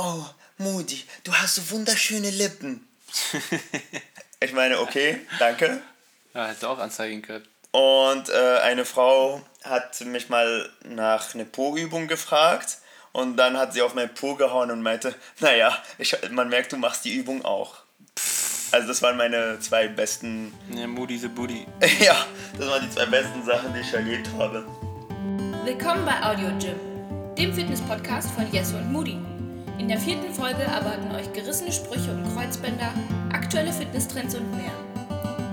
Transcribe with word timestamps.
oh, 0.00 0.24
Moody, 0.58 1.02
du 1.24 1.34
hast 1.34 1.56
so 1.56 1.70
wunderschöne 1.70 2.30
Lippen. 2.30 2.86
ich 4.40 4.52
meine, 4.52 4.80
okay, 4.80 5.20
danke. 5.38 5.80
Ja, 6.34 6.46
hätte 6.46 6.68
auch 6.68 6.78
anzeigen 6.78 7.22
können. 7.22 7.46
Und 7.72 8.28
äh, 8.28 8.58
eine 8.62 8.84
Frau 8.84 9.42
hat 9.64 10.00
mich 10.02 10.28
mal 10.28 10.68
nach 10.84 11.34
einer 11.34 11.44
Po-Übung 11.44 12.08
gefragt 12.08 12.78
und 13.12 13.36
dann 13.36 13.58
hat 13.58 13.72
sie 13.72 13.82
auf 13.82 13.94
mein 13.94 14.12
Po 14.12 14.34
gehauen 14.34 14.70
und 14.70 14.82
meinte, 14.82 15.14
naja, 15.40 15.76
ich, 15.98 16.16
man 16.30 16.48
merkt, 16.48 16.72
du 16.72 16.76
machst 16.76 17.04
die 17.04 17.14
Übung 17.14 17.44
auch. 17.44 17.76
Also 18.72 18.88
das 18.88 19.02
waren 19.02 19.16
meine 19.16 19.58
zwei 19.60 19.88
besten... 19.88 20.54
Ja, 20.70 20.86
Moody 20.86 21.18
the 21.18 21.28
Booty. 21.28 21.66
ja, 22.00 22.26
das 22.56 22.68
waren 22.68 22.82
die 22.82 22.90
zwei 22.90 23.06
besten 23.06 23.44
Sachen, 23.44 23.74
die 23.74 23.80
ich 23.80 23.92
erlebt 23.92 24.28
habe. 24.38 24.64
Willkommen 25.64 26.04
bei 26.04 26.22
Audio 26.22 26.48
Gym, 26.58 26.78
dem 27.36 27.52
Fitness-Podcast 27.52 28.30
von 28.30 28.50
Jesse 28.52 28.76
und 28.76 28.92
Moody. 28.92 29.18
In 29.80 29.88
der 29.88 29.98
vierten 29.98 30.30
Folge 30.34 30.60
erwarten 30.60 31.10
euch 31.14 31.32
gerissene 31.32 31.72
Sprüche 31.72 32.10
und 32.10 32.34
Kreuzbänder, 32.34 32.92
aktuelle 33.32 33.72
Fitnesstrends 33.72 34.34
und 34.34 34.54
mehr. 34.54 34.74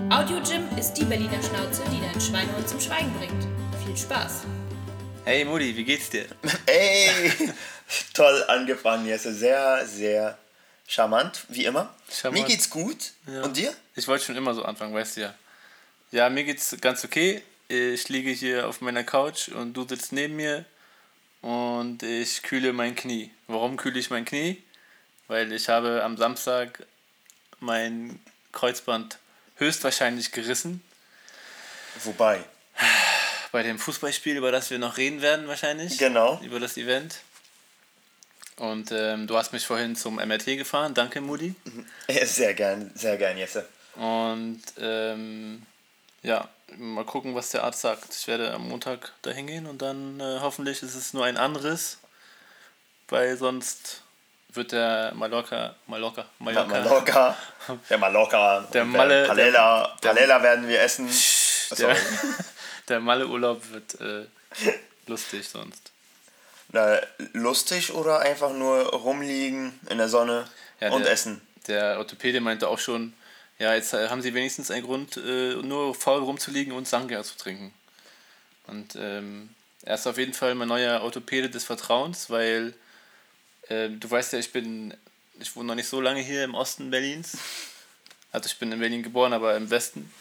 Audio 0.10 0.42
Gym 0.44 0.68
ist 0.78 0.96
die 0.96 1.06
Berliner 1.06 1.42
Schnauze, 1.42 1.82
die 1.90 2.02
dein 2.02 2.20
Schweinehund 2.20 2.68
zum 2.68 2.78
Schweigen 2.82 3.10
bringt. 3.14 3.48
Viel 3.86 3.96
Spaß! 3.96 4.42
Hey 5.24 5.46
Moody, 5.46 5.78
wie 5.78 5.86
geht's 5.86 6.10
dir? 6.10 6.26
Ey, 6.66 7.10
toll 8.14 8.44
angefangen, 8.50 9.06
Jesse. 9.06 9.34
Sehr, 9.34 9.86
sehr 9.86 10.38
charmant, 10.86 11.46
wie 11.48 11.64
immer. 11.64 11.96
Charmant. 12.12 12.44
Mir 12.44 12.50
geht's 12.50 12.70
gut. 12.70 13.14
Ja. 13.28 13.44
Und 13.44 13.56
dir? 13.56 13.74
Ich 13.96 14.10
wollte 14.10 14.26
schon 14.26 14.36
immer 14.36 14.54
so 14.54 14.64
anfangen, 14.64 14.94
weißt 14.94 15.16
du 15.16 15.22
ja. 15.22 15.34
Ja, 16.12 16.30
mir 16.30 16.44
geht's 16.44 16.76
ganz 16.82 17.06
okay. 17.06 17.42
Ich 17.70 18.10
liege 18.10 18.32
hier 18.32 18.68
auf 18.68 18.82
meiner 18.82 19.06
Couch 19.06 19.48
und 19.48 19.72
du 19.72 19.88
sitzt 19.88 20.12
neben 20.12 20.36
mir 20.36 20.66
und 21.48 22.04
ich 22.04 22.44
kühle 22.44 22.74
mein 22.74 22.94
Knie. 22.94 23.32
Warum 23.48 23.78
kühle 23.78 23.98
ich 23.98 24.10
mein 24.10 24.26
Knie? 24.26 24.62
Weil 25.30 25.54
ich 25.54 25.70
habe 25.70 26.04
am 26.04 26.18
Samstag 26.18 26.86
mein 27.62 28.20
Kreuzband 28.52 29.18
höchstwahrscheinlich 29.56 30.34
gerissen. 30.34 30.84
Wobei. 32.04 32.44
Bei 33.54 33.64
dem 33.64 33.80
Fußballspiel, 33.80 34.36
über 34.36 34.52
das 34.52 34.72
wir 34.72 34.78
noch 34.78 34.98
reden 34.98 35.22
werden 35.22 35.48
wahrscheinlich. 35.48 35.98
Genau. 35.98 36.38
Über 36.44 36.60
das 36.60 36.76
Event. 36.76 37.20
Und 38.58 38.92
ähm, 38.92 39.26
du 39.26 39.38
hast 39.38 39.54
mich 39.54 39.66
vorhin 39.66 39.96
zum 39.96 40.16
MRT 40.16 40.46
gefahren. 40.58 40.94
Danke, 40.94 41.22
Moody. 41.22 41.56
Ja, 42.10 42.26
Sehr 42.26 42.56
gern, 42.56 42.92
sehr 42.94 43.16
gern, 43.16 43.38
Jesse. 43.38 43.66
Und 43.96 44.62
ähm, 44.80 45.62
ja, 46.24 46.50
mal 46.78 47.06
gucken, 47.06 47.36
was 47.36 47.50
der 47.52 47.64
Arzt 47.64 47.82
sagt. 47.82 48.14
Ich 48.14 48.28
werde 48.28 48.54
am 48.54 48.68
Montag 48.70 49.14
dahin 49.22 49.48
gehen 49.48 49.66
und 49.66 49.82
dann 49.82 50.20
äh, 50.20 50.40
hoffentlich 50.42 50.84
ist 50.84 50.96
es 50.96 51.14
nur 51.14 51.26
ein 51.26 51.38
anderes, 51.38 52.00
weil 53.10 53.38
sonst 53.38 54.02
wird 54.50 54.72
der 54.72 55.14
Mallorca, 55.16 55.76
Mallorca, 55.88 56.26
Mallorca, 56.40 56.68
Mallorca. 56.80 57.38
Der 57.90 57.98
Mallorca. 57.98 58.62
Der 58.74 58.86
Malle- 58.86 59.28
Palela, 59.28 59.96
der- 60.02 60.10
Palela 60.10 60.44
werden 60.44 60.68
wir 60.68 60.82
essen. 60.82 61.10
der, 61.78 61.96
der 62.88 63.00
Malle-Urlaub 63.00 63.62
wird 63.72 64.00
äh, 64.02 64.26
lustig 65.06 65.48
sonst. 65.48 65.92
Na, 66.70 66.98
lustig 67.34 67.94
oder 67.94 68.20
einfach 68.20 68.52
nur 68.52 68.86
rumliegen 68.94 69.80
in 69.90 69.98
der 70.00 70.10
Sonne 70.10 70.48
Ja, 70.80 70.92
und 70.92 71.04
der- 71.06 71.12
essen. 71.14 71.42
Der 71.68 71.98
Orthopäde 71.98 72.40
meinte 72.42 72.68
auch 72.70 72.80
schon, 72.80 73.14
ja, 73.60 73.74
jetzt 73.74 73.94
äh, 73.94 74.10
haben 74.10 74.22
sie 74.22 74.34
wenigstens 74.34 74.72
einen 74.72 74.86
Grund, 74.86 75.18
äh, 75.18 75.56
nur 75.56 75.96
faul 75.96 76.22
rumzuliegen 76.22 76.74
und 76.74 76.88
Sangria 76.88 77.24
zu 77.24 77.38
trinken. 77.38 77.74
Und 78.68 78.96
ähm, 79.00 79.50
er 79.84 79.96
ist 79.96 80.08
auf 80.08 80.18
jeden 80.18 80.34
Fall 80.34 80.54
mein 80.56 80.68
neuer 80.68 81.02
Orthopäde 81.02 81.50
des 81.50 81.64
Vertrauens, 81.64 82.30
weil 82.30 82.74
äh, 83.70 83.90
du 83.90 84.10
weißt 84.10 84.34
ja, 84.34 84.40
ich 84.40 84.52
bin, 84.52 84.94
ich 85.40 85.56
wohne 85.56 85.68
noch 85.68 85.76
nicht 85.76 85.88
so 85.88 86.02
lange 86.02 86.22
hier 86.22 86.44
im 86.44 86.56
Osten 86.56 86.92
Berlins. 86.92 87.38
Also 88.32 88.48
ich 88.48 88.60
bin 88.60 88.72
in 88.72 88.80
Berlin 88.80 89.04
geboren, 89.04 89.34
aber 89.34 89.56
im 89.56 89.70
Westen. 89.70 90.12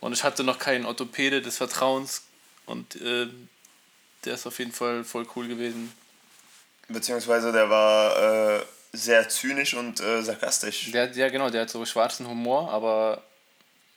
Und 0.00 0.12
ich 0.12 0.22
hatte 0.22 0.44
noch 0.44 0.58
keinen 0.58 0.84
Orthopäde 0.84 1.40
des 1.40 1.56
Vertrauens 1.56 2.22
und 2.66 2.96
äh, 2.96 3.26
der 4.24 4.34
ist 4.34 4.46
auf 4.46 4.58
jeden 4.58 4.72
Fall 4.72 5.04
voll 5.04 5.26
cool 5.34 5.48
gewesen. 5.48 5.92
Beziehungsweise 6.88 7.52
der 7.52 7.70
war 7.70 8.58
äh, 8.58 8.62
sehr 8.96 9.28
zynisch 9.28 9.74
und 9.74 10.00
äh, 10.00 10.22
sarkastisch. 10.22 10.90
Der, 10.92 11.10
ja, 11.12 11.28
genau, 11.28 11.50
der 11.50 11.62
hat 11.62 11.70
so 11.70 11.84
schwarzen 11.84 12.26
Humor, 12.28 12.70
aber 12.70 13.22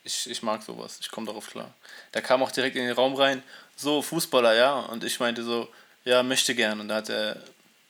ich, 0.03 0.29
ich 0.29 0.41
mag 0.43 0.63
sowas. 0.63 0.97
Ich 1.01 1.09
komme 1.11 1.27
darauf 1.27 1.49
klar. 1.49 1.73
Der 2.13 2.21
kam 2.21 2.41
auch 2.43 2.51
direkt 2.51 2.75
in 2.75 2.83
den 2.85 2.93
Raum 2.95 3.13
rein, 3.15 3.43
so 3.75 4.01
Fußballer, 4.01 4.53
ja. 4.55 4.79
Und 4.79 5.03
ich 5.03 5.19
meinte 5.19 5.43
so, 5.43 5.67
ja, 6.05 6.23
möchte 6.23 6.55
gern. 6.55 6.79
Und 6.79 6.87
da 6.87 6.95
hat 6.95 7.09
er 7.09 7.41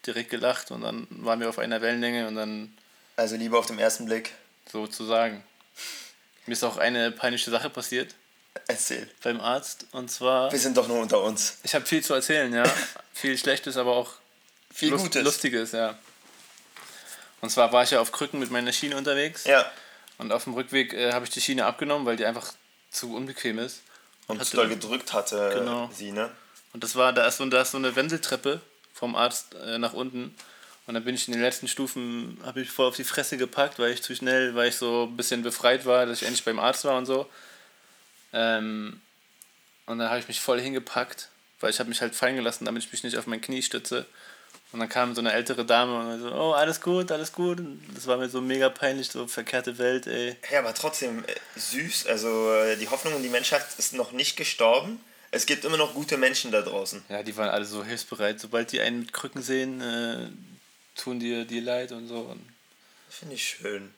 direkt 0.06 0.30
gelacht 0.30 0.72
und 0.72 0.82
dann 0.82 1.08
waren 1.10 1.40
wir 1.40 1.50
auf 1.50 1.60
einer 1.60 1.82
Wellenlänge 1.82 2.28
und 2.28 2.36
dann 2.36 2.76
Also 3.18 3.36
lieber 3.36 3.60
auf 3.60 3.66
den 3.66 3.78
ersten 3.80 4.06
Blick. 4.06 4.32
sozusagen. 4.72 5.44
Mir 6.46 6.54
ist 6.54 6.64
auch 6.64 6.78
eine 6.78 7.12
peinliche 7.12 7.52
Sache 7.52 7.70
passiert 7.70 8.16
Erzähl. 8.68 9.10
beim 9.22 9.42
Arzt. 9.42 9.86
Und 9.92 10.10
zwar, 10.10 10.52
Wir 10.52 10.60
sind 10.60 10.78
doch 10.78 10.88
nur 10.88 11.00
unter 11.02 11.22
uns. 11.22 11.58
ich 11.64 11.76
habe 11.76 11.86
viel 11.86 12.04
zu 12.04 12.14
erzählen, 12.14 12.54
ja. 12.54 12.64
viel 13.14 13.38
Schlechtes, 13.38 13.76
aber 13.78 13.96
auch 13.96 14.12
Viel 14.74 14.90
Lust, 14.92 15.04
Gutes. 15.06 15.24
Lustiges, 15.24 15.72
ja. 15.74 15.98
Und 17.42 17.50
zwar 17.50 17.72
war 17.72 17.84
ich 17.84 17.92
ja 17.92 18.00
auf 18.02 18.12
Krücken 18.12 18.40
mit 18.40 18.52
meiner 18.52 18.72
Schiene 18.74 18.98
unterwegs. 18.98 19.46
Ja. 19.46 19.70
Und 20.18 20.32
auf 20.32 20.46
dem 20.46 20.54
Rückweg 20.54 20.94
äh, 20.94 21.14
habe 21.14 21.26
ich 21.26 21.32
die 21.32 21.42
Schiene 21.42 21.66
abgenommen, 21.66 22.06
weil 22.06 22.18
die 22.18 22.26
einfach 22.26 22.52
zu 22.90 23.14
unbequem 23.16 23.60
ist. 23.60 23.82
Und 24.28 24.40
hatte- 24.40 24.50
zu 24.50 24.58
doll 24.58 24.70
gedrückt 24.70 25.14
hatte 25.14 25.52
Genau. 25.54 25.90
sie, 25.94 26.12
ne? 26.12 26.30
Und 26.74 26.84
das 26.84 26.96
war, 26.96 27.14
da 27.14 27.26
ist 27.28 27.38
so, 27.38 27.46
da 27.46 27.62
ist 27.62 27.72
so 27.72 27.78
eine 27.78 27.96
Wendeltreppe 27.96 28.60
vom 28.94 29.16
Arzt 29.16 29.56
äh, 29.56 29.78
nach 29.78 29.94
unten. 29.94 30.36
Und 30.88 30.94
dann 30.94 31.04
bin 31.04 31.16
ich 31.16 31.28
in 31.28 31.34
den 31.34 31.42
letzten 31.42 31.68
Stufen, 31.68 32.40
habe 32.46 32.62
ich 32.62 32.70
voll 32.72 32.88
auf 32.88 32.96
die 32.96 33.04
Fresse 33.04 33.38
gepackt, 33.38 33.78
weil 33.78 33.92
ich 33.92 34.02
zu 34.02 34.16
schnell, 34.16 34.56
weil 34.56 34.70
ich 34.70 34.76
so 34.78 35.04
ein 35.10 35.18
bisschen 35.18 35.44
befreit 35.44 35.86
war, 35.86 36.06
dass 36.06 36.22
ich 36.22 36.28
endlich 36.28 36.44
beim 36.46 36.60
Arzt 36.60 36.86
war 36.86 36.98
und 36.98 37.06
so. 37.06 37.30
Ähm, 38.34 39.02
und 39.86 39.98
dann 40.00 40.10
habe 40.10 40.20
ich 40.20 40.28
mich 40.28 40.40
voll 40.42 40.60
hingepackt, 40.60 41.30
weil 41.60 41.70
ich 41.70 41.80
habe 41.80 41.90
mich 41.90 42.02
halt 42.02 42.16
fallen 42.16 42.36
gelassen, 42.36 42.66
damit 42.66 42.84
ich 42.84 42.92
mich 42.92 43.04
nicht 43.04 43.18
auf 43.18 43.28
mein 43.28 43.42
Knie 43.42 43.62
stütze. 43.62 44.06
Und 44.74 44.82
dann 44.82 44.90
kam 44.90 45.16
so 45.16 45.22
eine 45.22 45.32
ältere 45.32 45.66
Dame 45.66 46.00
und 46.00 46.20
so, 46.20 46.32
oh, 46.34 46.52
alles 46.52 46.82
gut, 46.82 47.12
alles 47.12 47.32
gut. 47.32 47.60
Und 47.60 47.82
das 47.96 48.06
war 48.06 48.18
mir 48.18 48.28
so 48.28 48.42
mega 48.42 48.70
peinlich, 48.70 49.10
so 49.10 49.26
verkehrte 49.26 49.78
Welt, 49.78 50.08
ey. 50.08 50.36
Ja, 50.52 50.60
aber 50.60 50.74
trotzdem 50.74 51.24
äh, 51.24 51.60
süß. 51.60 52.08
Also 52.08 52.54
äh, 52.54 52.76
die 52.76 52.90
Hoffnung 52.90 53.16
in 53.16 53.24
die 53.24 53.30
Menschheit 53.30 53.66
ist 53.78 53.94
noch 53.94 54.12
nicht 54.12 54.36
gestorben. 54.36 55.00
Es 55.32 55.46
gibt 55.46 55.66
immer 55.66 55.78
noch 55.78 55.94
gute 55.94 56.18
Menschen 56.18 56.52
da 56.52 56.62
draußen. 56.62 57.04
Ja, 57.10 57.24
die 57.24 57.36
waren 57.38 57.50
alle 57.50 57.66
so 57.66 57.84
hilfsbereit. 57.84 58.40
Sobald 58.40 58.72
die 58.72 58.82
einen 58.82 59.00
mit 59.00 59.14
Krücken 59.14 59.42
sehen, 59.42 59.82
äh, 59.82 60.30
tun 60.96 61.20
dir 61.20 61.46
dir 61.46 61.62
leid 61.62 61.92
und 61.92 62.08
so. 62.08 62.20
Und 62.20 62.46
Finde 63.10 63.36
ich 63.36 63.44
schön. 63.48 63.94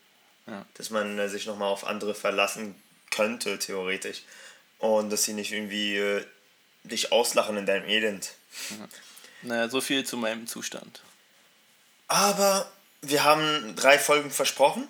Ja. 0.48 0.66
Dass 0.76 0.90
man 0.92 1.18
äh, 1.18 1.30
sich 1.30 1.46
nochmal 1.46 1.70
auf 1.70 1.86
andere 1.86 2.14
verlassen 2.14 2.76
könnte, 3.12 3.60
theoretisch. 3.60 4.24
Und 4.78 5.10
dass 5.10 5.24
sie 5.24 5.34
nicht 5.34 5.52
irgendwie 5.52 5.98
äh, 5.98 6.26
dich 6.84 7.12
auslachen 7.12 7.58
in 7.58 7.66
deinem 7.66 7.88
Elend. 7.88 8.32
Naja, 9.42 9.70
so 9.70 9.82
viel 9.82 10.06
zu 10.06 10.18
meinem 10.18 10.48
Zustand. 10.48 11.02
Aber 12.08 12.70
wir 13.02 13.24
haben 13.24 13.76
drei 13.76 13.98
Folgen 14.00 14.32
versprochen 14.32 14.88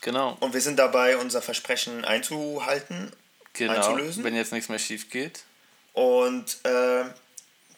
Genau. 0.00 0.36
und 0.40 0.54
wir 0.54 0.60
sind 0.60 0.78
dabei, 0.78 1.16
unser 1.16 1.42
Versprechen 1.42 2.04
einzuhalten. 2.04 3.12
genau. 3.52 3.74
einzulösen? 3.74 4.22
Wenn 4.24 4.36
jetzt 4.36 4.52
nichts 4.52 4.68
mehr 4.68 4.78
schief 4.78 5.10
geht. 5.10 5.42
Und 5.92 6.64
äh, 6.64 7.04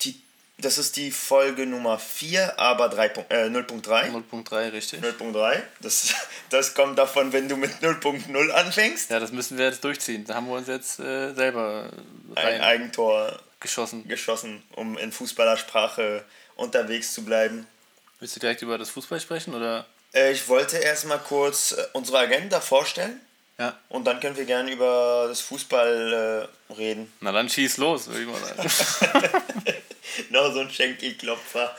die, 0.02 0.20
das 0.58 0.76
ist 0.76 0.96
die 0.96 1.10
Folge 1.10 1.64
Nummer 1.64 1.98
4, 1.98 2.58
aber 2.58 2.90
3 2.90 3.08
Punkt- 3.08 3.32
äh, 3.32 3.46
0.3. 3.46 4.10
0.3, 4.10 4.72
richtig? 4.72 5.00
0.3. 5.02 5.62
Das, 5.80 6.14
das 6.50 6.74
kommt 6.74 6.98
davon, 6.98 7.32
wenn 7.32 7.48
du 7.48 7.56
mit 7.56 7.70
0.0 7.80 8.50
anfängst. 8.50 9.08
Ja, 9.08 9.18
das 9.18 9.32
müssen 9.32 9.56
wir 9.56 9.64
jetzt 9.64 9.82
durchziehen. 9.82 10.26
Da 10.26 10.34
haben 10.34 10.48
wir 10.48 10.56
uns 10.56 10.68
jetzt 10.68 11.00
äh, 11.00 11.32
selber 11.32 11.88
Ein 12.34 12.44
rein 12.44 12.60
Eigentor 12.60 13.40
geschossen. 13.60 14.08
geschossen, 14.08 14.62
um 14.76 14.96
in 14.98 15.12
Fußballersprache 15.12 16.24
unterwegs 16.56 17.12
zu 17.14 17.24
bleiben. 17.24 17.66
Willst 18.18 18.36
du 18.36 18.40
direkt 18.40 18.62
über 18.62 18.76
das 18.78 18.90
Fußball 18.90 19.20
sprechen 19.20 19.54
oder? 19.54 19.86
Äh, 20.12 20.32
ich 20.32 20.48
wollte 20.48 20.76
erstmal 20.78 21.18
kurz 21.20 21.72
äh, 21.72 21.86
unsere 21.92 22.18
Agenda 22.18 22.60
vorstellen 22.60 23.20
Ja. 23.58 23.78
und 23.88 24.04
dann 24.04 24.20
können 24.20 24.36
wir 24.36 24.44
gerne 24.44 24.70
über 24.72 25.26
das 25.28 25.40
Fußball 25.40 26.48
äh, 26.70 26.72
reden. 26.74 27.12
Na 27.20 27.32
dann 27.32 27.48
schieß 27.48 27.76
los, 27.78 28.08
würde 28.08 28.22
ich 28.22 28.28
mal 28.28 28.40
sagen. 28.40 28.70
Noch 30.30 30.52
so 30.52 30.60
ein 30.60 30.70
Schenkelklopfer. 30.70 31.76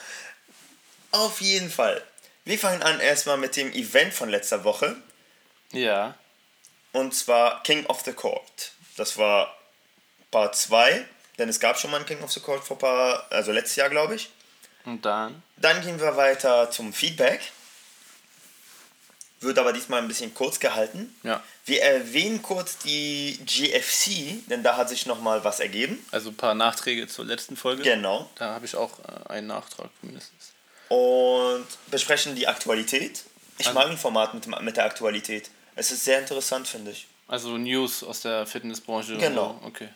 Auf 1.11 1.41
jeden 1.41 1.69
Fall. 1.69 2.01
Wir 2.45 2.57
fangen 2.57 2.81
an 2.81 2.99
erstmal 2.99 3.37
mit 3.37 3.55
dem 3.55 3.71
Event 3.73 4.13
von 4.13 4.29
letzter 4.29 4.63
Woche. 4.63 4.95
ja. 5.71 6.15
Und 6.93 7.15
zwar 7.15 7.63
King 7.63 7.85
of 7.85 8.01
the 8.01 8.11
Court. 8.11 8.71
Das 8.97 9.17
war 9.17 9.55
Part 10.29 10.57
2, 10.57 11.05
denn 11.41 11.49
es 11.49 11.59
gab 11.59 11.77
schon 11.79 11.91
mal 11.91 11.99
ein 11.99 12.05
King 12.05 12.21
of 12.23 12.31
the 12.31 12.39
Court 12.39 12.63
vor 12.63 12.77
paar, 12.77 13.25
also 13.31 13.51
letztes 13.51 13.75
Jahr 13.75 13.89
glaube 13.89 14.15
ich. 14.15 14.29
Und 14.85 15.03
dann? 15.05 15.41
Dann 15.57 15.81
gehen 15.81 15.99
wir 15.99 16.15
weiter 16.17 16.71
zum 16.71 16.93
Feedback. 16.93 17.41
Wird 19.39 19.57
aber 19.57 19.73
diesmal 19.73 20.01
ein 20.01 20.07
bisschen 20.07 20.33
kurz 20.35 20.59
gehalten. 20.59 21.15
Ja. 21.23 21.41
Wir 21.65 21.81
erwähnen 21.81 22.43
kurz 22.43 22.77
die 22.77 23.39
GFC, 23.43 24.47
denn 24.49 24.61
da 24.61 24.77
hat 24.77 24.87
sich 24.89 25.07
nochmal 25.07 25.43
was 25.43 25.59
ergeben. 25.59 26.03
Also 26.11 26.29
ein 26.29 26.37
paar 26.37 26.53
Nachträge 26.53 27.07
zur 27.07 27.25
letzten 27.25 27.57
Folge. 27.57 27.81
Genau. 27.81 28.29
Da 28.35 28.53
habe 28.53 28.65
ich 28.67 28.75
auch 28.75 28.99
äh, 28.99 29.29
einen 29.29 29.47
Nachtrag 29.47 29.89
mindestens. 30.03 30.51
und 30.89 31.65
besprechen 31.89 32.35
die 32.35 32.47
Aktualität. 32.47 33.23
Ich 33.57 33.67
Also- 33.67 33.79
mag 33.79 33.89
ein 33.89 33.97
Format 33.97 34.33
mit, 34.35 34.45
mit 34.61 34.77
der 34.77 34.85
Aktualität. 34.85 35.49
Es 35.75 35.91
ist 35.91 36.03
sehr 36.05 36.19
interessant, 36.19 36.67
finde 36.67 36.91
ich. 36.91 37.07
Also 37.27 37.57
News 37.57 38.03
aus 38.03 38.21
der 38.21 38.45
Fitnessbranche. 38.45 39.17
Genau. 39.17 39.59
So. 39.61 39.67
Okay. 39.67 39.89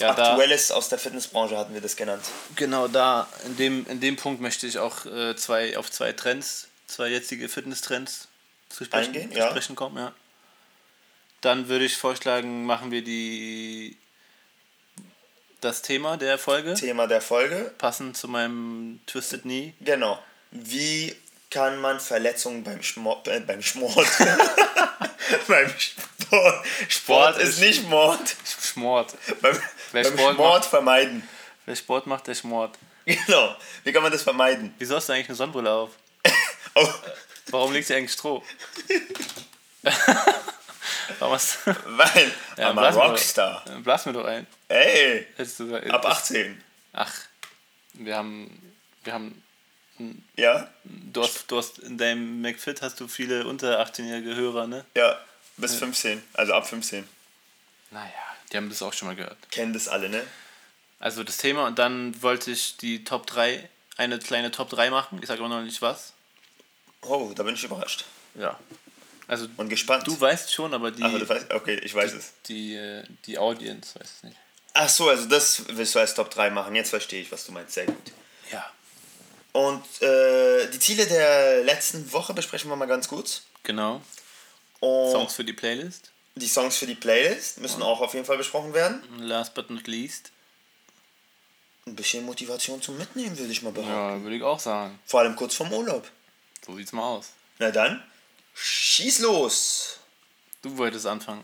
Ja, 0.00 0.10
Aktuelles 0.16 0.70
aus 0.72 0.88
der 0.88 0.98
Fitnessbranche 0.98 1.56
hatten 1.56 1.74
wir 1.74 1.80
das 1.80 1.96
genannt. 1.96 2.24
genau 2.56 2.88
da, 2.88 3.28
in 3.44 3.56
dem, 3.56 3.86
in 3.86 4.00
dem 4.00 4.16
Punkt 4.16 4.40
möchte 4.40 4.66
ich 4.66 4.78
auch 4.78 5.04
äh, 5.06 5.36
zwei, 5.36 5.76
auf 5.76 5.90
zwei 5.90 6.12
Trends, 6.12 6.68
zwei 6.86 7.08
jetzige 7.08 7.48
Fitnesstrends 7.48 8.28
zu 8.68 8.84
sprechen, 8.84 9.06
Eingehen, 9.14 9.32
zu 9.32 9.38
ja. 9.38 9.50
sprechen 9.50 9.76
kommen. 9.76 9.96
Ja. 9.98 10.12
Dann 11.42 11.68
würde 11.68 11.84
ich 11.84 11.96
vorschlagen, 11.96 12.64
machen 12.64 12.90
wir 12.90 13.02
die 13.02 13.96
das 15.60 15.82
Thema 15.82 16.16
der 16.16 16.38
Folge, 16.38 16.74
Thema 16.74 17.06
der 17.06 17.20
Folge. 17.20 17.72
passend 17.78 18.16
zu 18.16 18.28
meinem 18.28 19.00
Twisted 19.06 19.42
Knee. 19.42 19.74
Genau. 19.80 20.22
Wie 20.50 21.14
kann 21.50 21.78
man 21.80 22.00
Verletzungen 22.00 22.64
beim 22.64 22.82
Schmort, 22.82 23.28
äh, 23.28 23.40
beim 23.40 23.60
Schmort, 23.62 23.94
beim 25.48 25.68
Sport, 25.78 26.66
Sport 26.88 27.38
ist, 27.38 27.48
ist- 27.50 27.60
nicht 27.60 27.88
Mord, 27.88 28.36
Schmort. 28.62 29.14
beim, 29.42 29.60
Wer 29.92 30.04
Sport 30.04 30.34
Sport 30.34 30.64
vermeiden. 30.66 31.28
Wer 31.66 31.76
Sport 31.76 32.06
macht, 32.06 32.26
der 32.26 32.34
schmort. 32.34 32.78
Genau. 33.04 33.56
Wie 33.84 33.92
kann 33.92 34.02
man 34.02 34.12
das 34.12 34.22
vermeiden? 34.22 34.74
Wieso 34.78 34.96
hast 34.96 35.08
du 35.08 35.12
eigentlich 35.12 35.28
eine 35.28 35.36
Sonnenbrille 35.36 35.70
auf? 35.70 35.90
Oh, 36.76 36.88
Warum 37.46 37.72
legst 37.72 37.90
du 37.90 37.96
eigentlich 37.96 38.12
Stroh? 38.12 38.44
Warum 41.18 41.34
hast 41.34 41.58
du... 41.66 41.74
weil, 41.86 42.32
Ja, 42.56 42.68
I'm 42.68 42.70
a 42.70 42.72
blass 42.72 42.94
mir 42.94 43.02
Rockstar. 43.02 43.64
Blass 43.82 44.06
mir 44.06 44.12
doch 44.12 44.24
ein. 44.24 44.46
Ey, 44.68 45.26
du, 45.58 45.92
ab 45.92 46.06
18. 46.06 46.62
Ach, 46.92 47.12
wir 47.94 48.16
haben, 48.16 48.72
wir 49.02 49.12
haben, 49.12 49.42
Ja? 50.36 50.70
du 50.84 51.22
hast, 51.24 51.50
du 51.50 51.58
hast 51.58 51.80
in 51.80 51.98
deinem 51.98 52.40
McFit 52.40 52.82
hast 52.82 53.00
du 53.00 53.08
viele 53.08 53.46
unter 53.46 53.80
18-jährige 53.84 54.36
Hörer, 54.36 54.66
ne? 54.68 54.84
Ja, 54.94 55.18
bis 55.56 55.74
15. 55.74 56.22
Also 56.34 56.54
ab 56.54 56.68
15. 56.68 57.06
Naja, 57.90 58.06
die 58.52 58.56
haben 58.56 58.68
das 58.68 58.82
auch 58.82 58.92
schon 58.92 59.08
mal 59.08 59.16
gehört. 59.16 59.38
Kennen 59.50 59.72
das 59.72 59.88
alle, 59.88 60.08
ne? 60.08 60.22
Also 60.98 61.24
das 61.24 61.38
Thema 61.38 61.66
und 61.66 61.78
dann 61.78 62.20
wollte 62.22 62.50
ich 62.50 62.76
die 62.76 63.04
Top 63.04 63.26
3, 63.26 63.68
eine 63.96 64.18
kleine 64.18 64.50
Top 64.50 64.68
3 64.70 64.90
machen. 64.90 65.18
Ich 65.22 65.28
sage 65.28 65.40
aber 65.40 65.48
noch 65.48 65.62
nicht 65.62 65.80
was. 65.80 66.12
Oh, 67.02 67.32
da 67.34 67.42
bin 67.42 67.54
ich 67.54 67.64
überrascht. 67.64 68.04
Ja. 68.34 68.58
Also 69.26 69.46
Und 69.56 69.68
gespannt. 69.68 70.06
du 70.06 70.20
weißt 70.20 70.52
schon, 70.52 70.74
aber 70.74 70.90
die, 70.90 71.02
Ach, 71.04 71.10
du 71.12 71.28
weißt, 71.28 71.52
okay, 71.54 71.78
ich 71.82 71.94
weiß 71.94 72.12
es. 72.12 72.32
die, 72.46 72.74
äh, 72.74 73.04
die 73.26 73.38
Audience 73.38 73.98
weiß 73.98 74.08
es 74.18 74.22
nicht. 74.24 74.36
Ach 74.74 74.88
so, 74.88 75.08
also 75.08 75.26
das 75.26 75.64
willst 75.68 75.94
du 75.94 75.98
als 76.00 76.14
Top 76.14 76.30
3 76.30 76.50
machen. 76.50 76.74
Jetzt 76.74 76.90
verstehe 76.90 77.22
ich, 77.22 77.32
was 77.32 77.44
du 77.46 77.52
meinst. 77.52 77.74
Sehr 77.74 77.86
gut. 77.86 78.12
Ja. 78.52 78.70
Und 79.52 79.82
äh, 80.02 80.68
die 80.70 80.78
Ziele 80.78 81.06
der 81.06 81.62
letzten 81.64 82.12
Woche 82.12 82.34
besprechen 82.34 82.70
wir 82.70 82.76
mal 82.76 82.86
ganz 82.86 83.08
kurz. 83.08 83.42
Genau. 83.62 84.02
Und 84.80 85.10
Songs 85.12 85.34
für 85.34 85.44
die 85.44 85.52
Playlist. 85.52 86.10
Die 86.34 86.48
Songs 86.48 86.76
für 86.76 86.86
die 86.86 86.94
Playlist 86.94 87.60
müssen 87.60 87.82
auch 87.82 88.00
auf 88.00 88.14
jeden 88.14 88.26
Fall 88.26 88.36
besprochen 88.38 88.74
werden. 88.74 89.02
Last 89.18 89.54
but 89.54 89.70
not 89.70 89.86
least. 89.86 90.30
Ein 91.86 91.96
bisschen 91.96 92.24
Motivation 92.24 92.80
zum 92.80 92.98
Mitnehmen, 92.98 93.36
würde 93.38 93.50
ich 93.50 93.62
mal 93.62 93.72
behaupten. 93.72 93.92
Ja, 93.92 94.22
würde 94.22 94.36
ich 94.36 94.42
auch 94.42 94.60
sagen. 94.60 94.98
Vor 95.06 95.20
allem 95.20 95.34
kurz 95.34 95.54
vorm 95.54 95.72
Urlaub. 95.72 96.08
So 96.64 96.76
sieht's 96.76 96.92
mal 96.92 97.02
aus. 97.02 97.30
Na 97.58 97.70
dann, 97.70 98.02
schieß 98.54 99.20
los! 99.20 99.98
Du 100.62 100.76
wolltest 100.76 101.06
anfangen, 101.06 101.42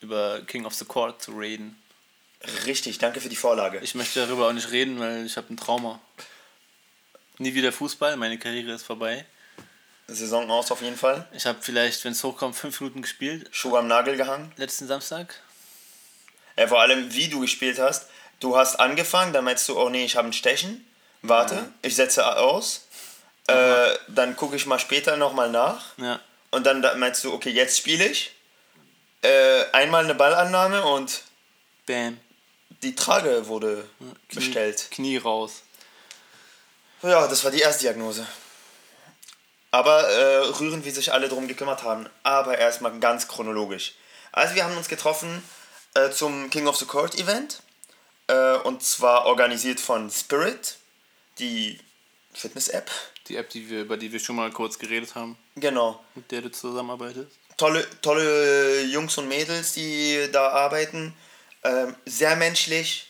über 0.00 0.40
King 0.42 0.64
of 0.66 0.74
the 0.74 0.84
Court 0.84 1.20
zu 1.20 1.32
reden. 1.32 1.76
Richtig, 2.64 2.98
danke 2.98 3.20
für 3.20 3.28
die 3.28 3.36
Vorlage. 3.36 3.80
Ich 3.80 3.94
möchte 3.94 4.24
darüber 4.24 4.48
auch 4.48 4.52
nicht 4.52 4.70
reden, 4.70 4.98
weil 4.98 5.26
ich 5.26 5.36
habe 5.36 5.52
ein 5.52 5.56
Trauma. 5.56 6.00
Nie 7.38 7.54
wieder 7.54 7.72
Fußball, 7.72 8.16
meine 8.16 8.38
Karriere 8.38 8.72
ist 8.72 8.84
vorbei. 8.84 9.26
Saison 10.08 10.50
aus 10.50 10.70
auf 10.70 10.82
jeden 10.82 10.96
Fall. 10.96 11.26
Ich 11.32 11.46
habe 11.46 11.58
vielleicht, 11.60 12.04
wenn 12.04 12.12
es 12.12 12.22
hochkommt, 12.22 12.54
fünf 12.56 12.80
Minuten 12.80 13.02
gespielt, 13.02 13.48
Schuh 13.50 13.76
am 13.76 13.86
Nagel 13.88 14.16
gehangen. 14.16 14.52
letzten 14.56 14.86
Samstag. 14.86 15.34
Ja, 16.56 16.66
vor 16.66 16.80
allem, 16.80 17.12
wie 17.14 17.28
du 17.28 17.40
gespielt 17.40 17.78
hast. 17.78 18.06
Du 18.40 18.56
hast 18.56 18.76
angefangen, 18.76 19.32
dann 19.32 19.44
meinst 19.44 19.68
du, 19.68 19.78
oh 19.78 19.88
nee, 19.88 20.04
ich 20.04 20.16
habe 20.16 20.28
ein 20.28 20.32
Stechen. 20.32 20.84
Warte, 21.22 21.70
ich 21.82 21.94
setze 21.96 22.36
aus. 22.36 22.86
Äh, 23.46 23.88
dann 24.08 24.36
gucke 24.36 24.56
ich 24.56 24.66
mal 24.66 24.78
später 24.78 25.16
nochmal 25.16 25.50
nach. 25.50 25.96
Ja. 25.98 26.20
Und 26.50 26.66
dann 26.66 26.82
da- 26.82 26.94
meinst 26.96 27.22
du, 27.24 27.32
okay, 27.32 27.50
jetzt 27.50 27.78
spiele 27.78 28.04
ich. 28.06 28.32
Äh, 29.22 29.64
einmal 29.72 30.04
eine 30.04 30.14
Ballannahme 30.16 30.82
und 30.84 31.22
Bam. 31.86 32.18
die 32.82 32.94
Trage 32.96 33.46
wurde 33.46 33.88
Knie, 33.98 34.14
bestellt. 34.34 34.88
Knie 34.90 35.16
raus. 35.16 35.62
Ja, 37.02 37.26
das 37.28 37.42
war 37.44 37.50
die 37.52 37.60
Erstdiagnose. 37.60 38.26
Aber 39.72 40.08
äh, 40.08 40.36
rühren, 40.60 40.84
wie 40.84 40.90
sich 40.90 41.12
alle 41.12 41.28
drum 41.28 41.48
gekümmert 41.48 41.82
haben. 41.82 42.08
Aber 42.22 42.58
erstmal 42.58 42.96
ganz 43.00 43.26
chronologisch. 43.26 43.94
Also 44.30 44.54
wir 44.54 44.64
haben 44.64 44.76
uns 44.76 44.88
getroffen 44.88 45.42
äh, 45.94 46.10
zum 46.10 46.50
King 46.50 46.66
of 46.68 46.76
the 46.76 46.84
Court 46.84 47.14
Event. 47.18 47.62
Äh, 48.28 48.54
und 48.58 48.82
zwar 48.82 49.24
organisiert 49.26 49.80
von 49.80 50.10
Spirit, 50.10 50.76
die 51.38 51.78
Fitness-App. 52.34 52.90
Die 53.28 53.36
App, 53.36 53.50
die 53.50 53.68
wir, 53.70 53.80
über 53.80 53.96
die 53.96 54.12
wir 54.12 54.20
schon 54.20 54.36
mal 54.36 54.50
kurz 54.50 54.78
geredet 54.78 55.14
haben, 55.14 55.36
Genau. 55.56 56.02
mit 56.14 56.30
der 56.30 56.42
du 56.42 56.50
zusammenarbeitest. 56.50 57.30
Tolle, 57.56 57.86
tolle 58.00 58.82
Jungs 58.82 59.16
und 59.18 59.28
Mädels, 59.28 59.72
die 59.72 60.28
da 60.32 60.48
arbeiten. 60.48 61.14
Ähm, 61.62 61.94
sehr 62.06 62.36
menschlich. 62.36 63.08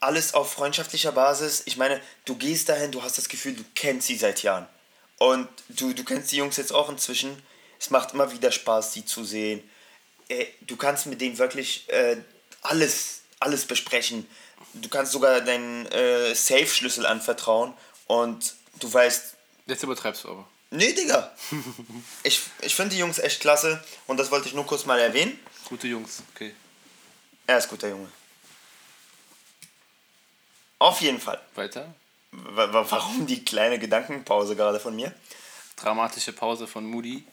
Alles 0.00 0.34
auf 0.34 0.52
freundschaftlicher 0.52 1.12
Basis. 1.12 1.62
Ich 1.66 1.76
meine, 1.76 2.00
du 2.24 2.36
gehst 2.36 2.68
dahin, 2.68 2.92
du 2.92 3.02
hast 3.02 3.16
das 3.16 3.28
Gefühl, 3.28 3.54
du 3.54 3.64
kennst 3.74 4.06
sie 4.08 4.16
seit 4.16 4.42
Jahren. 4.42 4.66
Und 5.24 5.48
du, 5.70 5.94
du 5.94 6.04
kennst 6.04 6.32
die 6.32 6.36
Jungs 6.36 6.58
jetzt 6.58 6.72
auch 6.72 6.90
inzwischen. 6.90 7.42
Es 7.80 7.88
macht 7.88 8.12
immer 8.12 8.30
wieder 8.30 8.52
Spaß, 8.52 8.92
sie 8.92 9.06
zu 9.06 9.24
sehen. 9.24 9.62
Äh, 10.28 10.46
du 10.60 10.76
kannst 10.76 11.06
mit 11.06 11.18
denen 11.22 11.38
wirklich 11.38 11.88
äh, 11.88 12.18
alles, 12.60 13.22
alles 13.40 13.64
besprechen. 13.64 14.28
Du 14.74 14.90
kannst 14.90 15.12
sogar 15.12 15.40
deinen 15.40 15.86
äh, 15.86 16.34
Safe-Schlüssel 16.34 17.06
anvertrauen 17.06 17.72
und 18.06 18.54
du 18.80 18.92
weißt, 18.92 19.34
Jetzt 19.66 19.82
übertreibst 19.82 20.24
du 20.24 20.28
aber. 20.30 20.48
nee, 20.70 20.92
Digga. 20.92 21.34
ich 22.22 22.42
ich 22.60 22.74
finde 22.74 22.94
die 22.94 23.00
Jungs 23.00 23.18
echt 23.18 23.40
klasse 23.40 23.82
und 24.06 24.18
das 24.18 24.30
wollte 24.30 24.48
ich 24.48 24.54
nur 24.54 24.66
kurz 24.66 24.84
mal 24.84 25.00
erwähnen. 25.00 25.38
Gute 25.64 25.86
Jungs, 25.86 26.22
okay. 26.34 26.54
Er 27.46 27.56
ist 27.56 27.68
guter 27.68 27.88
Junge. 27.88 28.10
Auf 30.78 31.00
jeden 31.00 31.18
Fall. 31.20 31.40
Weiter. 31.54 31.94
Wa- 32.54 32.72
wa- 32.72 32.86
Warum 32.90 33.26
die 33.26 33.44
kleine 33.44 33.78
Gedankenpause 33.78 34.56
gerade 34.56 34.80
von 34.80 34.94
mir? 34.96 35.12
Dramatische 35.76 36.32
Pause 36.32 36.66
von 36.66 36.84
Moody. 36.84 37.24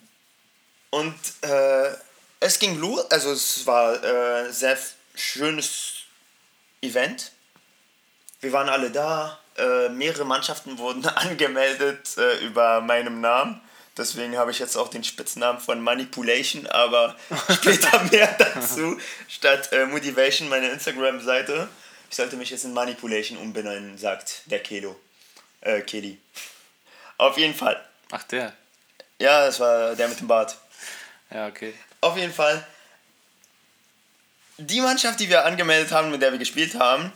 Und 0.90 1.16
äh, 1.42 1.92
es 2.40 2.60
ging 2.60 2.78
los, 2.80 3.10
also 3.12 3.32
es 3.32 3.66
war 3.66 4.04
äh, 4.04 4.52
sehr 4.52 4.78
schönes 5.16 5.94
Event. 6.82 7.32
Wir 8.42 8.52
waren 8.52 8.70
alle 8.70 8.90
da, 8.92 9.40
äh, 9.58 9.90
mehrere 9.90 10.26
Mannschaften 10.26 10.78
wurden 10.78 11.06
angemeldet 11.08 12.18
äh, 12.18 12.46
über 12.46 12.82
meinem 12.82 13.22
Namen. 13.22 13.62
Deswegen 13.98 14.38
habe 14.38 14.52
ich 14.52 14.60
jetzt 14.60 14.78
auch 14.78 14.88
den 14.88 15.04
Spitznamen 15.04 15.60
von 15.60 15.82
Manipulation, 15.82 16.66
aber 16.68 17.16
später 17.50 18.02
mehr 18.06 18.34
dazu. 18.38 18.98
Statt 19.28 19.72
äh, 19.74 19.86
Motivation 19.86 20.50
meine 20.50 20.70
Instagram-Seite. 20.70 21.68
Ich 22.12 22.18
sollte 22.18 22.36
mich 22.36 22.50
jetzt 22.50 22.66
in 22.66 22.74
Manipulation 22.74 23.38
umbenennen, 23.38 23.98
sagt 23.98 24.42
der 24.46 24.60
Kelo. 24.62 25.00
Äh, 25.62 25.82
Keli. 25.82 26.20
Auf 27.18 27.38
jeden 27.38 27.56
Fall. 27.56 27.84
Ach, 28.12 28.24
der. 28.24 28.54
Ja, 29.20 29.46
das 29.46 29.60
war 29.62 29.96
der 29.96 30.10
mit 30.10 30.20
dem 30.20 30.28
Bart. 30.28 30.58
Ja, 31.30 31.48
okay. 31.48 31.74
Auf 32.02 32.18
jeden 32.18 32.34
Fall. 32.34 32.68
Die 34.58 34.82
Mannschaft, 34.82 35.20
die 35.22 35.30
wir 35.30 35.46
angemeldet 35.46 35.92
haben, 35.92 36.12
mit 36.12 36.22
der 36.22 36.32
wir 36.34 36.40
gespielt 36.40 36.76
haben, 36.76 37.14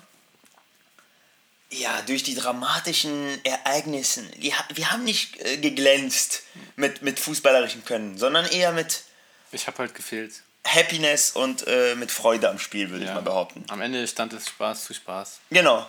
ja, 1.72 2.02
durch 2.04 2.24
die 2.24 2.36
dramatischen 2.36 3.44
Ereignisse, 3.44 4.24
die, 4.38 4.54
ha- 4.54 4.68
wir 4.74 4.92
haben 4.92 5.04
nicht 5.04 5.42
äh, 5.42 5.58
geglänzt 5.58 6.44
mit, 6.78 7.02
mit 7.02 7.20
fußballerischen 7.20 7.84
Können, 7.84 8.18
sondern 8.18 8.46
eher 8.46 8.72
mit 8.72 9.04
Ich 9.52 9.68
habe 9.68 9.80
halt 9.80 9.94
gefehlt. 9.94 10.44
Happiness 10.66 11.32
und 11.32 11.66
äh, 11.68 11.96
mit 11.96 12.12
Freude 12.12 12.50
am 12.50 12.60
Spiel, 12.60 12.90
würde 12.90 13.06
ich 13.06 13.12
mal 13.12 13.22
behaupten. 13.22 13.64
Am 13.70 13.82
Ende 13.82 14.06
stand 14.08 14.34
es 14.34 14.50
Spaß 14.50 14.86
zu 14.86 14.94
Spaß. 14.94 15.40
Genau. 15.52 15.86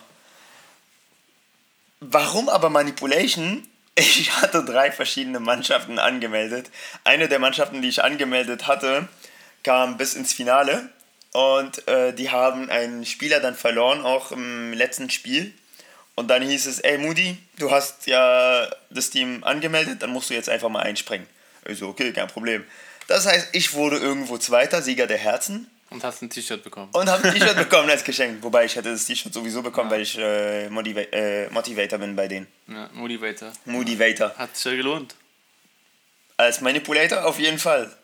Warum 1.99 2.49
aber 2.49 2.69
Manipulation? 2.69 3.67
Ich 3.99 4.31
hatte 4.31 4.63
drei 4.63 4.91
verschiedene 4.91 5.39
Mannschaften 5.39 5.97
angemeldet. 5.97 6.69
Eine 7.03 7.27
der 7.27 7.39
Mannschaften, 7.39 7.81
die 7.81 7.87
ich 7.87 8.03
angemeldet 8.03 8.67
hatte, 8.67 9.07
kam 9.63 9.97
bis 9.97 10.13
ins 10.13 10.33
Finale. 10.33 10.89
Und 11.31 11.87
äh, 11.87 12.13
die 12.13 12.29
haben 12.29 12.69
einen 12.69 13.07
Spieler 13.07 13.39
dann 13.39 13.55
verloren, 13.55 14.01
auch 14.01 14.31
im 14.31 14.71
letzten 14.73 15.09
Spiel. 15.09 15.51
Und 16.13 16.29
dann 16.29 16.41
hieß 16.41 16.67
es, 16.67 16.79
ey 16.79 16.97
Moody, 16.97 17.37
du 17.59 17.71
hast 17.71 18.07
ja 18.07 18.67
das 18.89 19.09
Team 19.09 19.43
angemeldet, 19.43 20.01
dann 20.01 20.11
musst 20.11 20.29
du 20.29 20.35
jetzt 20.35 20.49
einfach 20.49 20.69
mal 20.69 20.81
einspringen. 20.81 21.27
Ich 21.65 21.79
so, 21.79 21.89
okay, 21.89 22.13
kein 22.13 22.27
Problem. 22.27 22.63
Das 23.07 23.25
heißt, 23.25 23.49
ich 23.53 23.73
wurde 23.73 23.97
irgendwo 23.97 24.37
Zweiter, 24.37 24.81
Sieger 24.81 25.07
der 25.07 25.17
Herzen. 25.17 25.69
Und 25.89 26.03
hast 26.03 26.21
ein 26.21 26.29
T-Shirt 26.29 26.63
bekommen. 26.63 26.89
Und 26.91 27.09
habe 27.09 27.23
ein 27.23 27.33
T-Shirt 27.33 27.55
bekommen 27.69 27.89
als 27.89 28.03
Geschenk. 28.03 28.43
Wobei 28.43 28.65
ich 28.65 28.75
hätte 28.75 28.91
das 28.91 29.05
T-Shirt 29.05 29.33
sowieso 29.33 29.61
bekommen, 29.61 29.89
weil 29.89 30.01
ich 30.01 30.17
äh, 30.17 30.69
Motiva 30.69 30.99
äh, 30.99 31.49
Motivator 31.49 31.97
bin 31.99 32.15
bei 32.15 32.27
denen. 32.27 32.47
Ja, 32.67 32.89
Motivator. 32.93 33.53
Motivator. 33.65 34.35
Hat 34.35 34.55
sich 34.55 34.65
ja 34.65 34.75
gelohnt. 34.75 35.15
Als 36.35 36.59
Manipulator 36.59 37.25
auf 37.25 37.39
jeden 37.39 37.57
Fall. 37.57 37.95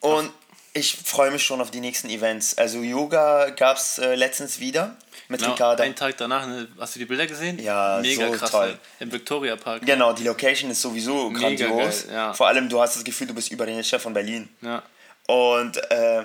Und 0.00 0.32
ich 0.78 0.96
freue 1.04 1.30
mich 1.30 1.42
schon 1.42 1.60
auf 1.60 1.70
die 1.70 1.80
nächsten 1.80 2.08
Events. 2.08 2.56
Also 2.56 2.78
Yoga 2.82 3.50
gab 3.50 3.76
es 3.76 3.98
äh, 3.98 4.14
letztens 4.14 4.60
wieder 4.60 4.96
mit 5.28 5.40
Genau, 5.40 5.52
Ricarda. 5.52 5.84
einen 5.84 5.94
Tag 5.94 6.16
danach, 6.16 6.46
ne, 6.46 6.68
hast 6.78 6.94
du 6.94 6.98
die 7.00 7.04
Bilder 7.04 7.26
gesehen? 7.26 7.58
Ja, 7.58 7.98
Mega 8.00 8.26
so 8.28 8.32
krass. 8.32 8.50
toll. 8.50 8.68
ne? 8.70 8.78
Im 9.00 9.12
Victoria 9.12 9.56
Park. 9.56 9.84
Genau, 9.84 10.12
die 10.12 10.24
Location 10.24 10.70
ist 10.70 10.80
sowieso 10.80 11.28
Mega 11.30 11.40
grandios. 11.48 12.06
geil, 12.06 12.14
ja. 12.14 12.32
Vor 12.34 12.46
allem, 12.48 12.68
du 12.68 12.80
hast 12.80 12.96
das 12.96 13.04
Gefühl, 13.04 13.26
du 13.26 13.34
bist 13.34 13.50
über 13.52 13.66
den 13.66 13.82
Chef 13.84 14.02
von 14.02 14.14
Berlin. 14.14 14.48
Ja. 14.62 14.82
Und 15.26 15.76
äh, 15.90 16.24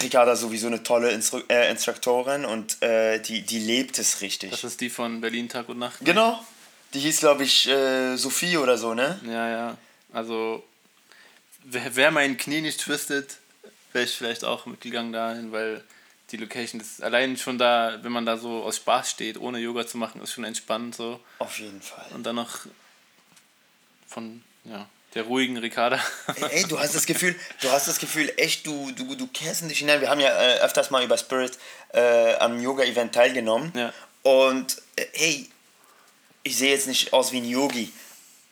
Ricarda 0.00 0.32
ist 0.32 0.40
sowieso 0.40 0.66
eine 0.68 0.82
tolle 0.82 1.10
Instru 1.10 1.40
äh, 1.48 1.70
Instruktorin 1.70 2.44
und 2.44 2.80
äh, 2.82 3.20
die, 3.20 3.42
die 3.42 3.58
lebt 3.58 3.98
es 3.98 4.20
richtig. 4.20 4.50
Das 4.50 4.64
ist 4.64 4.80
die 4.80 4.90
von 4.90 5.20
Berlin 5.20 5.48
Tag 5.48 5.68
und 5.68 5.78
Nacht. 5.78 5.98
genau. 6.02 6.40
Die 6.94 7.00
hieß, 7.00 7.20
glaube 7.20 7.44
ich, 7.44 7.68
äh, 7.68 8.16
Sophie 8.16 8.56
oder 8.56 8.78
so, 8.78 8.94
ne? 8.94 9.20
Ja, 9.26 9.48
ja. 9.50 9.76
Also, 10.10 10.64
wer, 11.64 11.96
wer 11.96 12.10
mein 12.10 12.36
Knie 12.36 12.60
nicht 12.60 12.80
twistet, 12.80 13.38
wäre 13.92 14.04
ich 14.04 14.16
vielleicht 14.16 14.44
auch 14.44 14.66
mitgegangen 14.66 15.12
dahin, 15.12 15.52
weil 15.52 15.82
die 16.30 16.36
Location 16.36 16.80
ist 16.80 17.02
allein 17.02 17.36
schon 17.36 17.58
da, 17.58 17.98
wenn 18.02 18.12
man 18.12 18.26
da 18.26 18.36
so 18.36 18.62
aus 18.62 18.76
Spaß 18.76 19.10
steht, 19.10 19.38
ohne 19.38 19.58
Yoga 19.58 19.86
zu 19.86 19.96
machen, 19.96 20.22
ist 20.22 20.32
schon 20.32 20.44
entspannend 20.44 20.94
so. 20.94 21.20
Auf 21.38 21.58
jeden 21.58 21.80
Fall. 21.80 22.06
Und 22.12 22.24
dann 22.24 22.36
noch 22.36 22.60
von, 24.06 24.42
ja, 24.64 24.88
der 25.14 25.22
ruhigen 25.22 25.56
Ricarda. 25.56 25.98
Ey, 26.50 26.64
du 26.64 26.78
hast 26.78 26.94
das 26.94 27.06
Gefühl, 27.06 27.34
du 27.62 27.70
hast 27.70 27.88
das 27.88 27.98
Gefühl, 27.98 28.32
echt, 28.36 28.66
du, 28.66 28.92
du, 28.92 29.14
du 29.14 29.26
kehrst 29.28 29.62
in 29.62 29.68
dich 29.68 29.78
hinein. 29.78 30.00
Wir 30.00 30.10
haben 30.10 30.20
ja 30.20 30.28
äh, 30.28 30.60
öfters 30.60 30.90
mal 30.90 31.02
über 31.02 31.16
Spirit 31.16 31.58
äh, 31.94 32.34
am 32.36 32.60
Yoga-Event 32.60 33.14
teilgenommen. 33.14 33.72
Ja. 33.74 33.92
Und 34.22 34.82
äh, 34.96 35.06
hey, 35.14 35.50
ich 36.42 36.56
sehe 36.56 36.72
jetzt 36.72 36.88
nicht 36.88 37.12
aus 37.12 37.32
wie 37.32 37.38
ein 37.38 37.48
Yogi, 37.48 37.90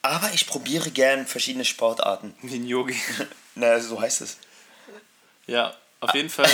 aber 0.08 0.32
ich 0.32 0.46
probiere 0.46 0.90
gern 0.90 1.26
verschiedene 1.26 1.64
Sportarten. 1.64 2.34
Wie 2.42 2.56
ein 2.56 2.66
Yogi. 2.66 3.00
Na, 3.54 3.80
so 3.80 4.00
heißt 4.00 4.20
es. 4.22 4.38
Ja, 5.46 5.74
auf 6.00 6.14
jeden 6.14 6.30
Fall. 6.30 6.48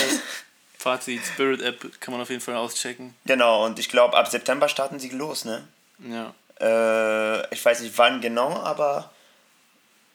Fazit, 0.77 1.25
Spirit 1.25 1.61
App 1.61 2.01
kann 2.01 2.11
man 2.11 2.21
auf 2.21 2.29
jeden 2.29 2.41
Fall 2.41 2.55
auschecken. 2.55 3.15
Genau, 3.25 3.65
und 3.65 3.79
ich 3.79 3.89
glaube, 3.89 4.17
ab 4.17 4.27
September 4.27 4.67
starten 4.67 4.99
sie 4.99 5.09
los, 5.09 5.45
ne? 5.45 5.65
Ja. 5.99 6.33
Äh, 6.59 7.53
ich 7.53 7.63
weiß 7.63 7.81
nicht 7.81 7.97
wann 7.97 8.19
genau, 8.21 8.51
aber 8.61 9.11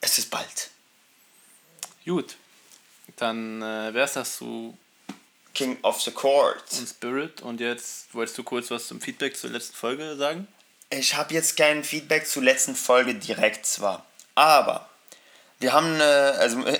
es 0.01 0.17
ist 0.19 0.29
bald. 0.29 0.69
Gut. 2.05 2.35
Dann 3.17 3.61
äh, 3.61 3.93
wär's 3.93 4.13
das 4.13 4.37
zu 4.37 4.77
King 5.53 5.77
of 5.81 6.01
the 6.01 6.11
Court. 6.11 6.63
und 6.77 6.87
Spirit. 6.87 7.41
Und 7.41 7.59
jetzt 7.59 8.13
wolltest 8.13 8.37
du 8.37 8.43
kurz 8.43 8.71
was 8.71 8.87
zum 8.87 9.01
Feedback 9.01 9.35
zur 9.35 9.49
letzten 9.49 9.75
Folge 9.75 10.15
sagen? 10.15 10.47
Ich 10.89 11.15
habe 11.15 11.33
jetzt 11.33 11.55
kein 11.55 11.83
Feedback 11.83 12.27
zur 12.27 12.43
letzten 12.43 12.75
Folge 12.75 13.15
direkt 13.15 13.65
zwar, 13.65 14.05
aber 14.35 14.89
wir 15.59 15.73
haben, 15.73 15.99
äh, 15.99 16.03
also 16.03 16.65
äh, 16.65 16.79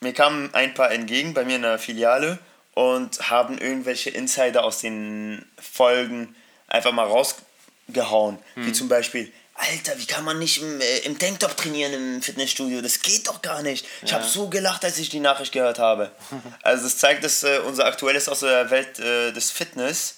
mir 0.00 0.12
kamen 0.12 0.52
ein 0.54 0.74
paar 0.74 0.90
entgegen 0.90 1.32
bei 1.32 1.44
mir 1.44 1.56
in 1.56 1.62
der 1.62 1.78
Filiale 1.78 2.38
und 2.74 3.30
haben 3.30 3.56
irgendwelche 3.56 4.10
Insider 4.10 4.64
aus 4.64 4.80
den 4.80 5.46
Folgen 5.58 6.36
einfach 6.68 6.92
mal 6.92 7.06
rausgehauen. 7.06 8.38
Wie 8.56 8.72
zum 8.72 8.88
Beispiel, 8.88 9.32
Alter, 9.58 9.98
wie 9.98 10.04
kann 10.04 10.24
man 10.24 10.38
nicht 10.38 10.60
im, 10.60 10.80
äh, 10.80 10.98
im 10.98 11.18
Tanktop 11.18 11.56
trainieren 11.56 11.94
im 11.94 12.22
Fitnessstudio? 12.22 12.82
Das 12.82 13.00
geht 13.00 13.26
doch 13.26 13.40
gar 13.40 13.62
nicht. 13.62 13.86
Ich 14.02 14.12
habe 14.12 14.24
so 14.24 14.48
gelacht, 14.48 14.84
als 14.84 14.98
ich 14.98 15.08
die 15.08 15.20
Nachricht 15.20 15.52
gehört 15.52 15.78
habe. 15.78 16.10
Also 16.62 16.84
das 16.84 16.98
zeigt, 16.98 17.24
dass 17.24 17.42
äh, 17.42 17.60
unser 17.66 17.86
aktuelles 17.86 18.28
aus 18.28 18.40
der 18.40 18.70
Welt 18.70 18.98
äh, 18.98 19.32
des 19.32 19.50
Fitness 19.50 20.16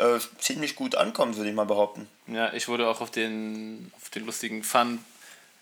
äh, 0.00 0.18
ziemlich 0.38 0.76
gut 0.76 0.94
ankommt, 0.94 1.36
würde 1.36 1.48
ich 1.50 1.54
mal 1.54 1.66
behaupten. 1.66 2.08
Ja, 2.26 2.52
ich 2.52 2.68
wurde 2.68 2.88
auch 2.88 3.00
auf 3.00 3.10
den, 3.10 3.92
auf 4.00 4.10
den 4.10 4.26
lustigen 4.26 4.62
Fun 4.64 5.04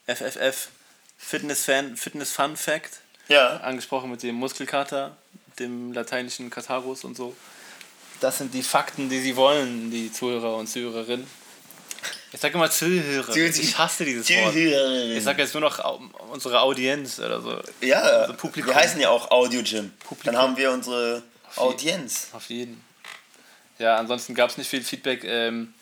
FFF 0.06 0.68
Fitness 1.18 1.64
Fan 1.64 1.96
Fitness 1.96 2.30
Fun 2.32 2.56
Fact 2.56 3.00
Ja. 3.28 3.58
angesprochen 3.58 4.10
mit 4.10 4.22
dem 4.22 4.36
Muskelkater, 4.36 5.16
dem 5.58 5.92
lateinischen 5.92 6.48
Katarus 6.50 7.04
und 7.04 7.16
so. 7.16 7.34
Das 8.20 8.38
sind 8.38 8.54
die 8.54 8.62
Fakten, 8.62 9.08
die 9.08 9.20
sie 9.20 9.36
wollen, 9.36 9.90
die 9.90 10.12
Zuhörer 10.12 10.56
und 10.56 10.66
Zuhörerinnen. 10.68 11.26
Ich 12.32 12.40
sage 12.40 12.54
immer 12.54 12.70
Zuhörer. 12.70 13.34
Ich 13.36 13.78
hasse 13.78 14.04
dieses 14.04 14.28
Wort. 14.28 14.54
Ich 14.54 15.24
sage 15.24 15.42
jetzt 15.42 15.54
nur 15.54 15.62
noch 15.62 16.00
unsere 16.30 16.60
Audienz 16.60 17.18
oder 17.20 17.40
so. 17.40 17.58
Ja, 17.80 18.00
Also 18.00 18.34
Publikum. 18.34 18.70
wir 18.70 18.76
heißen 18.76 19.00
ja 19.00 19.08
auch 19.10 19.30
Audio 19.30 19.62
Gym. 19.62 19.90
Publikum. 20.00 20.32
Dann 20.34 20.36
haben 20.42 20.56
wir 20.56 20.70
unsere 20.72 21.22
Audienz. 21.56 22.28
Auf 22.32 22.48
jeden. 22.50 22.82
Ja, 23.78 23.96
ansonsten 23.96 24.34
gab 24.34 24.50
es 24.50 24.58
nicht 24.58 24.68
viel 24.68 24.82
Feedback. 24.82 25.24
Ähm, 25.24 25.74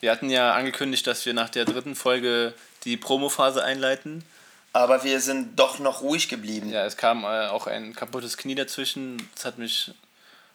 wir 0.00 0.10
hatten 0.10 0.28
ja 0.28 0.52
angekündigt, 0.54 1.06
dass 1.06 1.24
wir 1.24 1.34
nach 1.34 1.48
der 1.48 1.64
dritten 1.64 1.94
Folge 1.94 2.52
die 2.84 2.96
Promophase 2.96 3.64
einleiten. 3.64 4.24
Aber 4.72 5.04
wir 5.04 5.20
sind 5.20 5.58
doch 5.58 5.78
noch 5.78 6.02
ruhig 6.02 6.28
geblieben. 6.28 6.70
Ja, 6.70 6.84
es 6.84 6.96
kam 6.96 7.22
äh, 7.22 7.46
auch 7.46 7.68
ein 7.68 7.94
kaputtes 7.94 8.36
Knie 8.36 8.56
dazwischen. 8.56 9.28
Das 9.34 9.44
hat 9.44 9.56
mich 9.56 9.92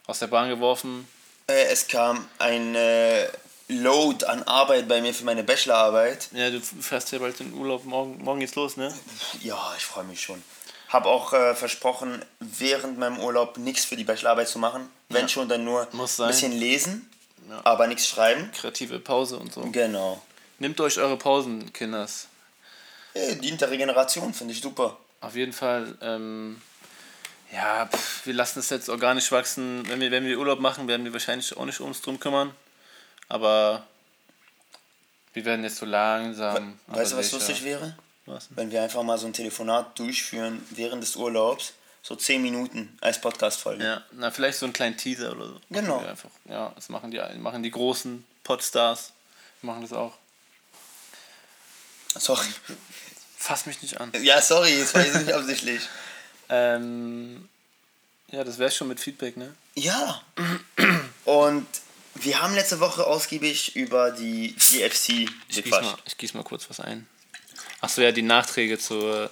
aus 0.08 0.20
der 0.20 0.28
Bahn 0.28 0.50
geworfen. 0.50 1.08
Äh, 1.48 1.64
es 1.72 1.88
kam 1.88 2.28
ein 2.38 2.76
äh, 2.76 3.28
Load 3.70 4.26
an 4.26 4.44
Arbeit 4.44 4.88
bei 4.88 5.00
mir 5.02 5.14
für 5.14 5.24
meine 5.24 5.44
Bachelorarbeit. 5.44 6.30
Ja, 6.34 6.50
du 6.50 6.60
fährst 6.60 7.12
ja 7.12 7.20
bald 7.20 7.40
in 7.40 7.54
Urlaub. 7.54 7.86
Morgen, 7.86 8.22
morgen 8.24 8.42
geht's 8.42 8.56
los, 8.56 8.76
ne? 8.78 8.94
Ja, 9.42 9.74
ich 9.78 9.86
freue 9.86 10.04
mich 10.04 10.22
schon. 10.22 10.44
Habe 10.90 11.08
auch 11.08 11.34
äh, 11.34 11.56
versprochen, 11.56 12.24
während 12.40 12.98
meinem 12.98 13.20
Urlaub 13.20 13.58
nichts 13.58 13.86
für 13.86 13.96
die 13.96 14.04
Bachelorarbeit 14.04 14.48
zu 14.50 14.60
machen. 14.60 14.90
Wenn 15.10 15.24
Ja. 15.24 15.28
schon, 15.30 15.48
dann 15.48 15.64
nur 15.64 15.88
ein 15.92 16.28
bisschen 16.28 16.52
lesen, 16.52 17.10
Ja. 17.50 17.62
aber 17.64 17.88
nichts 17.88 18.08
schreiben. 18.08 18.52
Kreative 18.52 19.00
Pause 19.00 19.38
und 19.38 19.54
so. 19.54 19.62
Genau. 19.72 20.22
Nehmt 20.58 20.80
euch 20.82 20.98
eure 21.00 21.16
Pausen, 21.18 21.72
Kinders. 21.74 22.28
Äh, 23.14 23.36
dient 23.36 23.62
der 23.62 23.70
Regeneration, 23.72 24.34
finde 24.34 24.54
ich 24.54 24.62
super. 24.62 24.98
Auf 25.22 25.36
jeden 25.36 25.54
Fall. 25.54 25.96
Ähm, 26.02 26.62
ja, 27.52 27.86
pff, 27.88 28.26
wir 28.26 28.34
lassen 28.34 28.60
es 28.60 28.70
jetzt 28.70 28.90
organisch 28.90 29.32
wachsen. 29.32 29.88
Wenn 29.88 30.00
wir, 30.00 30.12
wenn 30.12 30.26
wir 30.26 30.38
Urlaub 30.40 30.60
machen, 30.60 30.88
werden 30.88 31.06
wir 31.06 31.14
wahrscheinlich 31.14 31.56
auch 31.56 31.66
nicht 31.66 31.80
uns 31.82 32.02
drum 32.02 32.20
kümmern. 32.20 32.52
Aber 33.28 33.84
wir 35.34 35.46
werden 35.46 35.64
jetzt 35.64 35.78
so 35.78 35.86
langsam. 35.86 36.80
Weißt 36.88 37.14
du, 37.14 37.18
was 37.18 37.26
sicher- 37.30 37.38
lustig 37.38 37.64
wäre? 37.64 37.96
Denn? 38.30 38.58
Wenn 38.58 38.72
wir 38.72 38.84
einfach 38.84 39.04
mal 39.04 39.18
so 39.18 39.26
ein 39.28 39.34
Telefonat 39.34 39.98
durchführen 39.98 40.66
während 40.72 41.04
des 41.04 41.16
Urlaubs, 41.16 41.74
so 42.02 42.16
10 42.16 42.42
Minuten 42.42 42.98
als 43.02 43.20
Podcast-Folge. 43.20 43.84
Ja, 43.84 44.04
na, 44.14 44.32
vielleicht 44.32 44.58
so 44.58 44.66
einen 44.66 44.74
kleinen 44.74 44.98
Teaser 44.98 45.32
oder 45.34 45.48
so. 45.48 45.62
Genau. 45.70 46.00
Einfach. 46.00 46.30
Ja, 46.46 46.72
das 46.76 46.90
machen 46.90 47.12
die, 47.12 47.20
machen 47.38 47.62
die 47.64 47.72
großen 47.72 48.26
Podstars. 48.44 49.12
Machen 49.62 49.82
das 49.82 49.94
auch. 49.94 50.14
Sorry. 52.16 52.48
Fass 53.38 53.66
mich 53.66 53.82
nicht 53.82 54.00
an. 54.00 54.12
Ja, 54.22 54.42
sorry, 54.42 54.74
es 54.74 54.94
war 54.94 55.06
jetzt 55.06 55.18
nicht 55.18 55.34
absichtlich. 55.34 55.82
Ähm, 56.52 57.48
ja, 58.32 58.44
das 58.44 58.58
wäre 58.58 58.72
schon 58.72 58.88
mit 58.88 59.00
Feedback, 59.00 59.38
ne? 59.38 59.54
Ja. 59.76 60.20
Und 61.26 61.68
wir 62.16 62.42
haben 62.42 62.56
letzte 62.56 62.80
Woche 62.80 63.06
ausgiebig 63.06 63.76
über 63.76 64.10
die 64.10 64.56
GFC 64.56 65.30
Ich 65.48 65.64
gequatscht. 65.64 65.92
mal, 65.92 65.98
ich 66.06 66.18
gieß 66.18 66.34
mal 66.34 66.44
kurz 66.44 66.68
was 66.68 66.80
ein. 66.80 67.08
Achso, 67.82 68.02
ja, 68.02 68.12
die 68.12 68.22
Nachträge 68.22 68.78
zur 68.78 69.30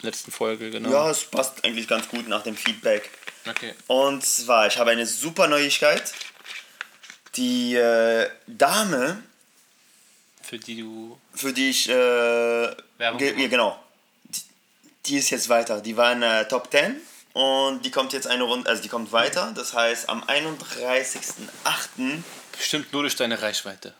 letzten 0.00 0.32
Folge, 0.32 0.70
genau. 0.70 0.90
Ja, 0.90 1.10
es 1.10 1.24
passt 1.24 1.64
eigentlich 1.64 1.88
ganz 1.88 2.08
gut 2.08 2.28
nach 2.28 2.42
dem 2.42 2.56
Feedback. 2.56 3.10
Okay. 3.48 3.74
Und 3.86 4.24
zwar, 4.24 4.66
ich 4.66 4.78
habe 4.78 4.90
eine 4.90 5.06
super 5.06 5.46
Neuigkeit. 5.48 6.12
Die 7.36 7.74
äh, 7.74 8.28
Dame, 8.46 9.22
Für 10.42 10.58
die 10.58 10.80
du. 10.80 11.18
für 11.34 11.52
die 11.52 11.70
ich. 11.70 11.88
Äh, 11.88 11.92
Werbung 11.92 13.18
ge 13.18 13.40
ja, 13.40 13.48
genau. 13.48 13.78
Die, 14.24 14.40
die 15.06 15.16
ist 15.18 15.30
jetzt 15.30 15.48
weiter. 15.48 15.80
Die 15.80 15.96
war 15.96 16.12
in 16.12 16.20
der 16.20 16.48
Top 16.48 16.70
10 16.70 16.96
und 17.32 17.84
die 17.84 17.90
kommt 17.90 18.12
jetzt 18.12 18.26
eine 18.28 18.44
Runde. 18.44 18.70
Also, 18.70 18.82
die 18.82 18.88
kommt 18.88 19.10
weiter. 19.12 19.52
Das 19.54 19.74
heißt, 19.74 20.08
am 20.08 20.22
31.08. 20.22 22.22
Bestimmt 22.56 22.92
nur 22.92 23.02
durch 23.02 23.16
deine 23.16 23.42
Reichweite. 23.42 23.94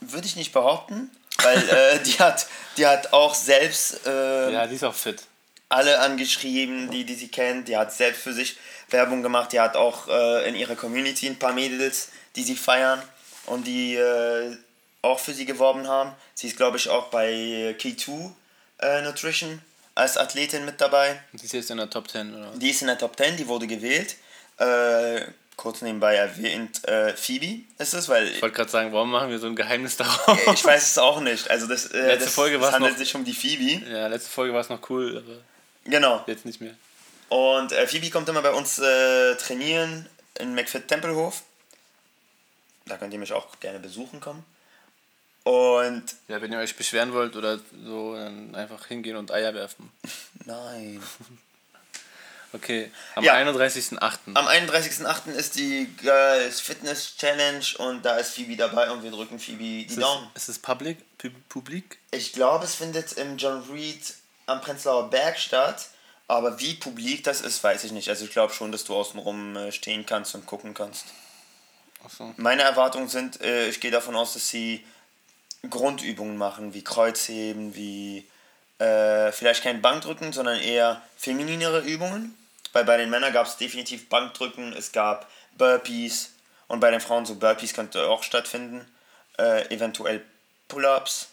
würde 0.00 0.26
ich 0.26 0.36
nicht 0.36 0.52
behaupten, 0.52 1.10
weil 1.42 1.58
äh, 1.68 1.98
die, 2.02 2.18
hat, 2.18 2.46
die 2.76 2.86
hat 2.86 3.12
auch 3.12 3.34
selbst 3.34 4.06
äh, 4.06 4.52
Ja, 4.52 4.66
die 4.66 4.74
ist 4.76 4.84
auch 4.84 4.94
fit. 4.94 5.22
alle 5.68 5.98
angeschrieben, 6.00 6.90
die, 6.90 7.04
die 7.04 7.14
sie 7.14 7.28
kennt. 7.28 7.68
Die 7.68 7.76
hat 7.76 7.92
selbst 7.92 8.22
für 8.22 8.32
sich 8.32 8.56
Werbung 8.90 9.22
gemacht. 9.22 9.52
Die 9.52 9.60
hat 9.60 9.76
auch 9.76 10.08
äh, 10.08 10.48
in 10.48 10.54
ihrer 10.54 10.76
Community 10.76 11.26
ein 11.26 11.38
paar 11.38 11.52
Mädels, 11.52 12.08
die 12.36 12.42
sie 12.42 12.56
feiern 12.56 13.02
und 13.46 13.66
die 13.66 13.94
äh, 13.96 14.56
auch 15.02 15.18
für 15.20 15.32
sie 15.32 15.44
geworben 15.46 15.86
haben. 15.88 16.12
Sie 16.34 16.48
ist, 16.48 16.56
glaube 16.56 16.76
ich, 16.78 16.88
auch 16.88 17.06
bei 17.08 17.74
K2 17.78 18.30
äh, 18.80 19.02
Nutrition 19.02 19.60
als 19.94 20.16
Athletin 20.18 20.64
mit 20.64 20.80
dabei. 20.80 21.20
Die 21.32 21.44
ist 21.44 21.52
jetzt 21.54 21.70
in 21.70 21.78
der 21.78 21.88
Top 21.88 22.10
10, 22.10 22.34
oder? 22.34 22.50
Die 22.56 22.70
ist 22.70 22.80
in 22.82 22.88
der 22.88 22.98
Top 22.98 23.16
10, 23.16 23.36
die 23.36 23.46
wurde 23.46 23.66
gewählt. 23.66 24.16
Kurz 25.56 25.80
nebenbei 25.80 26.16
erwähnt, 26.16 26.86
äh, 26.86 27.14
Phoebe 27.16 27.60
ist 27.78 27.94
es, 27.94 28.08
weil 28.10 28.28
Ich 28.28 28.42
wollte 28.42 28.56
gerade 28.56 28.70
sagen, 28.70 28.92
warum 28.92 29.10
machen 29.10 29.30
wir 29.30 29.38
so 29.38 29.46
ein 29.46 29.56
Geheimnis 29.56 29.96
daraus? 29.96 30.38
ich 30.52 30.64
weiß 30.64 30.90
es 30.90 30.98
auch 30.98 31.20
nicht. 31.20 31.50
Also 31.50 31.66
das, 31.66 31.86
äh, 31.92 32.06
Letzte 32.08 32.26
das, 32.26 32.34
Folge 32.34 32.58
das 32.58 32.72
handelt 32.72 32.92
noch- 32.92 32.98
sich 32.98 33.14
um 33.14 33.24
die 33.24 33.32
Phoebe. 33.32 33.84
Ja, 33.90 34.06
letzte 34.08 34.30
Folge 34.30 34.52
war 34.52 34.60
es 34.60 34.68
noch 34.68 34.88
cool, 34.90 35.16
aber 35.24 35.38
Genau. 35.90 36.22
jetzt 36.26 36.44
nicht 36.44 36.60
mehr. 36.60 36.74
Und 37.30 37.72
äh, 37.72 37.86
Phoebe 37.86 38.10
kommt 38.10 38.28
immer 38.28 38.42
bei 38.42 38.52
uns 38.52 38.78
äh, 38.78 39.34
trainieren 39.36 40.06
in 40.38 40.54
McFit 40.54 40.88
Tempelhof. 40.88 41.42
Da 42.84 42.98
könnt 42.98 43.12
ihr 43.14 43.18
mich 43.18 43.32
auch 43.32 43.58
gerne 43.58 43.78
besuchen 43.80 44.20
kommen. 44.20 44.44
Und 45.42 46.04
Ja, 46.28 46.40
wenn 46.42 46.52
ihr 46.52 46.58
euch 46.58 46.76
beschweren 46.76 47.12
wollt 47.14 47.34
oder 47.34 47.58
so, 47.84 48.14
dann 48.14 48.54
einfach 48.54 48.86
hingehen 48.86 49.16
und 49.16 49.32
Eier 49.32 49.54
werfen. 49.54 49.90
nein. 50.44 51.02
Okay, 52.56 52.90
am 53.14 53.22
Ja. 53.24 53.34
31.08. 53.34 54.18
Am 54.34 54.46
31.08. 54.48 55.30
ist 55.32 55.54
die 55.56 55.86
Girls 56.02 56.60
Fitness 56.60 57.16
Challenge 57.16 57.64
und 57.78 58.04
da 58.04 58.16
ist 58.16 58.34
Phoebe 58.34 58.56
dabei 58.56 58.90
und 58.90 59.02
wir 59.02 59.10
drücken 59.12 59.38
Phoebe 59.38 59.62
die 59.62 59.82
Ist 59.84 59.92
es, 59.92 59.98
Daumen. 60.00 60.28
ist 60.34 60.48
es 60.48 60.58
public? 60.58 60.98
Pu- 61.20 61.30
Publik? 61.48 61.98
Ich 62.10 62.32
glaube, 62.32 62.64
es 62.64 62.74
findet 62.74 63.12
im 63.12 63.36
John 63.38 63.62
Reed 63.72 64.14
am 64.46 64.60
Prenzlauer 64.60 65.08
Berg 65.10 65.38
statt. 65.38 65.88
Aber 66.28 66.58
wie 66.58 66.74
publik 66.74 67.22
das 67.22 67.40
ist, 67.40 67.62
weiß 67.62 67.84
ich 67.84 67.92
nicht. 67.92 68.08
Also 68.08 68.24
ich 68.24 68.32
glaube 68.32 68.52
schon, 68.52 68.72
dass 68.72 68.82
du 68.82 68.96
außenrum 68.96 69.56
äh, 69.56 69.70
stehen 69.70 70.04
kannst 70.06 70.34
und 70.34 70.44
gucken 70.44 70.74
kannst. 70.74 71.04
Achso. 72.04 72.34
Meine 72.36 72.62
Erwartungen 72.62 73.08
sind, 73.08 73.40
äh, 73.42 73.68
ich 73.68 73.78
gehe 73.78 73.92
davon 73.92 74.16
aus, 74.16 74.32
dass 74.34 74.48
sie 74.48 74.84
Grundübungen 75.70 76.36
machen, 76.36 76.74
wie 76.74 76.82
Kreuzheben, 76.82 77.74
wie 77.76 78.26
äh, 78.78 79.30
vielleicht 79.32 79.62
kein 79.62 79.80
Bankdrücken, 79.82 80.32
sondern 80.32 80.58
eher 80.60 81.00
femininere 81.16 81.80
Übungen. 81.80 82.36
Weil 82.76 82.84
bei 82.84 82.98
den 82.98 83.08
Männern 83.08 83.32
gab 83.32 83.46
es 83.46 83.56
definitiv 83.56 84.10
Bankdrücken, 84.10 84.74
es 84.74 84.92
gab 84.92 85.30
Burpees 85.56 86.34
und 86.68 86.78
bei 86.78 86.90
den 86.90 87.00
Frauen 87.00 87.24
so 87.24 87.36
Burpees 87.36 87.72
könnte 87.72 88.06
auch 88.06 88.22
stattfinden. 88.22 88.86
Äh, 89.38 89.74
eventuell 89.74 90.22
Pull-ups 90.68 91.28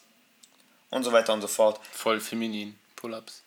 und 0.89 1.03
so 1.03 1.12
weiter 1.12 1.33
und 1.33 1.41
so 1.41 1.50
fort. 1.50 1.81
Voll 1.91 2.21
feminin. 2.21 2.79
Pull-ups. 2.95 3.41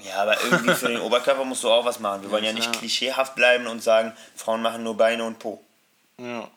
Ja, 0.00 0.22
aber 0.22 0.42
irgendwie 0.42 0.74
für 0.74 0.88
den 0.88 1.00
Oberkörper 1.02 1.44
musst 1.44 1.62
du 1.62 1.70
auch 1.70 1.84
was 1.84 2.00
machen. 2.00 2.22
Wir 2.22 2.32
wollen 2.32 2.42
ja 2.42 2.52
nicht 2.52 2.68
klar. 2.68 2.80
klischeehaft 2.80 3.36
bleiben 3.36 3.68
und 3.68 3.80
sagen, 3.80 4.12
Frauen 4.34 4.60
machen 4.60 4.82
nur 4.82 4.96
Beine 4.96 5.22
und 5.22 5.38
Po. 5.38 5.62
Ja. 6.18 6.50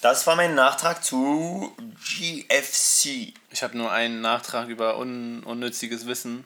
Das 0.00 0.26
war 0.26 0.34
mein 0.34 0.56
Nachtrag 0.56 1.04
zu 1.04 1.72
GFC. 2.02 3.32
Ich 3.52 3.62
habe 3.62 3.78
nur 3.78 3.92
einen 3.92 4.22
Nachtrag 4.22 4.66
über 4.66 4.98
un 4.98 5.44
unnütziges 5.44 6.04
Wissen. 6.08 6.44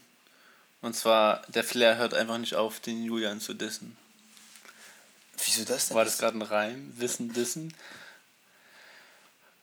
Und 0.80 0.94
zwar, 0.94 1.42
der 1.48 1.64
Flair 1.64 1.96
hört 1.96 2.14
einfach 2.14 2.38
nicht 2.38 2.54
auf, 2.54 2.80
den 2.80 3.04
Julian 3.04 3.40
zu 3.40 3.54
dissen. 3.54 3.96
Wieso 5.44 5.64
das 5.64 5.88
denn? 5.88 5.96
War 5.96 6.04
das 6.04 6.18
gerade 6.18 6.38
ein 6.38 6.42
Reim? 6.42 6.92
Wissen, 6.96 7.32
dissen? 7.32 7.74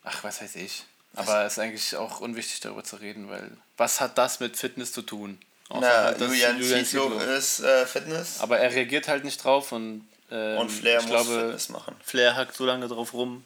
Ach, 0.04 0.22
was 0.24 0.40
weiß 0.40 0.56
ich. 0.56 0.84
Aber 1.14 1.44
es 1.44 1.54
ist 1.54 1.58
eigentlich 1.58 1.96
auch 1.96 2.20
unwichtig, 2.20 2.60
darüber 2.60 2.84
zu 2.84 2.96
reden, 2.96 3.28
weil 3.30 3.50
was 3.76 4.00
hat 4.00 4.18
das 4.18 4.40
mit 4.40 4.56
Fitness 4.56 4.92
zu 4.92 5.02
tun? 5.02 5.38
Außer 5.68 5.80
Na, 5.80 6.04
halt, 6.04 6.20
Julian 6.20 6.60
Zietlow- 6.60 7.18
ist 7.36 7.60
äh, 7.60 7.86
Fitness 7.86 8.40
Aber 8.40 8.58
er 8.58 8.70
reagiert 8.72 9.08
halt 9.08 9.24
nicht 9.24 9.42
drauf 9.42 9.72
und, 9.72 10.06
ähm, 10.30 10.58
und 10.58 10.70
Flair 10.70 11.00
ich 11.00 11.06
muss 11.06 11.10
glaube, 11.10 11.40
Fitness 11.40 11.68
machen. 11.70 11.96
Flair 12.04 12.36
hackt 12.36 12.54
so 12.54 12.64
lange 12.66 12.86
drauf 12.86 13.14
rum, 13.14 13.44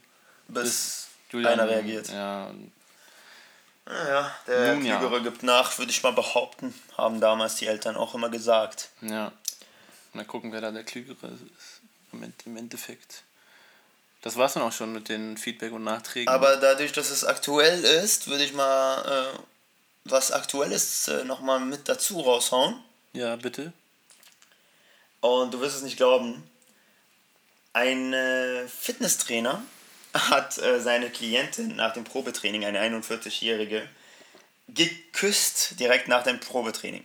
Bis, 0.49 0.63
bis 0.65 1.09
Julian 1.31 1.53
einer 1.61 1.69
reagiert. 1.69 2.09
Ja, 2.09 2.47
und 2.47 2.73
ja, 3.93 4.35
der 4.47 4.75
Nun 4.75 4.85
ja. 4.85 4.99
Klügere 4.99 5.23
gibt 5.23 5.43
nach, 5.43 5.77
würde 5.79 5.91
ich 5.91 6.03
mal 6.03 6.13
behaupten. 6.13 6.75
Haben 6.97 7.21
damals 7.21 7.57
die 7.57 7.67
Eltern 7.67 7.97
auch 7.97 8.15
immer 8.15 8.29
gesagt. 8.29 8.89
Ja. 9.01 9.33
Mal 10.13 10.25
gucken, 10.25 10.53
wer 10.53 10.61
da 10.61 10.71
der 10.71 10.85
Klügere 10.85 11.27
ist. 11.29 11.81
Im 12.13 12.23
End- 12.23 12.47
Im 12.47 12.57
Endeffekt. 12.57 13.23
Das 14.23 14.37
war's 14.37 14.53
dann 14.55 14.63
auch 14.65 14.73
schon 14.73 14.93
mit 14.93 15.09
den 15.09 15.37
Feedback 15.39 15.73
und 15.73 15.85
Nachträgen. 15.85 16.29
Aber 16.33 16.57
dadurch, 16.57 16.93
dass 16.93 17.11
es 17.11 17.25
aktuell 17.25 17.85
ist, 17.85 18.29
würde 18.29 18.45
ich 18.45 18.53
mal 18.53 19.33
äh, 19.35 19.39
was 20.05 20.31
Aktuelles 20.33 21.09
äh, 21.09 21.25
nochmal 21.25 21.61
mit 21.61 21.89
dazu 21.89 22.21
raushauen. 22.21 22.83
ja, 23.13 23.37
bitte. 23.37 23.73
Und 25.21 25.53
du 25.53 25.61
wirst 25.61 25.77
es 25.77 25.83
nicht 25.83 25.97
glauben. 25.99 26.43
Ein 27.73 28.13
äh, 28.15 28.67
Fitnesstrainer 28.69 29.63
hat 30.15 30.59
äh, 30.59 30.81
seine 30.81 31.11
Klientin 31.11 31.77
nach 31.77 31.93
dem 31.93 32.05
Probetraining, 32.05 32.65
eine 32.65 32.81
41-Jährige, 32.81 33.89
geküsst 34.69 35.79
direkt 35.79 36.09
nach 36.09 36.23
dem 36.23 36.41
Probetraining. 36.41 37.05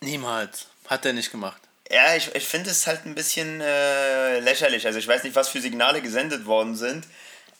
Niemals. 0.00 0.66
Hat 0.86 1.04
er 1.06 1.12
nicht 1.12 1.30
gemacht. 1.30 1.60
Ja, 1.90 2.16
ich, 2.16 2.34
ich 2.34 2.44
finde 2.44 2.70
es 2.70 2.86
halt 2.86 3.04
ein 3.06 3.14
bisschen 3.14 3.60
äh, 3.60 4.40
lächerlich. 4.40 4.86
Also 4.86 4.98
ich 4.98 5.06
weiß 5.06 5.24
nicht, 5.24 5.36
was 5.36 5.48
für 5.48 5.60
Signale 5.60 6.02
gesendet 6.02 6.46
worden 6.46 6.74
sind. 6.74 7.06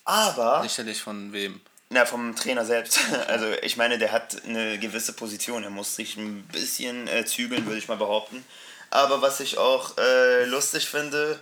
Aber, 0.04 0.62
Lächerlich 0.62 1.00
von 1.00 1.32
wem? 1.32 1.60
na, 1.92 2.06
vom 2.06 2.34
Trainer 2.34 2.64
selbst. 2.64 2.98
Also 3.28 3.46
ich 3.62 3.76
meine, 3.76 3.98
der 3.98 4.12
hat 4.12 4.42
eine 4.44 4.78
gewisse 4.78 5.12
Position. 5.12 5.64
Er 5.64 5.70
muss 5.70 5.96
sich 5.96 6.16
ein 6.16 6.42
bisschen 6.44 7.08
äh, 7.08 7.24
zügeln, 7.24 7.66
würde 7.66 7.78
ich 7.78 7.88
mal 7.88 7.96
behaupten. 7.96 8.44
Aber 8.90 9.22
was 9.22 9.40
ich 9.40 9.58
auch 9.58 9.96
äh, 9.98 10.44
lustig 10.44 10.88
finde, 10.88 11.38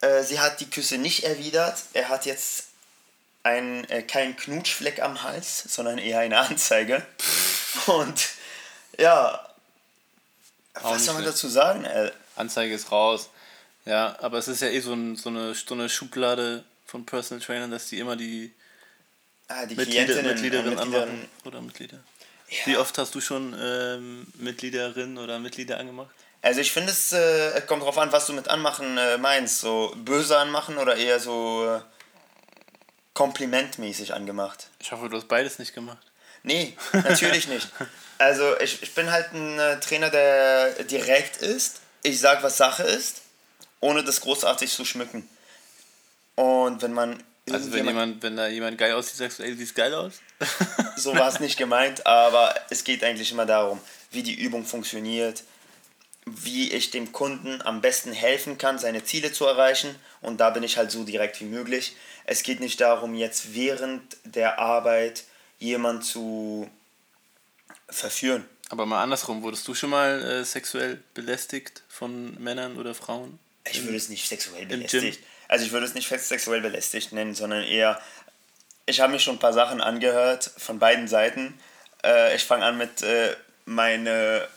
äh, 0.00 0.22
sie 0.22 0.40
hat 0.40 0.60
die 0.60 0.68
Küsse 0.70 0.98
nicht 0.98 1.24
erwidert. 1.24 1.76
Er 1.92 2.08
hat 2.08 2.26
jetzt 2.26 2.65
ein, 3.46 3.88
äh, 3.88 4.02
keinen 4.02 4.36
Knutschfleck 4.36 5.00
am 5.00 5.22
Hals, 5.22 5.64
sondern 5.68 5.98
eher 5.98 6.18
eine 6.18 6.38
Anzeige. 6.38 7.06
Und 7.86 8.28
ja, 8.98 9.40
was 10.74 10.92
nicht 10.94 11.04
soll 11.04 11.14
man 11.14 11.24
dazu 11.24 11.48
sagen? 11.48 11.84
Äh, 11.84 12.10
Anzeige 12.34 12.74
ist 12.74 12.90
raus. 12.90 13.30
Ja, 13.84 14.16
aber 14.20 14.38
es 14.38 14.48
ist 14.48 14.62
ja 14.62 14.68
eh 14.68 14.80
so, 14.80 14.92
ein, 14.92 15.16
so, 15.16 15.28
eine, 15.28 15.54
so 15.54 15.74
eine 15.74 15.88
Schublade 15.88 16.64
von 16.86 17.06
Personal 17.06 17.44
Trainern, 17.44 17.70
dass 17.70 17.88
die 17.88 18.00
immer 18.00 18.16
die 18.16 18.52
ah, 19.48 19.64
die 19.64 19.76
Mitglieder, 19.76 20.22
Mitgliederinnen 20.22 20.26
äh, 20.26 20.34
Mitgliederinnen 20.34 20.78
anmachen. 20.78 21.28
Oder 21.44 21.60
Mitglieder. 21.60 21.98
Wie 22.64 22.76
oft 22.76 22.98
hast 22.98 23.14
du 23.14 23.20
schon 23.20 23.56
ähm, 23.58 24.26
Mitgliederinnen 24.34 25.18
oder 25.18 25.38
Mitglieder 25.38 25.78
angemacht? 25.78 26.10
Also 26.42 26.60
ich 26.60 26.72
finde 26.72 26.90
es 26.90 27.12
äh, 27.12 27.60
kommt 27.66 27.82
drauf 27.82 27.98
an, 27.98 28.12
was 28.12 28.26
du 28.26 28.32
mit 28.32 28.48
anmachen 28.48 28.98
äh, 28.98 29.18
meinst. 29.18 29.60
So 29.60 29.92
böse 29.96 30.36
anmachen 30.38 30.78
oder 30.78 30.96
eher 30.96 31.20
so 31.20 31.64
äh, 31.64 31.80
komplimentmäßig 33.16 34.12
angemacht. 34.12 34.68
Ich 34.78 34.92
hoffe, 34.92 35.08
du 35.08 35.16
hast 35.16 35.26
beides 35.26 35.58
nicht 35.58 35.74
gemacht. 35.74 36.06
Nee, 36.42 36.76
natürlich 36.92 37.48
nicht. 37.48 37.66
Also 38.18 38.60
ich, 38.60 38.82
ich 38.82 38.94
bin 38.94 39.10
halt 39.10 39.32
ein 39.32 39.58
äh, 39.58 39.80
Trainer, 39.80 40.10
der 40.10 40.84
direkt 40.84 41.38
ist. 41.38 41.80
Ich 42.02 42.20
sag, 42.20 42.42
was 42.42 42.58
Sache 42.58 42.82
ist, 42.82 43.22
ohne 43.80 44.04
das 44.04 44.20
großartig 44.20 44.70
zu 44.70 44.84
schmücken. 44.84 45.26
Und 46.34 46.82
wenn 46.82 46.92
man 46.92 47.22
Also 47.50 47.72
wenn 47.72 47.86
jemand, 47.86 48.22
wenn 48.22 48.36
da 48.36 48.48
jemand 48.48 48.76
geil 48.76 48.92
aussieht, 48.92 49.16
sagst 49.16 49.38
du, 49.38 49.44
ey, 49.44 49.56
siehst 49.56 49.74
geil 49.74 49.94
aus? 49.94 50.20
so 50.96 51.16
war 51.16 51.28
es 51.28 51.40
nicht 51.40 51.56
gemeint, 51.56 52.06
aber 52.06 52.54
es 52.68 52.84
geht 52.84 53.02
eigentlich 53.02 53.32
immer 53.32 53.46
darum, 53.46 53.80
wie 54.10 54.22
die 54.22 54.34
Übung 54.34 54.66
funktioniert, 54.66 55.42
wie 56.26 56.72
ich 56.72 56.90
dem 56.90 57.12
Kunden 57.12 57.62
am 57.62 57.80
besten 57.80 58.12
helfen 58.12 58.58
kann, 58.58 58.78
seine 58.78 59.04
Ziele 59.04 59.32
zu 59.32 59.46
erreichen. 59.46 59.94
Und 60.20 60.40
da 60.40 60.50
bin 60.50 60.64
ich 60.64 60.76
halt 60.76 60.90
so 60.90 61.04
direkt 61.04 61.40
wie 61.40 61.44
möglich. 61.44 61.96
Es 62.24 62.42
geht 62.42 62.60
nicht 62.60 62.80
darum, 62.80 63.14
jetzt 63.14 63.54
während 63.54 64.02
der 64.24 64.58
Arbeit 64.58 65.24
jemand 65.58 66.04
zu 66.04 66.68
verführen. 67.88 68.44
Aber 68.68 68.84
mal 68.84 69.02
andersrum, 69.02 69.42
wurdest 69.42 69.66
du 69.68 69.74
schon 69.74 69.90
mal 69.90 70.20
äh, 70.22 70.44
sexuell 70.44 71.00
belästigt 71.14 71.84
von 71.88 72.34
Männern 72.42 72.76
oder 72.76 72.94
Frauen? 72.94 73.38
Ich 73.70 73.82
würde 73.84 73.96
es 73.96 74.08
nicht 74.08 74.28
sexuell 74.28 74.66
belästigt. 74.66 75.20
Also 75.48 75.64
ich 75.64 75.72
würde 75.72 75.86
es 75.86 75.94
nicht 75.94 76.08
fest 76.08 76.28
sexuell 76.28 76.60
belästigt 76.60 77.12
nennen, 77.12 77.34
sondern 77.34 77.62
eher, 77.62 78.00
ich 78.86 79.00
habe 79.00 79.12
mir 79.12 79.20
schon 79.20 79.36
ein 79.36 79.40
paar 79.40 79.52
Sachen 79.52 79.80
angehört 79.80 80.50
von 80.56 80.80
beiden 80.80 81.06
Seiten. 81.06 81.58
Äh, 82.04 82.34
ich 82.34 82.44
fange 82.44 82.64
an 82.64 82.76
mit 82.76 83.02
äh, 83.02 83.36
meine, 83.64 84.48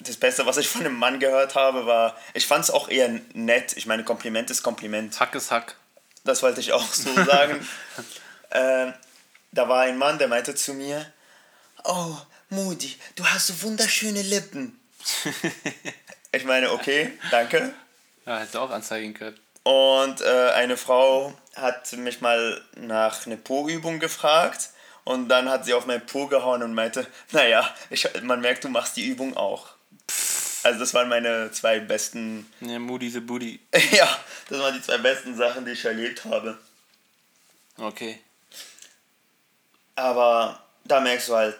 das 0.00 0.16
Beste, 0.16 0.46
was 0.46 0.56
ich 0.56 0.68
von 0.68 0.82
einem 0.82 0.96
Mann 0.96 1.20
gehört 1.20 1.54
habe, 1.54 1.86
war, 1.86 2.16
ich 2.34 2.46
fand 2.46 2.64
es 2.64 2.70
auch 2.70 2.88
eher 2.88 3.20
nett. 3.34 3.76
Ich 3.76 3.86
meine, 3.86 4.04
Kompliment 4.04 4.50
ist 4.50 4.62
Kompliment. 4.62 5.18
Hack 5.18 5.34
ist 5.34 5.50
Hack. 5.50 5.76
Das 6.24 6.42
wollte 6.42 6.60
ich 6.60 6.72
auch 6.72 6.92
so 6.92 7.12
sagen. 7.24 7.66
ähm, 8.50 8.94
da 9.52 9.68
war 9.68 9.82
ein 9.82 9.98
Mann, 9.98 10.18
der 10.18 10.28
meinte 10.28 10.54
zu 10.54 10.74
mir, 10.74 11.04
oh, 11.84 12.16
Moody, 12.50 12.96
du 13.14 13.26
hast 13.26 13.48
so 13.48 13.62
wunderschöne 13.62 14.22
Lippen. 14.22 14.78
ich 16.32 16.44
meine, 16.44 16.72
okay, 16.72 17.12
danke. 17.30 17.72
Ja, 18.24 18.38
hätte 18.38 18.60
auch 18.60 18.70
anzeigen 18.70 19.14
können. 19.14 19.38
Und 19.62 20.20
äh, 20.20 20.50
eine 20.50 20.76
Frau 20.76 21.34
hat 21.56 21.92
mich 21.94 22.20
mal 22.20 22.60
nach 22.76 23.26
einer 23.26 23.36
Po-Übung 23.36 23.98
gefragt 23.98 24.70
und 25.06 25.28
dann 25.30 25.48
hat 25.48 25.64
sie 25.64 25.72
auf 25.72 25.86
mein 25.86 26.04
Po 26.04 26.26
gehauen 26.26 26.62
und 26.62 26.74
meinte, 26.74 27.06
naja, 27.32 27.66
ich, 27.88 28.06
man 28.22 28.40
merkt, 28.42 28.64
du 28.64 28.68
machst 28.68 28.96
die 28.96 29.06
Übung 29.06 29.34
auch. 29.36 29.68
Also 30.64 30.80
das 30.80 30.92
waren 30.94 31.08
meine 31.08 31.50
zwei 31.52 31.78
besten, 31.80 32.44
Ja, 32.60 32.78
Moody 32.78 33.08
the 33.08 33.20
Booty. 33.20 33.60
ja, 33.92 34.18
das 34.48 34.58
waren 34.58 34.74
die 34.74 34.82
zwei 34.82 34.98
besten 34.98 35.34
Sachen, 35.36 35.64
die 35.64 35.70
ich 35.72 35.84
erlebt 35.84 36.24
habe. 36.24 36.58
Okay. 37.78 38.18
Aber 39.94 40.60
da 40.84 41.00
merkst 41.00 41.28
du 41.28 41.36
halt, 41.36 41.56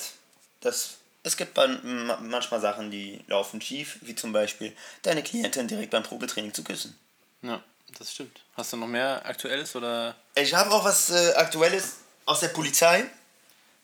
dass 0.60 0.96
es 1.22 1.36
gibt 1.36 1.56
man- 1.56 2.06
ma- 2.06 2.18
manchmal 2.20 2.60
Sachen, 2.60 2.90
die 2.90 3.22
laufen 3.28 3.60
schief, 3.60 3.98
wie 4.02 4.14
zum 4.14 4.32
Beispiel 4.32 4.74
deine 5.02 5.22
Klientin 5.22 5.68
direkt 5.68 5.90
beim 5.90 6.02
Probetraining 6.02 6.52
zu 6.54 6.62
küssen. 6.64 6.98
Ja, 7.42 7.62
das 7.98 8.12
stimmt. 8.12 8.40
Hast 8.56 8.72
du 8.72 8.76
noch 8.76 8.86
mehr 8.86 9.24
Aktuelles 9.24 9.74
oder? 9.76 10.14
Ich 10.34 10.54
habe 10.54 10.70
auch 10.72 10.84
was 10.84 11.10
äh, 11.10 11.32
Aktuelles 11.34 11.96
aus 12.26 12.40
der 12.40 12.48
Polizei. 12.48 13.04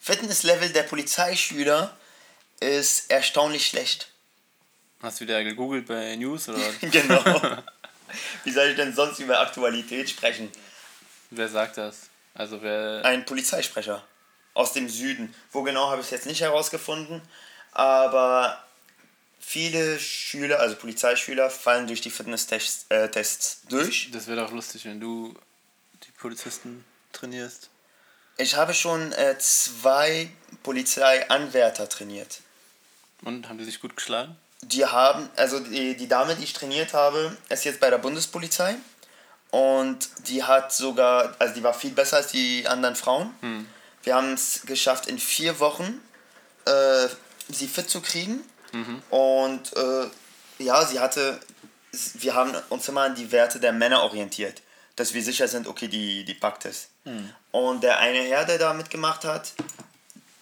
Fitnesslevel 0.02 0.70
der 0.70 0.82
Polizeischüler 0.82 1.96
ist 2.58 3.08
erstaunlich 3.08 3.68
schlecht. 3.68 4.08
Hast 5.00 5.20
du 5.20 5.24
wieder 5.24 5.44
gegoogelt 5.44 5.86
bei 5.86 6.16
News 6.16 6.48
oder 6.48 6.58
genau. 6.80 7.62
Wie 8.42 8.50
soll 8.50 8.70
ich 8.70 8.76
denn 8.76 8.92
sonst 8.92 9.20
über 9.20 9.38
Aktualität 9.38 10.10
sprechen? 10.10 10.50
wer 11.30 11.48
sagt 11.48 11.76
das? 11.78 12.10
Also 12.34 12.60
wer. 12.62 13.04
Ein 13.04 13.24
Polizeisprecher 13.24 14.04
aus 14.54 14.72
dem 14.72 14.88
Süden. 14.88 15.32
Wo 15.52 15.62
genau 15.62 15.88
habe 15.88 16.00
ich 16.00 16.06
es 16.06 16.10
jetzt 16.10 16.26
nicht 16.26 16.40
herausgefunden, 16.40 17.22
aber 17.70 18.60
viele 19.38 20.00
Schüler, 20.00 20.58
also 20.58 20.74
Polizeischüler, 20.74 21.48
fallen 21.48 21.86
durch 21.86 22.00
die 22.00 22.10
Fitnesstests 22.10 22.86
äh, 22.88 23.08
Tests 23.08 23.62
durch. 23.68 24.10
Das 24.10 24.26
wäre 24.26 24.40
doch 24.40 24.50
lustig, 24.50 24.84
wenn 24.84 24.98
du 24.98 25.32
die 26.02 26.10
Polizisten 26.18 26.84
trainierst. 27.12 27.70
Ich 28.36 28.56
habe 28.56 28.74
schon 28.74 29.12
äh, 29.12 29.36
zwei 29.38 30.30
Polizeianwärter 30.62 31.88
trainiert. 31.88 32.40
Und 33.22 33.48
haben 33.48 33.58
die 33.58 33.64
sich 33.64 33.80
gut 33.80 33.96
geschlagen? 33.96 34.36
Die 34.62 34.84
haben, 34.84 35.28
also 35.36 35.60
die, 35.60 35.96
die 35.96 36.08
Dame, 36.08 36.34
die 36.36 36.44
ich 36.44 36.52
trainiert 36.52 36.94
habe, 36.94 37.36
ist 37.48 37.64
jetzt 37.64 37.80
bei 37.80 37.90
der 37.90 37.98
Bundespolizei. 37.98 38.76
Und 39.50 40.08
die 40.28 40.42
hat 40.42 40.72
sogar, 40.72 41.34
also 41.38 41.54
die 41.54 41.62
war 41.62 41.74
viel 41.74 41.90
besser 41.90 42.16
als 42.18 42.28
die 42.28 42.66
anderen 42.66 42.96
Frauen. 42.96 43.34
Wir 44.02 44.14
haben 44.14 44.32
es 44.32 44.62
geschafft, 44.64 45.06
in 45.08 45.18
vier 45.18 45.60
Wochen 45.60 46.00
äh, 46.64 47.08
sie 47.50 47.68
fit 47.68 47.90
zu 47.90 48.00
kriegen. 48.00 48.40
Und 49.10 49.76
äh, 49.76 50.06
ja, 50.58 50.84
sie 50.86 51.00
hatte, 51.00 51.38
wir 52.14 52.34
haben 52.34 52.54
uns 52.70 52.88
immer 52.88 53.02
an 53.02 53.14
die 53.14 53.30
Werte 53.30 53.60
der 53.60 53.72
Männer 53.72 54.02
orientiert, 54.02 54.62
dass 54.96 55.12
wir 55.12 55.22
sicher 55.22 55.48
sind, 55.48 55.66
okay, 55.66 55.88
die, 55.88 56.24
die 56.24 56.34
packt 56.34 56.64
es. 56.64 56.88
Und 57.50 57.82
der 57.82 57.98
eine 57.98 58.20
Herr, 58.22 58.44
der 58.44 58.58
da 58.58 58.72
mitgemacht 58.72 59.24
hat, 59.24 59.52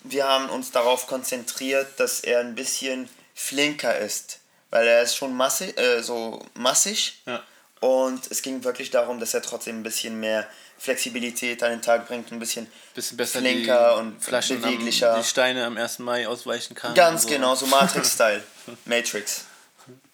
wir 0.05 0.27
haben 0.27 0.49
uns 0.51 0.71
darauf 0.71 1.07
konzentriert, 1.07 1.99
dass 1.99 2.21
er 2.21 2.41
ein 2.41 2.55
bisschen 2.55 3.09
flinker 3.35 3.99
ist, 3.99 4.41
weil 4.71 4.87
er 4.87 5.03
ist 5.03 5.17
schon 5.17 5.35
massig, 5.35 5.79
äh, 5.79 6.03
so 6.03 6.45
massig. 6.55 7.23
Ja. 7.27 7.43
Und 7.81 8.31
es 8.31 8.43
ging 8.43 8.63
wirklich 8.63 8.91
darum, 8.91 9.21
dass 9.21 9.33
er 9.33 9.43
trotzdem 9.43 9.81
ein 9.81 9.83
bisschen 9.83 10.21
mehr 10.21 10.47
Flexibilität 10.79 11.63
an 11.63 11.71
den 11.71 11.83
Tag 11.83 12.07
bringt, 12.07 12.31
ein 12.33 12.39
bisschen, 12.39 12.67
Bisschen 12.95 13.17
besser 13.17 13.41
flinker 13.41 13.97
und 13.97 14.23
Flaschen 14.23 14.61
beweglicher. 14.61 15.15
Am, 15.15 15.23
die 15.23 15.29
Steine 15.29 15.65
am 15.65 15.77
1. 15.77 15.99
Mai 16.01 16.27
ausweichen 16.29 16.75
kann. 16.75 16.95
Ganz 16.95 17.23
so. 17.23 17.29
genau, 17.29 17.55
so 17.55 17.67
Matrix-Style. 17.67 18.43
Matrix. 18.85 19.45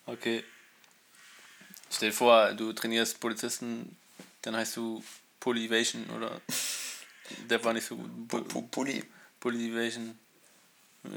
Okay. 0.07 0.45
Stell 1.91 2.11
dir 2.11 2.15
vor, 2.15 2.53
du 2.55 2.73
trainierst 2.73 3.21
Polizisten, 3.21 3.97
dann 4.43 4.57
heißt 4.57 4.77
du 4.77 5.03
Polyvation 5.47 6.11
oder. 6.11 6.41
Der 7.49 7.63
war 7.63 7.73
nicht 7.73 7.87
so 7.87 7.95
gut. 7.97 8.71
Pulli. 8.73 9.05
Polyvation. 9.39 10.19
Äh, 11.05 11.09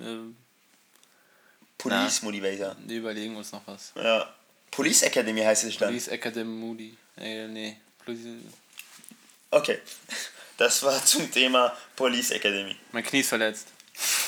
Police 1.76 2.22
Motivator. 2.22 2.76
wir 2.86 2.98
überlegen 2.98 3.36
uns 3.36 3.52
noch 3.52 3.65
was. 3.65 3.92
Ja. 3.96 4.32
Police 4.70 5.02
Academy 5.02 5.42
heißt 5.42 5.63
es 5.63 5.78
dann. 5.78 5.88
Police 5.89 6.10
Academy 6.10 6.46
Moody. 6.46 6.96
Äh, 7.18 7.48
nee. 7.48 7.78
Police, 8.06 8.28
Okay. 9.50 9.80
Das 10.58 10.84
war 10.84 11.04
zum 11.04 11.32
Thema 11.32 11.76
Police 11.96 12.30
Academy. 12.30 12.76
mein 12.92 13.04
Knie 13.04 13.22
ist 13.22 13.30
verletzt. 13.30 13.70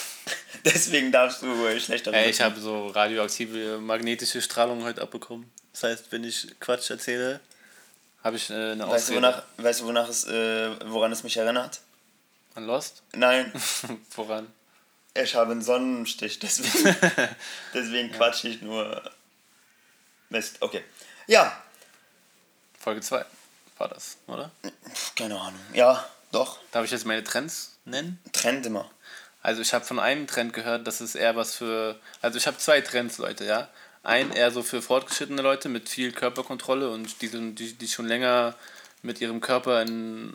Deswegen 0.66 1.12
darfst 1.12 1.44
du 1.44 1.68
äh, 1.68 1.80
schlecht 1.80 2.08
darüber 2.08 2.18
Ey, 2.24 2.32
ich 2.32 2.42
habe 2.42 2.60
so 2.60 2.88
radioaktive 2.88 3.78
magnetische 3.78 4.42
Strahlung 4.42 4.84
heute 4.84 5.04
abbekommen. 5.04 5.52
Das 5.74 5.84
heißt, 5.84 6.12
wenn 6.12 6.24
ich 6.24 6.60
Quatsch 6.60 6.90
erzähle, 6.90 7.40
habe 8.24 8.36
ich 8.38 8.50
äh, 8.50 8.54
eine 8.54 8.88
Weißt 8.88 9.10
du, 9.10 9.14
Ausrede. 9.14 9.18
wonach, 9.18 9.44
weißt 9.58 9.82
du, 9.82 9.86
wonach 9.86 10.10
es, 10.10 10.26
äh, 10.26 10.90
woran 10.90 11.12
es 11.12 11.24
mich 11.24 11.38
erinnert? 11.38 11.80
An 12.56 12.66
Lost? 12.66 13.04
Nein, 13.14 13.52
Woran? 14.16 14.48
ich 15.14 15.36
habe 15.36 15.52
einen 15.52 15.62
Sonnenstich, 15.62 16.40
deswegen, 16.40 16.96
deswegen 17.74 18.12
quatsch 18.12 18.44
ich 18.46 18.62
nur. 18.62 19.02
Mist, 20.30 20.58
okay. 20.62 20.84
Ja, 21.28 21.62
Folge 22.80 23.02
2 23.02 23.26
war 23.78 23.88
das, 23.90 24.18
oder? 24.28 24.52
Keine 25.16 25.40
Ahnung. 25.40 25.60
Ja, 25.74 26.08
doch. 26.32 26.60
Darf 26.72 26.86
ich 26.86 26.92
jetzt 26.92 27.06
meine 27.06 27.24
Trends 27.24 27.78
nennen? 27.86 28.20
Trend 28.32 28.66
immer. 28.66 28.90
Also 29.44 29.62
ich 29.62 29.74
habe 29.74 29.84
von 29.84 30.00
einem 30.00 30.28
Trend 30.28 30.54
gehört, 30.54 30.86
das 30.88 31.02
ist 31.02 31.16
eher 31.16 31.36
was 31.36 31.56
für... 31.56 32.00
Also 32.22 32.38
ich 32.38 32.48
habe 32.48 32.58
zwei 32.58 32.80
Trends, 32.82 33.18
Leute, 33.18 33.44
ja. 33.46 33.70
Ein 34.04 34.32
eher 34.32 34.52
so 34.52 34.64
für 34.64 34.82
fortgeschrittene 34.82 35.42
Leute 35.42 35.70
mit 35.70 35.88
viel 35.88 36.12
Körperkontrolle 36.12 36.90
und 36.90 37.22
die, 37.22 37.30
die, 37.30 37.74
die 37.74 37.88
schon 37.88 38.08
länger 38.08 38.56
mit 39.04 39.22
ihrem 39.22 39.42
Körper 39.42 39.82
in, 39.82 40.34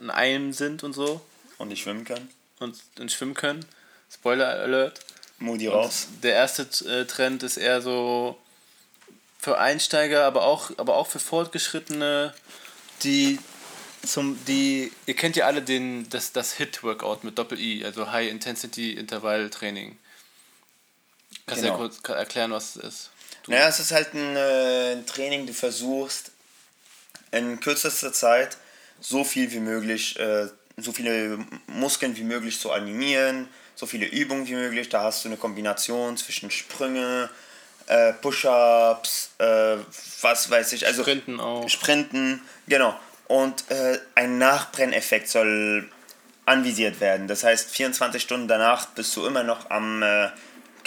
in 0.00 0.10
einem 0.10 0.52
sind 0.52 0.84
und 0.84 0.92
so 0.92 1.20
Und 1.58 1.70
ich 1.70 1.82
schwimmen 1.82 2.04
kann. 2.04 2.28
und, 2.58 2.76
und 2.98 3.10
schwimmen 3.10 3.34
können. 3.34 3.64
Spoiler 4.12 4.48
Alert. 4.48 5.00
Moody 5.38 5.68
raus. 5.68 6.08
Der 6.22 6.34
erste 6.34 6.62
äh, 6.88 7.04
Trend 7.06 7.42
ist 7.42 7.56
eher 7.56 7.82
so 7.82 8.38
für 9.38 9.58
Einsteiger, 9.58 10.24
aber 10.24 10.44
auch, 10.44 10.70
aber 10.78 10.96
auch 10.96 11.06
für 11.06 11.18
Fortgeschrittene, 11.18 12.34
die 13.02 13.38
zum, 14.02 14.38
die, 14.46 14.92
ihr 15.06 15.14
kennt 15.14 15.36
ja 15.36 15.46
alle 15.46 15.62
den, 15.62 16.08
das, 16.10 16.32
das 16.32 16.54
HIT-Workout 16.54 17.24
mit 17.24 17.38
Doppel-I, 17.38 17.84
also 17.84 18.10
High 18.10 18.30
Intensity 18.30 18.92
Intervall 18.92 19.50
Training. 19.50 19.98
Kannst 21.46 21.62
du 21.62 21.66
ja 21.68 21.72
Genau. 21.74 21.84
kurz 21.88 22.02
ka- 22.02 22.14
erklären, 22.14 22.50
was 22.52 22.76
es 22.76 22.84
ist? 22.84 23.10
Du, 23.44 23.52
Naja, 23.52 23.68
es 23.68 23.78
ist 23.80 23.92
halt 23.92 24.12
ein, 24.14 24.36
äh, 24.36 24.92
ein 24.92 25.06
Training, 25.06 25.46
du 25.46 25.52
versuchst 25.52 26.32
in 27.30 27.60
kürzester 27.60 28.12
Zeit 28.12 28.56
so 29.00 29.24
viel 29.24 29.50
wie 29.52 29.60
möglich, 29.60 30.18
äh, 30.18 30.48
so 30.76 30.92
viele 30.92 31.38
Muskeln 31.66 32.16
wie 32.16 32.24
möglich 32.24 32.58
zu 32.60 32.72
animieren, 32.72 33.48
so 33.74 33.86
viele 33.86 34.06
Übungen 34.06 34.46
wie 34.48 34.54
möglich. 34.54 34.88
Da 34.88 35.02
hast 35.02 35.24
du 35.24 35.28
eine 35.28 35.36
Kombination 35.36 36.16
zwischen 36.16 36.50
Sprünge, 36.50 37.28
äh, 37.86 38.12
Push-Ups, 38.14 39.30
äh, 39.38 39.76
was 40.22 40.50
weiß 40.50 40.72
ich, 40.72 40.86
also 40.86 41.02
Sprinten 41.02 41.38
auch. 41.40 41.68
Sprinten, 41.68 42.42
genau. 42.66 42.98
Und 43.28 43.70
äh, 43.70 43.98
ein 44.14 44.38
Nachbrenneffekt 44.38 45.28
soll 45.28 45.88
anvisiert 46.46 47.00
werden. 47.00 47.26
Das 47.28 47.42
heißt, 47.44 47.70
24 47.70 48.22
Stunden 48.22 48.48
danach 48.48 48.86
bist 48.86 49.14
du 49.16 49.26
immer 49.26 49.42
noch 49.42 49.70
am 49.70 50.02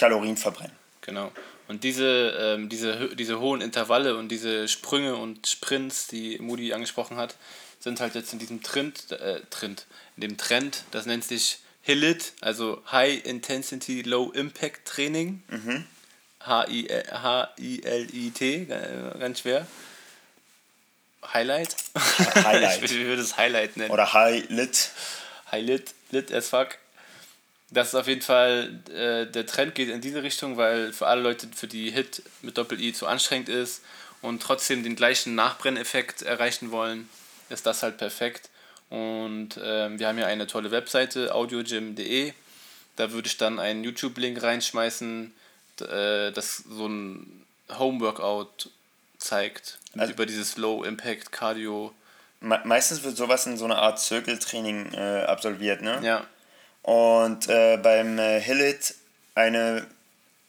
Kalorienverbrennen. 0.00 0.76
Genau. 1.02 1.30
Und 1.68 1.84
diese, 1.84 2.36
ähm, 2.38 2.68
diese, 2.68 3.14
diese 3.14 3.38
hohen 3.38 3.60
Intervalle 3.60 4.16
und 4.16 4.28
diese 4.28 4.66
Sprünge 4.66 5.16
und 5.16 5.46
Sprints, 5.46 6.08
die 6.08 6.38
Moody 6.38 6.72
angesprochen 6.72 7.16
hat, 7.16 7.36
sind 7.78 8.00
halt 8.00 8.14
jetzt 8.14 8.32
in 8.32 8.38
diesem 8.38 8.62
Trend, 8.62 9.12
äh, 9.12 9.40
Trend, 9.50 9.86
in 10.16 10.22
dem 10.22 10.36
Trend, 10.36 10.84
das 10.90 11.06
nennt 11.06 11.24
sich 11.24 11.60
HILIT, 11.82 12.32
also 12.40 12.82
High 12.90 13.24
Intensity 13.24 14.02
Low 14.02 14.32
Impact 14.32 14.86
Training. 14.86 15.42
H-I-L-I-T, 16.40 17.52
äh, 18.62 19.18
ganz 19.18 19.40
schwer. 19.40 19.66
Highlight? 21.32 21.76
Highlight. 22.34 22.82
ich 22.82 22.94
würde 22.94 23.22
es 23.22 23.36
Highlight 23.36 23.76
nennen. 23.76 23.90
Oder 23.90 24.12
High 24.12 24.48
Lit. 24.48 24.90
High 25.52 25.64
lit, 25.64 25.94
lit 26.10 26.32
as 26.32 26.48
fuck. 26.48 26.78
Das 27.72 27.88
ist 27.88 27.94
auf 27.94 28.08
jeden 28.08 28.22
Fall, 28.22 28.80
äh, 28.92 29.26
der 29.26 29.46
Trend 29.46 29.74
geht 29.74 29.88
in 29.88 30.00
diese 30.00 30.22
Richtung, 30.22 30.56
weil 30.56 30.92
für 30.92 31.06
alle 31.06 31.22
Leute, 31.22 31.48
für 31.54 31.68
die 31.68 31.90
Hit 31.90 32.22
mit 32.42 32.58
Doppel-I 32.58 32.92
zu 32.92 33.06
anstrengend 33.06 33.48
ist 33.48 33.82
und 34.22 34.42
trotzdem 34.42 34.82
den 34.82 34.96
gleichen 34.96 35.34
Nachbrenneffekt 35.36 36.22
erreichen 36.22 36.72
wollen, 36.72 37.08
ist 37.48 37.66
das 37.66 37.82
halt 37.82 37.96
perfekt. 37.96 38.50
Und 38.88 39.50
ähm, 39.62 40.00
wir 40.00 40.08
haben 40.08 40.16
hier 40.16 40.26
eine 40.26 40.48
tolle 40.48 40.72
Webseite, 40.72 41.32
audiogym.de. 41.32 42.32
Da 42.96 43.12
würde 43.12 43.28
ich 43.28 43.36
dann 43.36 43.60
einen 43.60 43.84
YouTube-Link 43.84 44.42
reinschmeißen, 44.42 45.32
äh, 45.80 46.32
das 46.32 46.64
so 46.68 46.88
ein 46.88 47.46
Home-Workout 47.78 48.68
zeigt. 49.18 49.78
Also- 49.96 50.12
über 50.12 50.26
dieses 50.26 50.56
Low-Impact-Cardio. 50.56 51.94
Me 52.40 52.60
meistens 52.64 53.04
wird 53.04 53.16
sowas 53.16 53.46
in 53.46 53.56
so 53.58 53.66
einer 53.66 53.78
Art 53.78 54.00
Zirkeltraining 54.00 54.92
äh, 54.94 55.24
absolviert, 55.24 55.82
ne? 55.82 56.00
Ja, 56.02 56.26
Und 56.82 57.48
äh, 57.48 57.76
beim 57.76 58.18
äh, 58.18 58.40
Hillit 58.40 58.94
eine, 59.34 59.86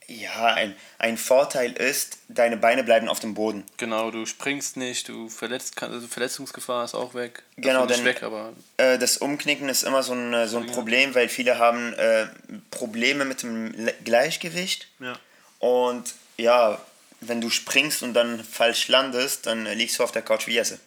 ja, 0.07 0.45
ein, 0.53 0.75
ein 0.97 1.17
Vorteil 1.17 1.71
ist, 1.73 2.17
deine 2.29 2.57
Beine 2.57 2.83
bleiben 2.83 3.09
auf 3.09 3.19
dem 3.19 3.33
Boden. 3.33 3.63
Genau, 3.77 4.11
du 4.11 4.25
springst 4.25 4.77
nicht, 4.77 5.07
du 5.09 5.29
verletzt, 5.29 5.75
kann- 5.75 5.91
also 5.91 6.07
Verletzungsgefahr 6.07 6.85
ist 6.85 6.95
auch 6.95 7.13
weg. 7.13 7.43
Genau, 7.57 7.81
Also 7.81 7.87
nicht 7.93 7.99
denn- 7.99 8.05
weg, 8.05 8.23
aber 8.23 8.53
Äh, 8.77 8.97
das 8.97 9.17
Umknicken 9.17 9.69
ist 9.69 9.83
immer 9.83 10.03
so 10.03 10.13
ein, 10.13 10.33
äh, 10.33 10.47
so 10.47 10.57
ein 10.57 10.67
Ja. 10.67 10.73
Problem, 10.73 11.13
weil 11.15 11.29
viele 11.29 11.59
haben 11.59 11.93
äh, 11.93 12.27
Probleme 12.71 13.25
mit 13.25 13.43
dem 13.43 13.71
Le 13.73 13.93
Gleichgewicht. 14.03 14.87
ja. 14.99 15.17
Und 15.59 16.15
ja, 16.37 16.81
wenn 17.19 17.39
du 17.39 17.51
springst 17.51 18.01
und 18.01 18.15
dann 18.15 18.43
falsch 18.43 18.87
landest, 18.87 19.45
dann 19.45 19.65
äh, 19.67 19.75
liegst 19.75 19.99
du 19.99 20.03
auf 20.03 20.11
der 20.11 20.23
Couch 20.23 20.47
wie 20.47 20.53
Jesse. 20.55 20.79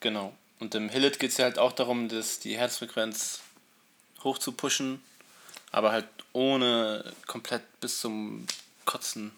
Genau. 0.00 0.32
Und 0.58 0.74
im 0.74 0.88
Hillit 0.88 1.20
geht 1.20 1.30
es 1.30 1.36
ja 1.36 1.44
halt 1.44 1.56
auch 1.58 1.70
darum, 1.70 2.08
dass 2.08 2.40
die 2.40 2.58
Herzfrequenz 2.58 3.38
hoch 4.24 4.38
zu 4.38 4.52
pushen, 4.52 5.02
aber 5.72 5.92
halt 5.92 6.06
ohne 6.32 7.04
komplett 7.26 7.62
bis 7.80 8.00
zum 8.00 8.46
Kotzen. 8.84 9.32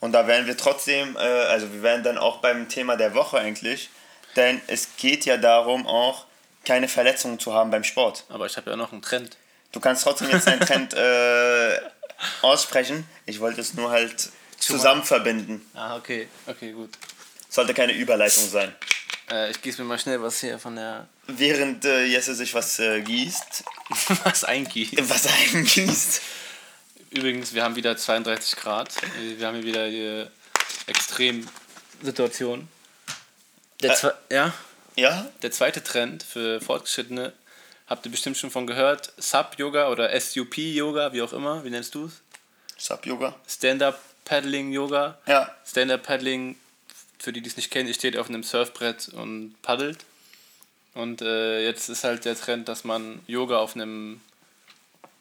Und 0.00 0.12
da 0.12 0.26
wären 0.26 0.46
wir 0.46 0.56
trotzdem, 0.56 1.16
äh, 1.16 1.20
also 1.20 1.72
wir 1.72 1.82
wären 1.82 2.02
dann 2.02 2.18
auch 2.18 2.38
beim 2.38 2.68
Thema 2.68 2.96
der 2.96 3.14
Woche 3.14 3.38
eigentlich, 3.38 3.90
denn 4.36 4.60
es 4.66 4.96
geht 4.96 5.24
ja 5.24 5.36
darum 5.36 5.86
auch, 5.86 6.26
keine 6.64 6.88
Verletzungen 6.88 7.38
zu 7.38 7.54
haben 7.54 7.70
beim 7.70 7.84
Sport. 7.84 8.24
Aber 8.28 8.46
ich 8.46 8.56
habe 8.56 8.70
ja 8.70 8.76
noch 8.76 8.92
einen 8.92 9.02
Trend. 9.02 9.36
Du 9.72 9.80
kannst 9.80 10.04
trotzdem 10.04 10.30
jetzt 10.30 10.46
deinen 10.46 10.60
Trend 10.60 10.94
äh, 10.94 11.80
aussprechen. 12.42 13.06
Ich 13.26 13.40
wollte 13.40 13.60
es 13.60 13.74
nur 13.74 13.90
halt 13.90 14.30
zusammen 14.58 15.02
verbinden. 15.02 15.66
Ah, 15.74 15.96
okay. 15.96 16.28
Okay, 16.46 16.72
gut. 16.72 16.90
Sollte 17.48 17.74
keine 17.74 17.92
Überleitung 17.92 18.48
sein. 18.48 18.74
Äh, 19.30 19.50
ich 19.50 19.62
gieße 19.62 19.82
mir 19.82 19.88
mal 19.88 19.98
schnell 19.98 20.20
was 20.22 20.40
hier 20.40 20.58
von 20.58 20.76
der. 20.76 21.08
Während 21.38 21.84
äh, 21.84 22.04
Jesse 22.06 22.34
sich 22.34 22.54
was 22.54 22.78
äh, 22.78 23.00
gießt, 23.02 23.64
was 24.24 24.44
eingießt. 24.44 25.08
was 25.10 25.26
eingießt. 25.26 26.20
Übrigens, 27.10 27.52
wir 27.54 27.62
haben 27.64 27.76
wieder 27.76 27.96
32 27.96 28.56
Grad. 28.56 28.92
Äh, 29.18 29.38
Wir 29.38 29.46
haben 29.46 29.56
hier 29.56 29.64
wieder 29.64 29.88
die 29.90 30.26
Extremsituation. 30.86 32.68
Der, 33.82 33.92
Ä- 33.92 33.96
zwe 33.96 34.14
ja? 34.30 34.52
Ja? 34.96 35.26
der 35.42 35.50
zweite 35.50 35.82
Trend 35.82 36.22
für 36.22 36.60
Fortgeschrittene, 36.60 37.32
habt 37.86 38.04
ihr 38.06 38.12
bestimmt 38.12 38.36
schon 38.36 38.50
von 38.50 38.66
gehört, 38.66 39.12
Sub-Yoga 39.16 39.88
oder 39.88 40.18
SUP-Yoga, 40.20 41.12
wie 41.12 41.22
auch 41.22 41.32
immer, 41.32 41.64
wie 41.64 41.70
nennst 41.70 41.94
du 41.94 42.06
es? 42.06 42.20
Sub-Yoga. 42.76 43.34
Stand-Up-Paddling-Yoga. 43.48 45.18
Ja. 45.26 45.54
Stand-Up-Paddling, 45.66 46.56
für 47.18 47.32
die, 47.32 47.40
die 47.40 47.48
es 47.48 47.56
nicht 47.56 47.70
kennen, 47.70 47.92
steht 47.94 48.16
auf 48.16 48.28
einem 48.28 48.42
Surfbrett 48.42 49.08
und 49.10 49.54
paddelt. 49.62 49.98
Und 50.94 51.22
äh, 51.22 51.64
jetzt 51.64 51.88
ist 51.88 52.04
halt 52.04 52.24
der 52.24 52.36
Trend, 52.36 52.68
dass 52.68 52.84
man 52.84 53.20
Yoga 53.26 53.58
auf 53.58 53.74
einem 53.74 54.20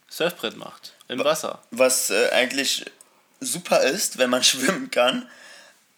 Surfbrett 0.09 0.57
macht, 0.57 0.93
im 1.07 1.23
Wasser. 1.23 1.61
Was 1.71 2.09
äh, 2.09 2.29
eigentlich 2.31 2.85
super 3.39 3.81
ist, 3.81 4.17
wenn 4.17 4.29
man 4.29 4.43
schwimmen 4.51 4.89
kann. 4.91 5.27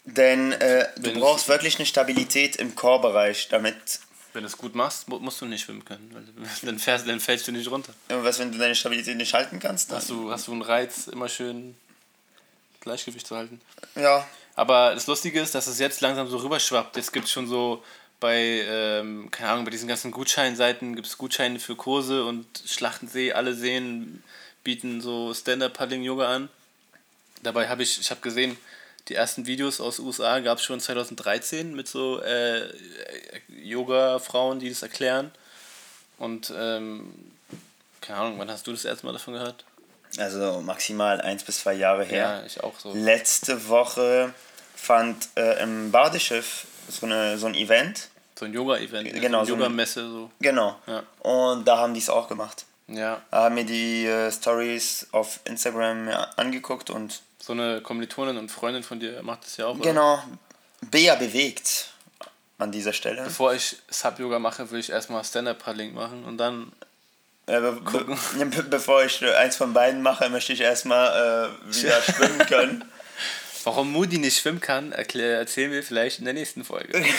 Denn 0.03 0.51
äh, 0.53 0.89
du 0.97 1.03
Wenn- 1.03 1.19
brauchst 1.19 1.47
wirklich 1.47 1.77
eine 1.77 1.85
Stabilität 1.85 2.55
im 2.57 2.75
Chorbereich, 2.75 3.47
damit. 3.49 3.99
Wenn 4.33 4.43
du 4.43 4.47
es 4.47 4.57
gut 4.57 4.75
machst, 4.75 5.07
mu- 5.09 5.19
musst 5.19 5.41
du 5.41 5.45
nicht 5.45 5.63
schwimmen 5.65 5.83
können, 5.85 6.35
dann, 6.63 6.79
fährst, 6.79 7.07
dann 7.07 7.19
fällst 7.19 7.47
du 7.47 7.51
nicht 7.51 7.69
runter. 7.69 7.93
Was, 8.09 8.39
wenn 8.39 8.51
du 8.51 8.57
deine 8.57 8.75
Stabilität 8.75 9.17
nicht 9.17 9.33
halten 9.33 9.59
kannst? 9.59 9.91
Dann, 9.91 9.97
Hast 9.97 10.09
du, 10.09 10.31
hast 10.31 10.47
du 10.47 10.53
einen 10.53 10.61
Reiz, 10.61 11.07
immer 11.07 11.27
schön 11.29 11.75
Gleichgewicht 12.81 13.27
zu 13.27 13.35
halten. 13.37 13.61
ja. 13.95 14.27
Aber 14.53 14.93
das 14.93 15.07
Lustige 15.07 15.39
ist, 15.39 15.55
dass 15.55 15.65
es 15.67 15.79
jetzt 15.79 16.01
langsam 16.01 16.27
so 16.27 16.35
rüberschwappt. 16.37 16.97
Jetzt 16.97 17.13
gibt 17.13 17.25
es 17.25 17.31
schon 17.31 17.47
so 17.47 17.81
bei, 18.21 18.63
ähm, 18.67 19.29
keine 19.31 19.49
Ahnung, 19.49 19.65
bei 19.65 19.71
diesen 19.71 19.89
ganzen 19.89 20.11
Gutscheinseiten 20.11 20.95
gibt 20.95 21.07
es 21.07 21.17
Gutscheine 21.17 21.59
für 21.59 21.75
Kurse 21.75 22.23
und 22.23 22.45
Schlachtensee, 22.65 23.33
alle 23.33 23.53
Seen 23.53 24.23
bieten 24.63 25.01
so 25.01 25.33
Stand-Up-Paddling-Yoga 25.33 26.29
an. 26.29 26.49
Dabei 27.43 27.67
habe 27.67 27.83
ich, 27.83 27.99
ich 27.99 28.11
habe 28.11 28.21
gesehen, 28.21 28.55
die 29.07 29.15
ersten 29.15 29.47
Videos 29.47 29.81
aus 29.81 29.99
USA 29.99 30.39
gab 30.39 30.59
es 30.59 30.63
schon 30.63 30.79
2013 30.79 31.75
mit 31.75 31.87
so 31.87 32.21
äh, 32.21 32.69
Yoga-Frauen, 33.49 34.59
die 34.59 34.69
das 34.69 34.83
erklären. 34.83 35.31
Und 36.19 36.53
ähm, 36.55 37.11
keine 38.01 38.19
Ahnung, 38.19 38.39
wann 38.39 38.51
hast 38.51 38.67
du 38.67 38.71
das 38.71 38.85
erste 38.85 39.07
Mal 39.07 39.13
davon 39.13 39.33
gehört? 39.33 39.65
Also 40.19 40.61
maximal 40.61 41.19
eins 41.21 41.43
bis 41.43 41.61
zwei 41.61 41.73
Jahre 41.73 42.03
her. 42.03 42.41
Ja, 42.41 42.45
ich 42.45 42.61
auch 42.61 42.79
so. 42.79 42.93
Letzte 42.93 43.67
Woche 43.67 44.31
fand 44.75 45.29
äh, 45.35 45.63
im 45.63 45.89
Badeschiff 45.89 46.67
so, 46.87 47.07
eine, 47.07 47.39
so 47.39 47.47
ein 47.47 47.55
Event. 47.55 48.10
So 48.41 48.45
ein 48.45 48.53
Yoga-Event, 48.53 49.13
Genau, 49.21 49.45
so 49.45 49.53
eine 49.53 49.65
ein- 49.65 49.69
Yoga-Messe 49.69 50.09
so. 50.09 50.31
Genau. 50.39 50.75
Ja. 50.87 51.03
Und 51.19 51.63
da 51.67 51.77
haben 51.77 51.93
die 51.93 51.99
es 51.99 52.09
auch 52.09 52.27
gemacht. 52.27 52.65
Ja, 52.87 53.21
Da 53.29 53.43
haben 53.43 53.53
mir 53.53 53.65
die 53.65 54.07
äh, 54.07 54.31
Stories 54.31 55.05
auf 55.11 55.39
Instagram 55.45 56.09
ja, 56.09 56.23
angeguckt 56.37 56.89
und 56.89 57.21
so 57.37 57.53
eine 57.53 57.81
Kommilitonin 57.81 58.37
und 58.37 58.49
Freundin 58.49 58.81
von 58.81 58.99
dir 58.99 59.21
macht 59.21 59.45
das 59.45 59.57
ja 59.57 59.67
auch. 59.67 59.75
oder? 59.75 59.83
genau, 59.83 60.23
Bea 60.89 61.13
bewegt 61.13 61.91
an 62.57 62.71
dieser 62.71 62.93
Stelle. 62.93 63.21
Bevor 63.23 63.53
ich 63.53 63.77
Sub-Yoga 63.91 64.39
mache, 64.39 64.71
will 64.71 64.79
ich 64.79 64.89
erstmal 64.89 65.23
Stand-Up-Paddling 65.23 65.93
machen 65.93 66.23
und 66.25 66.39
dann. 66.39 66.71
Äh, 67.45 67.59
be 67.59 67.79
Gucken. 67.85 68.17
be 68.39 68.45
be 68.47 68.63
bevor 68.63 69.03
ich 69.03 69.21
äh, 69.21 69.35
eins 69.35 69.55
von 69.55 69.71
beiden 69.73 70.01
mache, 70.01 70.27
möchte 70.31 70.51
ich 70.53 70.61
erstmal 70.61 71.51
äh, 71.69 71.75
wieder 71.75 72.01
schwimmen 72.01 72.39
können. 72.47 72.85
Warum 73.65 73.91
Moody 73.91 74.17
nicht 74.17 74.39
schwimmen 74.39 74.59
kann, 74.61 74.93
erklär, 74.93 75.37
erzählen 75.37 75.71
wir 75.71 75.83
vielleicht 75.83 76.17
in 76.17 76.25
der 76.25 76.33
nächsten 76.33 76.63
Folge. 76.65 77.05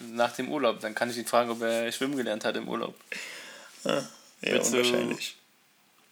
Nach 0.00 0.32
dem 0.34 0.48
Urlaub. 0.50 0.80
Dann 0.80 0.94
kann 0.94 1.10
ich 1.10 1.16
ihn 1.16 1.26
fragen, 1.26 1.50
ob 1.50 1.62
er 1.62 1.90
schwimmen 1.92 2.16
gelernt 2.16 2.44
hat 2.44 2.56
im 2.56 2.68
Urlaub. 2.68 2.94
Ja, 3.84 4.08
Willst 4.40 4.72
du-. 4.72 5.18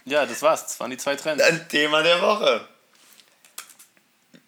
Ja, 0.04 0.26
das 0.26 0.42
war's. 0.42 0.62
Das 0.62 0.80
waren 0.80 0.90
die 0.90 0.96
zwei 0.96 1.16
Trends. 1.16 1.42
Ein 1.42 1.68
Thema 1.68 2.02
der 2.02 2.20
Woche. 2.22 2.66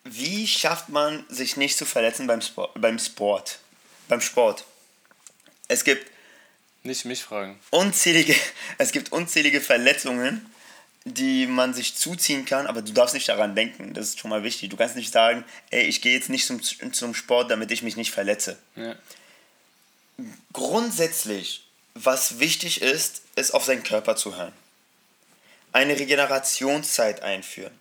Wie 0.05 0.47
schafft 0.47 0.89
man 0.91 1.25
sich 1.29 1.57
nicht 1.57 1.77
zu 1.79 1.87
verletzen 1.87 2.27
beim 2.27 2.43
Sport? 2.43 2.73
Beim 2.81 2.99
Sport. 2.99 3.59
Beim 4.09 4.21
Sport. 4.21 4.65
Es 5.69 5.83
gibt 5.85 6.11
Nicht 6.83 7.05
mich 7.07 7.23
fragen. 7.23 7.59
unzählige, 7.71 8.35
es 8.79 8.93
gibt 8.93 9.13
unzählige 9.13 9.61
Verletzungen, 9.63 10.45
die 11.07 11.47
man 11.47 11.73
sich 11.73 11.95
zuziehen 11.97 12.45
kann, 12.45 12.67
aber 12.67 12.83
du 12.83 12.93
darfst 12.93 13.15
nicht 13.15 13.29
daran 13.29 13.55
denken. 13.55 13.95
Das 13.95 14.09
ist 14.09 14.19
schon 14.21 14.31
mal 14.31 14.43
wichtig. 14.43 14.71
Du 14.71 14.77
kannst 14.77 14.97
nicht 14.97 15.13
sagen, 15.13 15.45
ey, 15.71 15.85
ich 15.85 16.03
gehe 16.03 16.15
jetzt 16.15 16.29
nicht 16.29 16.47
zum, 16.47 16.61
zum 16.63 17.15
Sport, 17.15 17.51
damit 17.51 17.71
ich 17.71 17.83
mich 17.83 17.97
nicht 17.97 18.11
verletze. 18.11 18.59
Ja. 18.77 18.95
Grundsätzlich, 20.53 21.67
was 21.95 22.39
wichtig 22.39 22.83
ist, 22.83 23.23
ist 23.37 23.53
auf 23.55 23.65
seinen 23.65 23.83
Körper 23.83 24.17
zu 24.17 24.37
hören. 24.37 24.53
Eine 25.73 25.99
Regenerationszeit 25.99 27.23
einführen. 27.23 27.73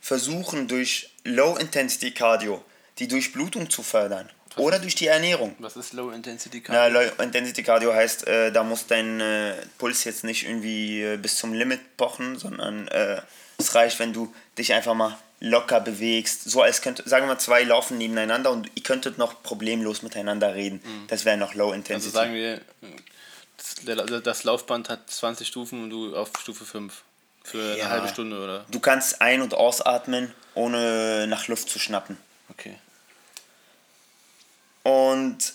Versuchen 0.00 0.68
durch 0.68 1.10
Low-Intensity-Cardio 1.24 2.64
die 2.98 3.08
Durchblutung 3.08 3.70
zu 3.70 3.82
fördern. 3.82 4.30
Oder 4.56 4.78
durch 4.78 4.94
die 4.94 5.06
Ernährung. 5.06 5.54
Was 5.58 5.76
ist 5.76 5.92
Low 5.92 6.10
Intensity 6.10 6.62
Cardio? 6.62 7.00
Low 7.00 7.22
Intensity 7.22 7.62
Cardio 7.62 7.92
heißt, 7.92 8.26
äh, 8.26 8.50
da 8.50 8.62
muss 8.62 8.86
dein 8.86 9.20
äh, 9.20 9.54
Puls 9.76 10.04
jetzt 10.04 10.24
nicht 10.24 10.44
irgendwie 10.44 11.02
äh, 11.02 11.16
bis 11.18 11.36
zum 11.36 11.52
Limit 11.52 11.96
pochen, 11.98 12.38
sondern 12.38 12.88
äh, 12.88 13.20
es 13.58 13.74
reicht, 13.74 13.98
wenn 13.98 14.14
du 14.14 14.34
dich 14.56 14.72
einfach 14.72 14.94
mal 14.94 15.18
locker 15.40 15.80
bewegst. 15.80 16.48
So 16.50 16.62
als 16.62 16.80
könnt, 16.82 17.02
sagen 17.06 17.26
wir 17.26 17.34
mal, 17.34 17.38
zwei 17.40 17.62
laufen 17.62 17.98
nebeneinander 17.98 18.50
und 18.50 18.70
ihr 18.74 18.82
könntet 18.82 19.18
noch 19.18 19.42
problemlos 19.42 20.02
miteinander 20.02 20.54
reden. 20.54 20.80
Das 21.08 21.24
wäre 21.24 21.36
noch 21.36 21.54
Low 21.54 21.66
also 21.66 21.74
Intensity. 21.76 22.12
sagen 22.14 22.34
wir, 22.34 22.60
das, 23.56 23.74
der- 24.06 24.20
das 24.20 24.44
Laufband 24.44 24.88
hat 24.88 25.10
20 25.10 25.46
Stufen 25.48 25.82
und 25.84 25.90
du 25.90 26.16
auf 26.16 26.30
Stufe 26.40 26.64
5. 26.64 27.02
Für 27.44 27.58
eine 27.62 27.78
Ja. 27.78 27.90
halbe 27.90 28.08
Stunde 28.08 28.42
oder? 28.42 28.64
du 28.70 28.80
kannst 28.80 29.20
ein- 29.20 29.40
und 29.40 29.54
ausatmen, 29.54 30.34
ohne 30.54 31.26
nach 31.28 31.46
Luft 31.46 31.68
zu 31.70 31.78
schnappen. 31.78 32.16
Okay. 32.48 32.76
Und 34.82 35.52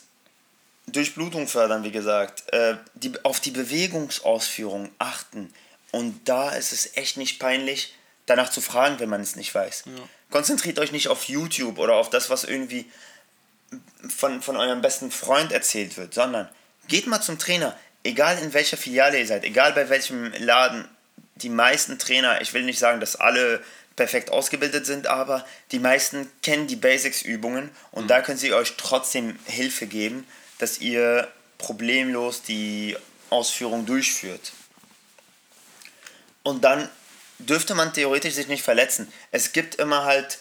Durchblutung 0.87 1.47
fördern, 1.47 1.83
wie 1.83 1.91
gesagt. 1.91 2.43
Äh, 2.53 2.77
die, 2.95 3.13
auf 3.23 3.39
die 3.39 3.51
Bewegungsausführung 3.51 4.89
achten. 4.99 5.53
Und 5.91 6.27
da 6.27 6.51
ist 6.51 6.71
es 6.71 6.95
echt 6.97 7.17
nicht 7.17 7.39
peinlich, 7.39 7.93
danach 8.31 8.49
zu 8.49 8.61
fragen, 8.61 8.99
wenn 8.99 9.09
man 9.09 9.21
es 9.21 9.35
nicht 9.35 9.53
weiß. 9.53 9.83
Konzentriert 10.29 10.79
euch 10.79 10.91
nicht 10.91 11.09
auf 11.09 11.25
YouTube 11.25 11.77
oder 11.77 11.95
auf 11.95 12.09
das, 12.09 12.29
was 12.29 12.43
irgendwie 12.43 12.89
von, 14.15 14.41
von 14.41 14.57
eurem 14.57 14.81
besten 14.81 15.11
Freund 15.11 15.51
erzählt 15.51 15.97
wird, 15.97 16.13
sondern 16.13 16.49
geht 16.87 17.07
mal 17.07 17.21
zum 17.21 17.37
Trainer. 17.37 17.77
Egal 18.03 18.37
in 18.39 18.53
welcher 18.53 18.77
Filiale 18.77 19.19
ihr 19.19 19.27
seid, 19.27 19.43
egal 19.43 19.73
bei 19.73 19.89
welchem 19.89 20.31
Laden. 20.39 20.87
Die 21.35 21.49
meisten 21.49 21.97
Trainer, 21.97 22.41
ich 22.41 22.53
will 22.53 22.63
nicht 22.63 22.79
sagen, 22.79 22.99
dass 22.99 23.15
alle 23.15 23.63
perfekt 23.95 24.31
ausgebildet 24.31 24.85
sind, 24.85 25.07
aber 25.07 25.45
die 25.71 25.79
meisten 25.79 26.31
kennen 26.41 26.67
die 26.67 26.75
Basics-Übungen 26.75 27.69
und 27.91 28.09
da 28.09 28.21
können 28.21 28.37
sie 28.37 28.53
euch 28.53 28.75
trotzdem 28.77 29.37
Hilfe 29.45 29.87
geben, 29.87 30.25
dass 30.59 30.79
ihr 30.79 31.27
problemlos 31.57 32.41
die 32.41 32.95
Ausführung 33.29 33.85
durchführt. 33.85 34.53
Und 36.43 36.63
dann 36.63 36.89
dürfte 37.45 37.75
man 37.75 37.93
theoretisch 37.93 38.33
sich 38.33 38.47
nicht 38.47 38.63
verletzen. 38.63 39.11
Es 39.31 39.53
gibt 39.53 39.75
immer 39.75 40.03
halt 40.03 40.39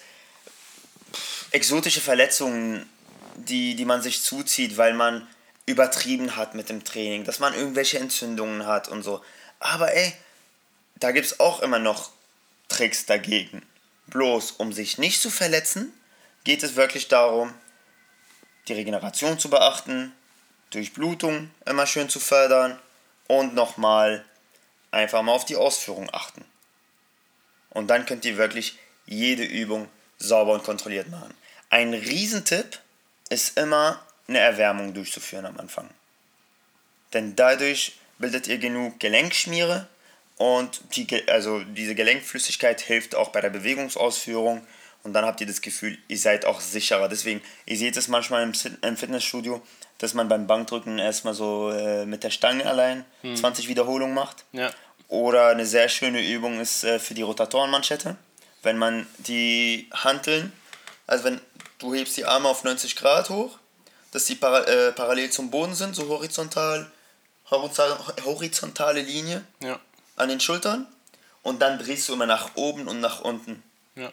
exotische 1.50 2.00
Verletzungen, 2.00 2.88
die, 3.36 3.74
die 3.74 3.84
man 3.84 4.02
sich 4.02 4.22
zuzieht, 4.22 4.76
weil 4.76 4.94
man 4.94 5.26
übertrieben 5.66 6.36
hat 6.36 6.54
mit 6.54 6.68
dem 6.68 6.84
Training, 6.84 7.24
dass 7.24 7.38
man 7.38 7.54
irgendwelche 7.54 7.98
Entzündungen 7.98 8.66
hat 8.66 8.88
und 8.88 9.02
so. 9.02 9.22
Aber 9.58 9.92
ey, 9.94 10.12
da 10.96 11.12
gibt 11.12 11.26
es 11.26 11.40
auch 11.40 11.60
immer 11.60 11.78
noch 11.78 12.10
Tricks 12.68 13.06
dagegen. 13.06 13.62
Bloß, 14.08 14.52
um 14.52 14.72
sich 14.72 14.98
nicht 14.98 15.20
zu 15.20 15.30
verletzen, 15.30 15.92
geht 16.44 16.62
es 16.62 16.76
wirklich 16.76 17.08
darum, 17.08 17.54
die 18.68 18.72
Regeneration 18.72 19.38
zu 19.38 19.50
beachten, 19.50 20.12
Durchblutung 20.70 21.50
immer 21.66 21.86
schön 21.86 22.08
zu 22.08 22.20
fördern 22.20 22.78
und 23.26 23.54
nochmal 23.54 24.24
einfach 24.90 25.22
mal 25.22 25.32
auf 25.32 25.44
die 25.44 25.56
Ausführung 25.56 26.08
achten. 26.12 26.44
Und 27.70 27.88
dann 27.88 28.06
könnt 28.06 28.24
ihr 28.24 28.36
wirklich 28.36 28.78
jede 29.06 29.44
Übung 29.44 29.88
sauber 30.18 30.52
und 30.52 30.64
kontrolliert 30.64 31.08
machen. 31.08 31.34
Ein 31.70 31.94
Riesentipp 31.94 32.78
ist 33.28 33.58
immer 33.58 34.04
eine 34.28 34.38
Erwärmung 34.38 34.94
durchzuführen 34.94 35.46
am 35.46 35.58
Anfang. 35.58 35.88
Denn 37.12 37.36
dadurch 37.36 37.98
bildet 38.18 38.46
ihr 38.46 38.58
genug 38.58 39.00
Gelenkschmiere 39.00 39.88
und 40.36 40.80
die, 40.96 41.28
also 41.28 41.60
diese 41.60 41.94
Gelenkflüssigkeit 41.94 42.80
hilft 42.80 43.14
auch 43.14 43.30
bei 43.30 43.40
der 43.40 43.50
Bewegungsausführung 43.50 44.66
und 45.02 45.12
dann 45.14 45.24
habt 45.24 45.40
ihr 45.40 45.46
das 45.46 45.62
Gefühl, 45.62 45.98
ihr 46.08 46.18
seid 46.18 46.44
auch 46.44 46.60
sicherer. 46.60 47.08
Deswegen, 47.08 47.40
ihr 47.66 47.76
seht 47.76 47.96
es 47.96 48.08
manchmal 48.08 48.42
im, 48.42 48.96
Fitnessstudio, 48.96 49.62
dass 49.98 50.14
man 50.14 50.28
beim 50.28 50.46
Bankdrücken 50.46 50.98
erstmal 50.98 51.34
so 51.34 51.70
äh, 51.70 52.04
mit 52.04 52.22
der 52.22 52.30
Stange 52.30 52.66
allein 52.66 53.04
20 53.22 53.68
Wiederholungen 53.68 54.14
macht. 54.14 54.44
Ja. 54.52 54.70
Oder 55.10 55.48
eine 55.48 55.66
sehr 55.66 55.88
schöne 55.88 56.22
Übung 56.24 56.60
ist 56.60 56.84
äh, 56.84 56.98
für 57.00 57.14
die 57.14 57.22
Rotatorenmanschette. 57.22 58.16
wenn 58.62 58.76
man 58.78 59.06
die 59.18 59.88
Hanteln, 59.92 60.52
also 61.06 61.24
wenn 61.24 61.40
du 61.78 61.94
hebst 61.94 62.16
die 62.16 62.26
Arme 62.26 62.48
auf 62.48 62.62
90 62.62 62.94
Grad 62.94 63.28
hoch, 63.30 63.58
dass 64.12 64.26
die 64.26 64.34
para 64.34 64.64
äh, 64.66 64.92
parallel 64.92 65.30
zum 65.30 65.50
Boden 65.50 65.74
sind, 65.74 65.96
so 65.96 66.06
horizontal, 66.08 66.90
horizontal, 67.50 67.98
horizontale 68.24 69.00
Linie 69.02 69.42
Ja. 69.62 69.80
an 70.16 70.28
den 70.28 70.40
Schultern 70.40 70.86
und 71.42 71.60
dann 71.62 71.78
drehst 71.78 72.08
du 72.08 72.12
immer 72.12 72.26
nach 72.26 72.50
oben 72.54 72.86
und 72.86 73.00
nach 73.00 73.20
unten, 73.22 73.62
Ja. 73.96 74.12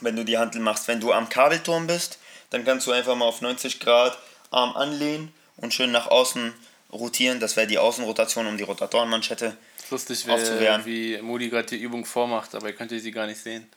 wenn 0.00 0.16
du 0.16 0.24
die 0.24 0.38
Hantel 0.38 0.60
machst. 0.62 0.88
Wenn 0.88 0.98
du 1.00 1.12
am 1.12 1.28
Kabelturm 1.28 1.86
bist, 1.86 2.18
dann 2.50 2.64
kannst 2.64 2.86
du 2.86 2.92
einfach 2.92 3.14
mal 3.14 3.26
auf 3.26 3.40
90 3.42 3.78
Grad 3.80 4.16
Arm 4.50 4.74
anlehnen 4.76 5.32
und 5.58 5.74
schön 5.74 5.92
nach 5.92 6.06
außen 6.08 6.54
rotieren. 6.92 7.38
Das 7.38 7.56
wäre 7.56 7.66
die 7.66 7.78
Außenrotation 7.78 8.46
um 8.46 8.56
die 8.56 8.64
Rotatorenmanschette. 8.64 9.56
Lustig, 9.92 10.26
Aufzuwehren. 10.26 10.86
wie, 10.86 11.18
Modi 11.18 11.50
gerade 11.50 11.68
die 11.68 11.76
Übung 11.76 12.06
vormacht, 12.06 12.54
aber 12.54 12.68
ihr 12.68 12.74
könnt 12.74 12.90
sie 12.90 13.12
gar 13.12 13.26
nicht 13.26 13.42
sehen. 13.42 13.68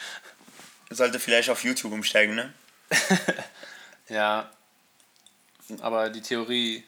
Sollte 0.90 1.18
vielleicht 1.18 1.48
auf 1.48 1.64
YouTube 1.64 1.92
umsteigen, 1.92 2.34
ne? 2.34 2.52
ja. 4.10 4.50
Aber 5.80 6.10
die 6.10 6.20
Theorie, 6.20 6.84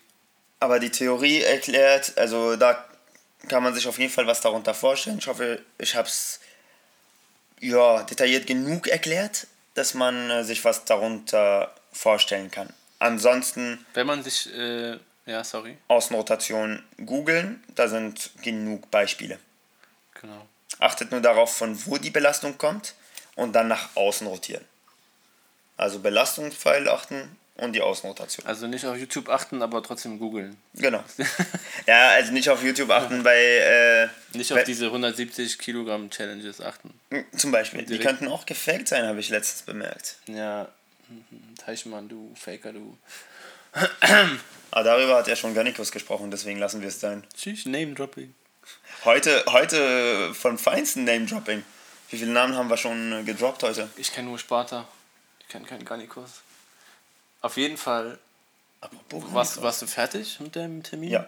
Aber 0.61 0.79
die 0.81 0.91
Theorie 0.91 1.41
erklärt, 1.41 2.19
also 2.19 2.57
da 2.57 2.85
kann 3.49 3.63
man 3.63 3.75
sich 3.75 3.89
auf 3.89 3.99
jeden 3.99 4.13
Fall 4.13 4.27
was 4.27 4.43
darunter 4.43 4.75
vorstellen. 4.75 5.19
Ich 5.19 5.29
hoffe, 5.29 5.63
ich 5.79 5.95
habe 5.95 6.09
es 6.09 6.41
ja, 7.61 8.03
detailliert 8.03 8.47
genug 8.47 8.87
erklärt, 8.87 9.47
dass 9.75 9.95
man 9.95 10.31
äh, 10.31 10.45
sich 10.45 10.63
was 10.63 10.85
darunter 10.85 11.75
vorstellen 11.91 12.51
kann. 12.51 12.69
Ansonsten 12.99 13.85
wenn 13.95 14.07
man 14.07 14.23
sich, 14.23 14.53
äh, 14.55 14.99
ja, 15.27 15.45
sorry, 15.45 15.77
Außenrotation 15.89 16.83
googeln, 17.05 17.63
da 17.75 17.89
sind 17.89 18.31
genug 18.43 18.91
Beispiele. 18.91 19.39
genau. 20.21 20.47
Achtet 20.79 21.13
nur 21.13 21.21
darauf, 21.21 21.55
von 21.57 21.79
wo 21.87 21.97
die 21.99 22.11
Belastung 22.11 22.59
kommt 22.59 22.95
und 23.37 23.53
dann 23.53 23.69
nach 23.69 23.95
außen 23.95 24.27
rotieren. 24.27 24.65
Also 25.77 26.01
Belastungspfeil 26.01 26.89
achten 26.89 27.37
und 27.57 27.75
die 27.75 27.81
Außenrotation. 27.83 28.47
Also 28.47 28.67
nicht 28.67 28.85
auf 28.87 28.97
YouTube 28.97 29.29
achten, 29.29 29.63
aber 29.63 29.83
trotzdem 29.83 30.19
googeln. 30.19 30.57
Genau. 30.75 31.05
ja, 31.87 32.09
also 32.11 32.33
nicht 32.33 32.49
auf 32.49 32.65
YouTube 32.65 32.91
achten 32.91 33.23
bei, 33.23 33.37
äh, 33.37 34.09
Nicht 34.37 34.51
bei 34.51 34.61
auf 34.61 34.65
diese 34.65 34.87
170 34.87 35.59
Kilogramm 35.59 36.11
Challenges 36.11 36.61
achten. 36.61 36.99
zum 37.37 37.53
Beispiel. 37.53 37.85
Die 37.85 37.99
könnten 37.99 38.27
auch 38.29 38.47
gefaked 38.47 38.89
sein, 38.89 39.07
habe 39.07 39.21
ich 39.21 39.29
letztens 39.29 39.63
bemerkt. 39.63 40.17
Ja, 40.27 40.69
mhm, 41.09 41.55
Teichmann, 41.59 42.09
du 42.09 42.33
Faker, 42.35 42.73
du. 42.73 42.97
Aber 44.71 44.85
darüber 44.85 45.17
hat 45.17 45.29
ja 45.29 45.37
schon 45.37 45.55
Garnikus 45.55 45.93
gesprochen, 45.93 46.31
deswegen 46.31 46.59
lassen 46.59 46.81
wir 46.81 46.89
es 46.89 47.01
sein. 47.01 47.25
Tschüss, 47.37 47.67
Name 47.67 47.95
Dropping. 47.95 48.35
Heute, 49.05 49.45
heute 49.49 50.33
von 50.35 50.59
feinsten 50.59 51.05
Name-Dropping. 51.05 51.65
Wie 52.11 52.19
viele 52.19 52.31
Namen 52.31 52.55
haben 52.55 52.69
wir 52.71 52.77
schon 52.77 53.13
äh, 53.13 53.23
gedroppt 53.25 53.65
heute? 53.65 53.89
Ich 53.97 54.13
kenne 54.13 54.29
nur 54.29 54.39
Sparta. 54.39 54.87
Ich 55.41 55.49
kenne 55.49 55.67
keinen 55.67 55.85
Garnikus. 55.85 56.43
Auf 57.41 57.57
jeden 57.57 57.77
Fall, 57.77 58.19
Apropos 58.81 59.25
warst, 59.33 59.63
warst 59.63 59.83
du 59.83 59.87
fertig 59.87 60.39
mit 60.39 60.55
deinem 60.55 60.83
Termin? 60.83 61.11
Ja, 61.11 61.27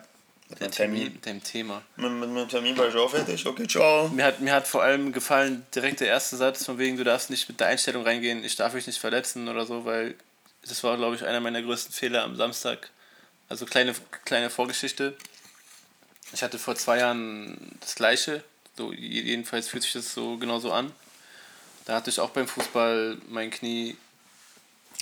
mit 0.48 0.60
dem 0.60 0.66
dem 0.66 0.70
Termin. 0.70 0.98
Termin, 1.00 1.12
mit 1.14 1.26
dem 1.26 1.42
Thema. 1.42 1.82
Mit, 1.96 2.12
mit, 2.12 2.28
mit 2.28 2.42
dem 2.42 2.48
Termin 2.48 2.76
war 2.78 2.88
ich 2.88 2.94
auch 2.94 3.10
fertig. 3.10 3.44
Okay, 3.44 3.66
ciao. 3.66 4.08
Mir 4.08 4.24
hat, 4.24 4.40
mir 4.40 4.52
hat 4.52 4.68
vor 4.68 4.82
allem 4.82 5.12
gefallen 5.12 5.66
direkt 5.74 6.00
der 6.00 6.08
erste 6.08 6.36
Satz, 6.36 6.64
von 6.64 6.78
wegen, 6.78 6.96
du 6.96 7.02
darfst 7.02 7.30
nicht 7.30 7.48
mit 7.48 7.58
der 7.58 7.66
Einstellung 7.66 8.04
reingehen, 8.04 8.44
ich 8.44 8.54
darf 8.54 8.74
mich 8.74 8.86
nicht 8.86 9.00
verletzen 9.00 9.48
oder 9.48 9.66
so, 9.66 9.84
weil 9.84 10.14
das 10.66 10.82
war, 10.84 10.96
glaube 10.96 11.16
ich, 11.16 11.24
einer 11.24 11.40
meiner 11.40 11.62
größten 11.62 11.92
Fehler 11.92 12.24
am 12.24 12.36
Samstag. 12.36 12.90
Also 13.48 13.66
kleine, 13.66 13.94
kleine 14.24 14.50
Vorgeschichte. 14.50 15.16
Ich 16.32 16.42
hatte 16.42 16.58
vor 16.58 16.74
zwei 16.76 16.98
Jahren 16.98 17.78
das 17.80 17.94
gleiche, 17.94 18.42
so 18.76 18.92
jedenfalls 18.92 19.68
fühlt 19.68 19.82
sich 19.82 19.92
das 19.92 20.14
so 20.14 20.36
genauso 20.36 20.72
an. 20.72 20.92
Da 21.84 21.94
hatte 21.94 22.10
ich 22.10 22.18
auch 22.18 22.30
beim 22.30 22.48
Fußball 22.48 23.18
mein 23.28 23.50
Knie 23.50 23.96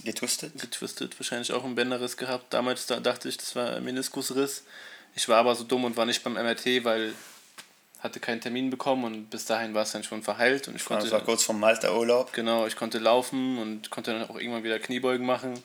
Getwistet? 0.04 0.58
getwistet, 0.60 1.18
wahrscheinlich 1.18 1.52
auch 1.52 1.64
ein 1.64 1.74
Bänderriss 1.74 2.16
gehabt. 2.16 2.52
Damals 2.52 2.86
da 2.86 2.98
dachte 2.98 3.28
ich, 3.28 3.36
das 3.36 3.54
war 3.54 3.76
ein 3.76 3.84
Meniskusriss. 3.84 4.64
Ich 5.14 5.28
war 5.28 5.38
aber 5.38 5.54
so 5.54 5.64
dumm 5.64 5.84
und 5.84 5.96
war 5.96 6.06
nicht 6.06 6.24
beim 6.24 6.34
MRT, 6.34 6.84
weil 6.84 7.14
hatte 8.02 8.18
keinen 8.18 8.40
Termin 8.40 8.68
bekommen 8.68 9.04
und 9.04 9.30
bis 9.30 9.44
dahin 9.44 9.74
war 9.74 9.84
es 9.84 9.92
dann 9.92 10.02
schon 10.02 10.22
verheilt 10.22 10.66
und 10.66 10.74
ich 10.74 10.84
konnte 10.84 11.04
Das 11.04 11.12
war 11.12 11.20
kurz 11.20 11.44
vom 11.44 11.60
Malta-Urlaub. 11.60 12.32
genau, 12.32 12.66
ich 12.66 12.74
konnte 12.74 12.98
laufen 12.98 13.58
und 13.58 13.90
konnte 13.90 14.12
dann 14.12 14.28
auch 14.28 14.36
irgendwann 14.36 14.64
wieder 14.64 14.78
Kniebeugen 14.80 15.24
machen. 15.24 15.62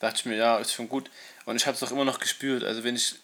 Dachte 0.00 0.16
ich 0.16 0.24
mir, 0.24 0.36
ja, 0.36 0.58
ist 0.58 0.72
schon 0.72 0.88
gut. 0.88 1.10
Und 1.44 1.56
ich 1.56 1.66
habe 1.66 1.76
es 1.76 1.82
auch 1.82 1.92
immer 1.92 2.04
noch 2.04 2.18
gespürt. 2.18 2.64
Also 2.64 2.82
wenn 2.82 2.96
ich 2.96 3.14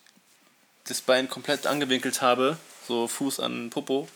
das 0.87 1.01
Bein 1.01 1.29
komplett 1.29 1.67
angewinkelt 1.67 2.23
habe, 2.23 2.57
so 2.87 3.09
Fuß 3.09 3.41
an 3.41 3.71
Popo, 3.71 4.09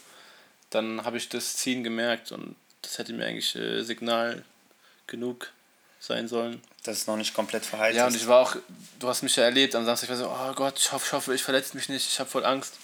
dann 0.70 1.04
habe 1.04 1.16
ich 1.16 1.28
das 1.28 1.56
Ziehen 1.56 1.82
gemerkt 1.82 2.30
und 2.30 2.54
das 2.82 2.98
hätte 2.98 3.12
mir 3.12 3.26
eigentlich 3.26 3.56
äh, 3.56 3.82
Signal 3.82 4.44
genug 5.08 5.52
sein 5.98 6.28
sollen. 6.28 6.62
Das 6.84 6.96
ist 6.96 7.08
noch 7.08 7.16
nicht 7.16 7.34
komplett 7.34 7.66
verheilt. 7.66 7.96
Ja, 7.96 8.06
und 8.06 8.14
ist. 8.14 8.22
ich 8.22 8.28
war 8.28 8.40
auch, 8.40 8.56
du 9.00 9.08
hast 9.08 9.22
mich 9.22 9.34
ja 9.34 9.42
erlebt 9.42 9.74
am 9.74 9.84
Samstag, 9.84 10.08
ich 10.08 10.10
war 10.10 10.16
so, 10.16 10.30
oh 10.30 10.54
Gott, 10.54 10.78
ich 10.78 10.92
hoffe, 10.92 11.04
ich, 11.06 11.12
hoffe, 11.12 11.34
ich 11.34 11.42
verletze 11.42 11.76
mich 11.76 11.88
nicht, 11.88 12.06
ich 12.06 12.20
habe 12.20 12.30
voll 12.30 12.44
Angst. 12.44 12.74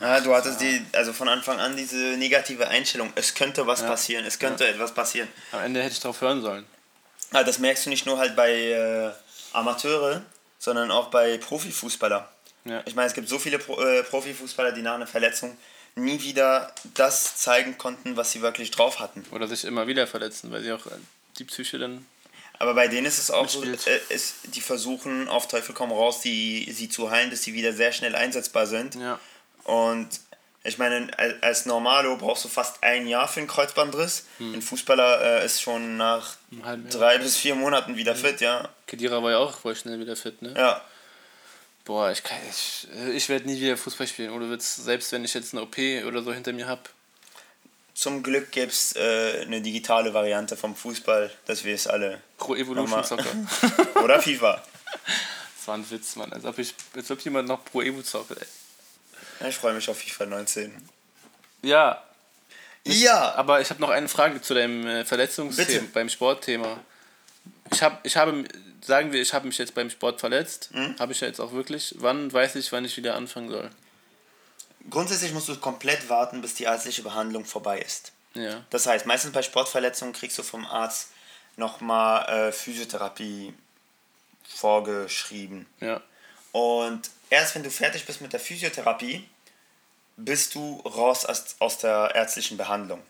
Ja, 0.00 0.20
du 0.20 0.34
hattest 0.34 0.60
die, 0.60 0.84
also 0.92 1.12
von 1.12 1.28
Anfang 1.28 1.60
an 1.60 1.76
diese 1.76 1.96
negative 2.16 2.66
Einstellung. 2.68 3.12
Es 3.14 3.34
könnte 3.34 3.66
was 3.66 3.80
Ja. 3.80 3.88
passieren, 3.88 4.24
es 4.26 4.38
könnte 4.38 4.66
etwas 4.66 4.92
passieren. 4.92 5.28
Am 5.52 5.60
Ende 5.62 5.80
hätte 5.82 5.92
ich 5.94 6.00
darauf 6.00 6.20
hören 6.20 6.42
sollen. 6.42 6.66
Ja, 7.32 7.42
das 7.44 7.58
merkst 7.58 7.86
du 7.86 7.90
nicht 7.90 8.04
nur 8.06 8.18
halt 8.18 8.34
bei 8.36 8.52
äh, 8.52 9.10
Amateure, 9.52 10.22
sondern 10.58 10.90
auch 10.90 11.08
bei 11.08 11.38
Profifußballer. 11.38 12.28
Ja. 12.64 12.82
Ich 12.86 12.94
meine, 12.94 13.08
es 13.08 13.14
gibt 13.14 13.28
so 13.28 13.38
viele 13.38 13.58
Pro 13.58 13.80
äh, 13.80 14.02
Profifußballer, 14.02 14.72
die 14.72 14.82
nach 14.82 14.94
einer 14.94 15.06
Verletzung 15.06 15.56
nie 15.96 16.20
wieder 16.22 16.72
das 16.94 17.36
zeigen 17.36 17.78
konnten, 17.78 18.16
was 18.16 18.32
sie 18.32 18.42
wirklich 18.42 18.70
drauf 18.72 18.98
hatten. 18.98 19.24
Oder 19.30 19.46
sich 19.46 19.64
immer 19.64 19.86
wieder 19.86 20.06
verletzen, 20.06 20.50
weil 20.50 20.62
sie 20.62 20.72
auch 20.72 20.86
äh, 20.86 20.90
die 21.38 21.44
Psyche 21.44 21.78
dann. 21.78 22.04
Aber 22.58 22.74
bei 22.74 22.88
denen 22.88 23.06
ist 23.06 23.18
es 23.18 23.30
auch 23.30 23.48
so, 23.48 23.60
Mitspielt. 23.60 24.00
äh, 24.10 24.14
ist, 24.14 24.34
die 24.54 24.60
versuchen 24.60 25.28
auf 25.28 25.46
Teufel 25.48 25.74
komm 25.74 25.92
raus, 25.92 26.20
die, 26.20 26.70
sie 26.72 26.88
zu 26.88 27.10
heilen, 27.10 27.30
dass 27.30 27.42
sie 27.42 27.52
wieder 27.54 27.72
sehr 27.72 27.92
schnell 27.92 28.14
einsetzbar 28.16 28.66
sind. 28.66 28.94
Ja. 28.96 29.18
Und 29.64 30.08
ich 30.62 30.78
meine, 30.78 31.08
als- 31.42 31.66
Normalo 31.66 32.16
brauchst 32.16 32.44
du 32.44 32.48
fast 32.48 32.82
ein 32.82 33.06
Jahr 33.06 33.28
für 33.28 33.40
einen 33.40 33.48
Kreuzbandriss. 33.48 34.24
Ein 34.38 34.62
Fußballer 34.62 35.40
äh, 35.42 35.46
ist 35.46 35.60
schon 35.60 35.96
nach 35.96 36.36
drei 36.90 37.18
bis 37.18 37.36
vier 37.36 37.54
Monaten 37.54 37.96
wieder 37.96 38.14
fit, 38.16 38.40
ja. 38.40 38.68
Kedira 38.86 39.22
war 39.22 39.30
ja 39.32 39.38
auch 39.38 39.58
voll 39.58 39.76
schnell 39.76 39.98
wieder 40.00 40.16
fit, 40.16 40.40
ne? 40.42 40.54
Ja, 40.56 40.80
Boah, 41.86 42.10
ich, 42.10 42.22
kann- 42.22 42.38
ich, 42.48 42.88
äh, 42.96 43.10
ich 43.10 43.28
werde 43.28 43.44
nie 43.46 43.60
wieder 43.60 43.76
Fußball 43.76 44.06
spielen. 44.06 44.30
Oder 44.30 44.48
wird's, 44.48 44.74
selbst 44.76 45.12
wenn 45.12 45.22
ich 45.22 45.34
jetzt 45.34 45.52
eine 45.52 45.62
OP 45.62 45.76
oder 46.06 46.22
so 46.22 46.32
hinter 46.32 46.54
mir 46.54 46.66
habe. 46.66 46.80
zum 47.94 48.22
Glück 48.22 48.50
gibt 48.52 48.72
es 48.72 48.96
äh, 48.96 49.42
eine 49.42 49.60
digitale 49.60 50.14
Variante 50.14 50.56
vom 50.56 50.74
Fußball, 50.74 51.30
dass 51.44 51.62
wir 51.64 51.74
es 51.74 51.86
alle. 51.86 52.22
Pro 52.38 52.54
Evolution. 52.54 53.04
Soccer. 53.04 53.26
Oder 54.02 54.20
FIFA. 54.20 54.62
Das 55.58 55.68
war 55.68 55.76
ein 55.78 55.90
Witz, 55.90 56.16
Mann. 56.16 56.30
Als 56.32 56.44
ob, 56.44 56.58
ich, 56.58 56.74
als 56.94 57.10
ob 57.10 57.20
jemand 57.22 57.48
noch 57.48 57.64
Pro 57.64 57.80
Evo 57.80 58.02
zockt, 58.02 58.32
ey. 58.32 58.46
Ich 59.48 59.56
freue 59.56 59.74
mich 59.74 59.88
auf 59.88 59.98
FIFA 59.98 60.26
19. 60.26 60.88
Ja, 61.62 62.02
Ja! 62.84 63.34
aber 63.34 63.60
ich 63.60 63.70
habe 63.70 63.80
noch 63.80 63.90
eine 63.90 64.08
Frage 64.08 64.40
zu 64.40 64.54
deinem 64.54 64.86
äh, 64.86 65.04
Verletzungsthema, 65.04 65.66
Bitte. 65.80 65.84
beim 65.92 66.08
Sportthema. 66.08 66.80
Ich, 67.72 67.82
hab, 67.82 68.04
ich 68.06 68.16
habe, 68.16 68.44
sagen 68.82 69.12
wir, 69.12 69.20
ich 69.22 69.32
habe 69.32 69.46
mich 69.46 69.58
jetzt 69.58 69.74
beim 69.74 69.90
Sport 69.90 70.20
verletzt. 70.20 70.70
Habe 70.98 71.12
ich 71.12 71.20
ja 71.20 71.28
jetzt 71.28 71.40
auch 71.40 71.52
wirklich. 71.52 71.94
Wann 71.98 72.32
weiß 72.32 72.56
ich, 72.56 72.70
wann 72.72 72.84
ich 72.84 72.96
wieder 72.96 73.14
anfangen 73.14 73.48
soll? 73.50 73.70
Grundsätzlich 74.90 75.32
musst 75.32 75.48
du 75.48 75.56
komplett 75.56 76.08
warten, 76.10 76.42
bis 76.42 76.54
die 76.54 76.64
ärztliche 76.64 77.02
Behandlung 77.02 77.44
vorbei 77.46 77.78
ist. 77.80 78.12
Ja. 78.34 78.62
Das 78.70 78.86
heißt, 78.86 79.06
meistens 79.06 79.32
bei 79.32 79.42
Sportverletzungen 79.42 80.12
kriegst 80.12 80.38
du 80.38 80.42
vom 80.42 80.66
Arzt 80.66 81.08
nochmal 81.56 82.48
äh, 82.48 82.52
Physiotherapie 82.52 83.54
vorgeschrieben. 84.46 85.66
Ja. 85.80 86.00
Und 86.54 87.10
erst 87.30 87.56
wenn 87.56 87.64
du 87.64 87.70
fertig 87.70 88.06
bist 88.06 88.20
mit 88.20 88.32
der 88.32 88.38
Physiotherapie, 88.38 89.28
bist 90.16 90.54
du 90.54 90.80
raus 90.82 91.26
aus, 91.26 91.56
aus 91.58 91.78
der 91.78 92.12
ärztlichen 92.14 92.56
Behandlung. 92.56 93.02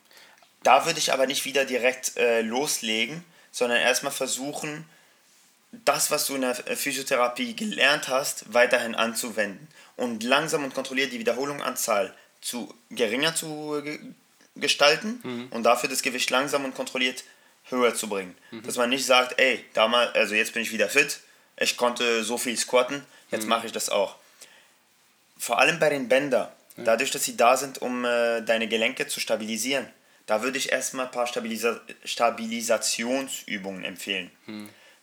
Da 0.63 0.87
würde 0.87 0.99
ich 0.99 1.13
aber 1.13 1.27
nicht 1.27 1.45
wieder 1.45 1.67
direkt 1.67 2.17
äh, 2.17 2.41
loslegen, 2.41 3.23
sondern 3.53 3.81
erstmal 3.81 4.13
versuchen, 4.13 4.87
das, 5.85 6.11
was 6.11 6.27
du 6.27 6.37
in 6.37 6.41
der 6.41 6.67
äh, 6.67 6.75
Physiotherapie 6.75 7.55
gelernt 7.55 8.09
hast, 8.09 8.55
weiterhin 8.55 8.95
anzuwenden 8.95 9.69
und 9.97 10.23
langsam 10.23 10.65
und 10.65 10.73
kontrolliert 10.73 11.13
die 11.13 11.19
Wiederholungsanzahl 11.19 12.15
zu 12.41 12.73
geringer 12.89 13.35
zu 13.35 13.83
ge 13.85 13.99
gestalten 14.57 15.21
und 15.51 15.65
dafür 15.65 15.91
das 15.91 16.01
Gewicht 16.01 16.31
langsam 16.31 16.65
und 16.65 16.75
kontrolliert 16.75 17.25
höher 17.65 17.95
zu 17.95 18.09
bringen. 18.09 18.35
Dass 18.65 18.77
man 18.77 18.89
nicht 18.89 19.05
sagt, 19.05 19.39
ey, 19.39 19.63
damals, 19.75 20.15
also 20.15 20.35
jetzt 20.35 20.55
bin 20.55 20.63
ich 20.63 20.73
wieder 20.73 20.89
fit, 20.89 21.21
ich 21.59 21.77
konnte 21.77 22.25
so 22.25 22.39
viel 22.39 22.57
squatten, 22.57 23.05
jetzt 23.35 23.47
mache 23.47 23.67
ich 23.67 23.73
das 23.73 23.91
auch. 23.91 24.17
Vor 25.39 25.59
allem 25.59 25.79
bei 25.79 25.91
den 25.91 26.09
Bänder, 26.09 26.53
dadurch, 26.77 27.11
dass 27.11 27.25
sie 27.25 27.37
da 27.37 27.57
sind, 27.57 27.83
um 27.83 28.05
äh, 28.05 28.41
deine 28.43 28.69
Gelenke 28.69 29.07
zu 29.07 29.21
stabilisieren, 29.21 29.87
da 30.27 30.43
würde 30.43 30.59
ich 30.59 30.73
erstmal 30.73 31.07
ein 31.07 31.13
paar 31.13 31.27
Stabilisa 31.27 31.81
Stabilisationsübungen 32.05 33.85
empfehlen. 33.85 34.31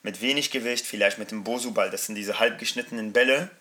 Mit 0.04 0.22
wenig 0.22 0.50
Gewicht, 0.50 0.86
vielleicht 0.86 1.20
mit 1.20 1.30
dem 1.30 1.44
Bosu-Ball, 1.44 1.92
das 1.92 2.08
sind 2.08 2.16
diese 2.16 2.40
halb 2.40 2.58
geschnittenen 2.58 3.14
Bälle. 3.14 3.52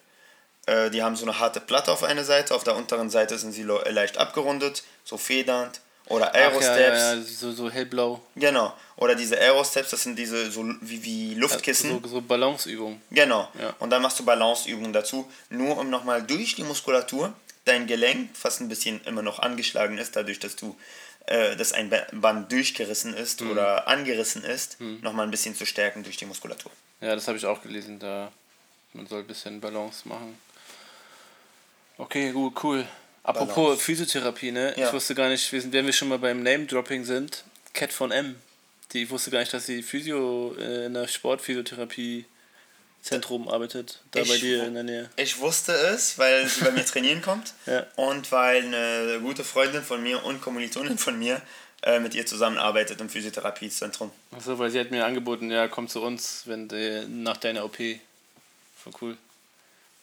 Äh, 0.66 0.90
die 0.90 1.02
haben 1.02 1.16
so 1.16 1.26
eine 1.26 1.38
harte 1.38 1.60
Platte 1.60 1.92
auf 1.92 2.02
einer 2.02 2.24
Seite, 2.24 2.54
auf 2.54 2.64
der 2.64 2.76
unteren 2.76 3.10
Seite 3.10 3.38
sind 3.38 3.52
sie 3.52 3.62
äh, 3.62 3.90
leicht 3.90 4.16
abgerundet, 4.16 4.84
so 5.04 5.18
federnd 5.18 5.80
Oder 6.11 6.34
Aerosteps. 6.34 6.98
ja, 6.98 7.14
ja, 7.14 7.22
so, 7.22 7.52
so 7.52 7.70
hellblau. 7.70 8.20
Genau. 8.36 8.74
Oder 8.96 9.14
diese 9.14 9.38
Aerosteps, 9.40 9.90
das 9.90 10.02
sind 10.02 10.18
diese 10.18 10.50
so 10.50 10.64
wie, 10.82 11.02
wie 11.04 11.34
Luftkissen. 11.34 12.02
So, 12.02 12.08
so 12.08 12.20
Balanceübung. 12.20 13.00
Genau. 13.11 13.48
Ja. 13.58 13.74
Und 13.78 13.90
dann 13.90 14.02
machst 14.02 14.18
du 14.18 14.24
Balanceübungen 14.24 14.92
dazu, 14.92 15.30
nur 15.48 15.78
um 15.78 15.88
nochmal 15.88 16.22
durch 16.22 16.54
die 16.56 16.64
Muskulatur 16.64 17.32
dein 17.64 17.86
Gelenk, 17.86 18.30
was 18.42 18.61
ein 18.61 18.68
bisschen 18.68 19.00
immer 19.04 19.22
noch 19.22 19.38
angeschlagen 19.38 19.98
ist, 19.98 20.16
dadurch, 20.16 20.38
dass 20.40 20.56
du 20.56 20.76
äh, 21.26 21.54
dass 21.54 21.72
ein 21.72 21.90
Ba- 21.90 22.06
Band 22.12 22.50
durchgerissen 22.50 23.14
ist 23.14 23.40
Mhm. 23.42 23.50
oder 23.52 23.86
angerissen 23.86 24.42
ist, 24.42 24.80
nochmal 24.80 25.26
ein 25.26 25.30
bisschen 25.30 25.54
zu 25.54 25.64
stärken 25.66 26.02
durch 26.02 26.16
die 26.16 26.24
Muskulatur. 26.26 26.72
Ja, 27.02 27.14
das 27.14 27.28
habe 27.28 27.36
ich 27.38 27.46
auch 27.46 27.62
gelesen. 27.62 27.98
Da 28.00 28.32
man 28.94 29.06
soll 29.06 29.20
ein 29.20 29.26
bisschen 29.26 29.61
Balance 29.61 30.08
machen. 30.08 30.36
Okay, 31.98 32.32
gut, 32.32 32.54
cool. 32.64 32.86
Apropos 33.22 33.54
Balance. 33.54 33.82
Physiotherapie, 33.82 34.50
ne? 34.52 34.74
Ja. 34.76 34.88
Ich 34.88 34.92
wusste 34.92 35.14
gar 35.14 35.28
nicht, 35.28 35.52
wenn 35.52 35.86
wir 35.86 35.92
schon 35.92 36.08
mal 36.08 36.18
beim 36.18 36.42
Name-Dropping 36.42 37.04
sind, 37.04 37.44
Cat 37.74 37.92
von 37.92 38.10
M. 38.10 38.36
Die 38.92 39.02
ich 39.04 39.10
wusste 39.10 39.30
gar 39.30 39.38
nicht, 39.40 39.52
dass 39.52 39.66
sie 39.66 39.82
Physio 39.82 40.54
äh, 40.58 40.86
in 40.86 40.94
der 40.94 41.06
Sportphysiotherapie-Zentrum 41.06 43.48
arbeitet. 43.48 44.00
Da 44.10 44.20
Ich 44.20 44.28
bei 44.28 44.38
dir 44.38 44.64
in 44.64 44.74
der 44.74 44.82
Nähe. 44.82 45.10
Ich 45.16 45.38
wusste 45.38 45.72
es, 45.72 46.18
weil 46.18 46.46
sie 46.48 46.64
bei 46.64 46.72
mir 46.72 46.84
trainieren 46.84 47.22
kommt 47.22 47.54
Ja. 47.66 47.86
und 47.96 48.32
weil 48.32 48.64
eine 48.64 49.20
gute 49.20 49.44
Freundin 49.44 49.82
von 49.82 50.02
mir 50.02 50.24
und 50.24 50.40
Kommilitonin 50.40 50.98
von 50.98 51.18
mir 51.18 51.40
äh, 51.82 52.00
mit 52.00 52.14
ihr 52.14 52.26
zusammenarbeitet 52.26 53.00
im 53.00 53.08
Physiotherapiezentrum. 53.08 54.10
Achso, 54.32 54.58
weil 54.58 54.70
sie 54.70 54.80
hat 54.80 54.90
mir 54.90 55.04
angeboten, 55.06 55.50
ja, 55.50 55.68
komm 55.68 55.88
zu 55.88 56.02
uns, 56.02 56.42
wenn 56.46 56.68
de, 56.68 57.06
nach 57.06 57.36
deiner 57.36 57.64
OP. 57.64 57.76
Voll 57.76 58.92
cool. 59.00 59.16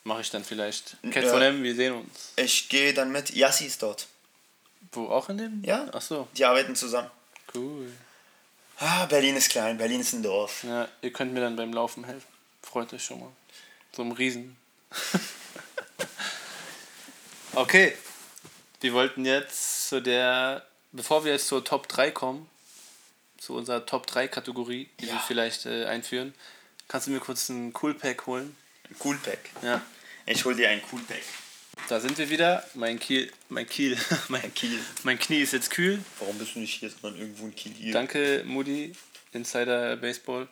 Mache 0.08 0.22
ich 0.22 0.30
dann 0.30 0.42
vielleicht. 0.42 0.96
Cat 1.10 1.24
Ja. 1.24 1.30
von 1.30 1.42
M, 1.42 1.62
wir 1.62 1.74
sehen 1.74 1.92
uns. 1.92 2.32
Ich 2.36 2.70
gehe 2.70 2.94
dann 2.94 3.12
mit. 3.12 3.28
Yassi 3.34 3.66
ist 3.66 3.82
dort. 3.82 4.06
Wo, 4.92 5.08
auch 5.10 5.28
in 5.28 5.36
dem? 5.36 5.62
Ja. 5.64 5.84
Achso, 5.92 6.26
Die 6.34 6.46
arbeiten 6.46 6.74
zusammen. 6.74 7.10
cool. 7.54 7.92
Ah, 8.78 9.04
Berlin 9.06 9.36
ist 9.36 9.50
klein, 9.50 9.76
Berlin 9.76 10.00
ist 10.00 10.14
ein 10.14 10.22
Dorf. 10.22 10.64
Ja, 10.64 10.88
ihr 11.02 11.12
könnt 11.12 11.34
mir 11.34 11.40
dann 11.40 11.56
beim 11.56 11.72
Laufen 11.74 12.04
helfen. 12.04 12.26
Freut 12.62 12.90
euch 12.94 13.04
schon 13.04 13.20
mal. 13.20 13.32
So 13.94 14.02
ein 14.02 14.12
Riesen. 14.12 14.56
okay. 17.54 17.94
Wir 18.80 18.92
wollten 18.94 19.24
jetzt 19.26 19.88
zu 19.88 20.00
der, 20.00 20.64
bevor 20.92 21.24
wir 21.24 21.32
jetzt 21.32 21.48
zur 21.48 21.64
Top 21.64 21.88
3 21.88 22.12
kommen, 22.12 22.48
zu 23.36 23.54
unserer 23.54 23.84
Top 23.84 24.06
3 24.06 24.28
Kategorie, 24.28 24.88
die 25.00 25.06
wir 25.06 25.14
Ja. 25.14 25.24
vielleicht 25.26 25.66
äh, 25.66 25.84
einführen, 25.86 26.32
kannst 26.86 27.08
du 27.08 27.10
mir 27.10 27.20
kurz 27.20 27.50
einen 27.50 27.74
Cool 27.82 27.92
Pack 27.94 28.26
holen? 28.26 28.56
Coolpack. 29.00 29.40
Ja. 29.62 29.82
Ich 30.30 30.44
hol 30.44 30.54
dir 30.54 30.68
ein 30.68 30.82
Coolpack. 30.82 31.22
Da 31.88 32.00
sind 32.00 32.18
wir 32.18 32.28
wieder. 32.28 32.62
Mein 32.74 32.98
Kiel, 32.98 33.32
mein 33.48 33.66
Kiel, 33.66 33.96
mein, 34.28 34.52
Kiel. 34.52 34.78
mein 35.02 35.18
Knie 35.18 35.40
ist 35.40 35.54
jetzt 35.54 35.70
kühl. 35.70 36.04
Warum 36.18 36.38
bist 36.38 36.54
du 36.54 36.58
nicht 36.58 36.74
hier, 36.74 36.90
sondern 36.90 37.18
irgendwo 37.18 37.46
in 37.46 37.54
Kiel 37.54 37.72
hier? 37.72 37.94
Danke, 37.94 38.42
Moody, 38.44 38.92
Insider 39.32 39.96
Baseball. 39.96 40.46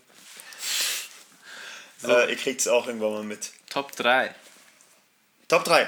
Äh, 2.05 2.31
ihr 2.31 2.37
kriegt 2.37 2.61
es 2.61 2.69
auch 2.69 2.87
irgendwann 2.87 3.13
mal 3.13 3.23
mit. 3.23 3.51
Top 3.69 3.95
3. 3.95 4.35
Top 5.49 5.65
3. 5.65 5.87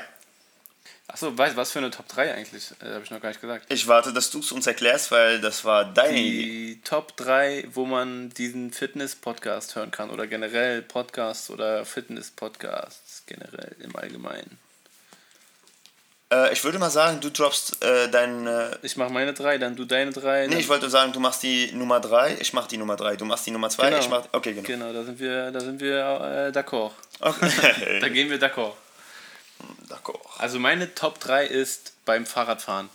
Achso, 1.10 1.36
weißt 1.36 1.56
was 1.56 1.72
für 1.72 1.78
eine 1.78 1.90
Top 1.90 2.06
3 2.08 2.34
eigentlich? 2.34 2.70
Äh, 2.82 2.92
Habe 2.92 3.02
ich 3.02 3.10
noch 3.10 3.20
gar 3.20 3.30
nicht 3.30 3.40
gesagt. 3.40 3.64
Ich 3.72 3.88
warte, 3.88 4.12
dass 4.12 4.30
du 4.30 4.40
es 4.40 4.52
uns 4.52 4.66
erklärst, 4.66 5.10
weil 5.10 5.40
das 5.40 5.64
war 5.64 5.86
deine 5.86 6.18
Idee. 6.18 6.42
Die 6.74 6.80
Top 6.82 7.16
3, 7.16 7.64
wo 7.72 7.86
man 7.86 8.28
diesen 8.30 8.72
Fitness-Podcast 8.72 9.74
hören 9.74 9.90
kann 9.90 10.10
oder 10.10 10.26
generell 10.26 10.82
Podcasts 10.82 11.48
oder 11.48 11.86
Fitness-Podcasts 11.86 13.22
generell 13.26 13.74
im 13.80 13.96
Allgemeinen. 13.96 14.58
Äh, 16.30 16.52
ich 16.52 16.62
würde 16.62 16.78
mal 16.78 16.90
sagen, 16.90 17.20
du 17.22 17.30
droppst 17.30 17.82
äh, 17.82 18.10
deine. 18.10 18.78
Ich 18.82 18.98
mache 18.98 19.10
meine 19.10 19.32
3, 19.32 19.56
dann 19.56 19.76
du 19.76 19.86
deine 19.86 20.10
3. 20.12 20.48
Nee, 20.48 20.58
ich 20.58 20.68
wollte 20.68 20.90
sagen, 20.90 21.14
du 21.14 21.20
machst 21.20 21.42
die 21.42 21.72
Nummer 21.72 22.00
3, 22.00 22.36
ich 22.38 22.52
mach 22.52 22.66
die 22.66 22.76
Nummer 22.76 22.96
3. 22.96 23.16
Du 23.16 23.24
machst 23.24 23.46
die 23.46 23.50
Nummer 23.50 23.70
2, 23.70 23.88
Genau. 23.88 23.98
ich 24.02 24.08
mach. 24.10 24.24
Okay, 24.32 24.52
genau. 24.52 24.66
Genau, 24.66 24.92
da 24.92 25.04
sind 25.04 25.18
wir, 25.18 25.50
da 25.52 25.60
sind 25.60 25.80
wir 25.80 26.48
äh, 26.48 26.52
d'accord. 26.52 26.92
Okay. 27.20 27.50
Da 28.02 28.08
gehen 28.10 28.28
wir 28.28 28.38
d'accord. 28.38 28.74
D'accord. 29.88 30.20
Also 30.38 30.58
meine 30.58 30.94
Top 30.94 31.20
3 31.20 31.46
ist 31.46 31.92
beim 32.04 32.26
Fahrradfahren. 32.26 32.88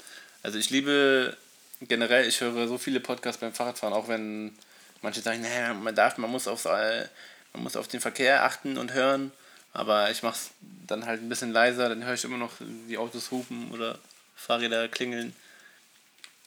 Also 0.44 0.58
ich 0.58 0.70
liebe 0.70 1.38
generell, 1.82 2.28
ich 2.28 2.42
höre 2.42 2.68
so 2.68 2.78
viele 2.78 3.00
Podcasts 3.00 3.40
beim 3.40 3.54
Fahrradfahren, 3.54 3.94
auch 3.94 4.08
wenn 4.08 4.56
manche 5.02 5.22
sagen, 5.22 5.42
naja, 5.42 5.74
man 5.74 5.96
darf, 5.96 6.18
man 6.18 6.32
muss 6.32 6.48
aufs, 6.48 6.66
äh, 6.66 7.08
man 7.54 7.64
muss 7.64 7.76
auf 7.76 7.88
den 7.88 8.02
Verkehr 8.02 8.44
achten 8.44 8.78
und 8.78 8.94
hören. 8.94 9.32
Aber 9.74 10.12
ich 10.12 10.22
mache 10.22 10.36
es 10.36 10.52
dann 10.88 11.06
halt 11.06 11.22
ein 11.22 11.30
bisschen 11.30 11.52
leiser, 11.52 11.90
dann 11.90 12.04
höre 12.06 12.14
ich 12.14 12.24
immer 12.24 12.38
noch 12.38 12.52
die 12.88 12.98
Autos 12.98 13.32
hupen 13.32 13.72
oder 13.72 13.98
Fahrräder 14.36 14.88
klingeln. 14.88 15.36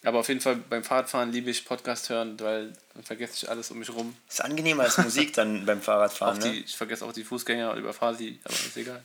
Aber 0.04 0.20
auf 0.20 0.28
jeden 0.28 0.40
Fall 0.40 0.56
beim 0.56 0.84
Fahrradfahren 0.84 1.32
liebe 1.32 1.50
ich 1.50 1.64
Podcast 1.64 2.10
hören, 2.10 2.38
weil 2.38 2.72
dann 2.94 3.02
vergesse 3.02 3.32
ich 3.34 3.50
alles 3.50 3.72
um 3.72 3.80
mich 3.80 3.90
rum. 3.90 4.16
Ist 4.28 4.44
angenehmer 4.44 4.84
als 4.84 4.98
Musik 4.98 5.32
dann 5.34 5.66
beim 5.66 5.82
Fahrradfahren, 5.82 6.38
ne? 6.38 6.52
die, 6.52 6.60
ich 6.60 6.76
vergesse 6.76 7.04
auch 7.04 7.12
die 7.12 7.24
Fußgänger 7.24 7.72
und 7.72 7.78
überfahre 7.78 8.14
sie, 8.14 8.38
aber 8.44 8.54
ist 8.54 8.76
egal. 8.76 9.02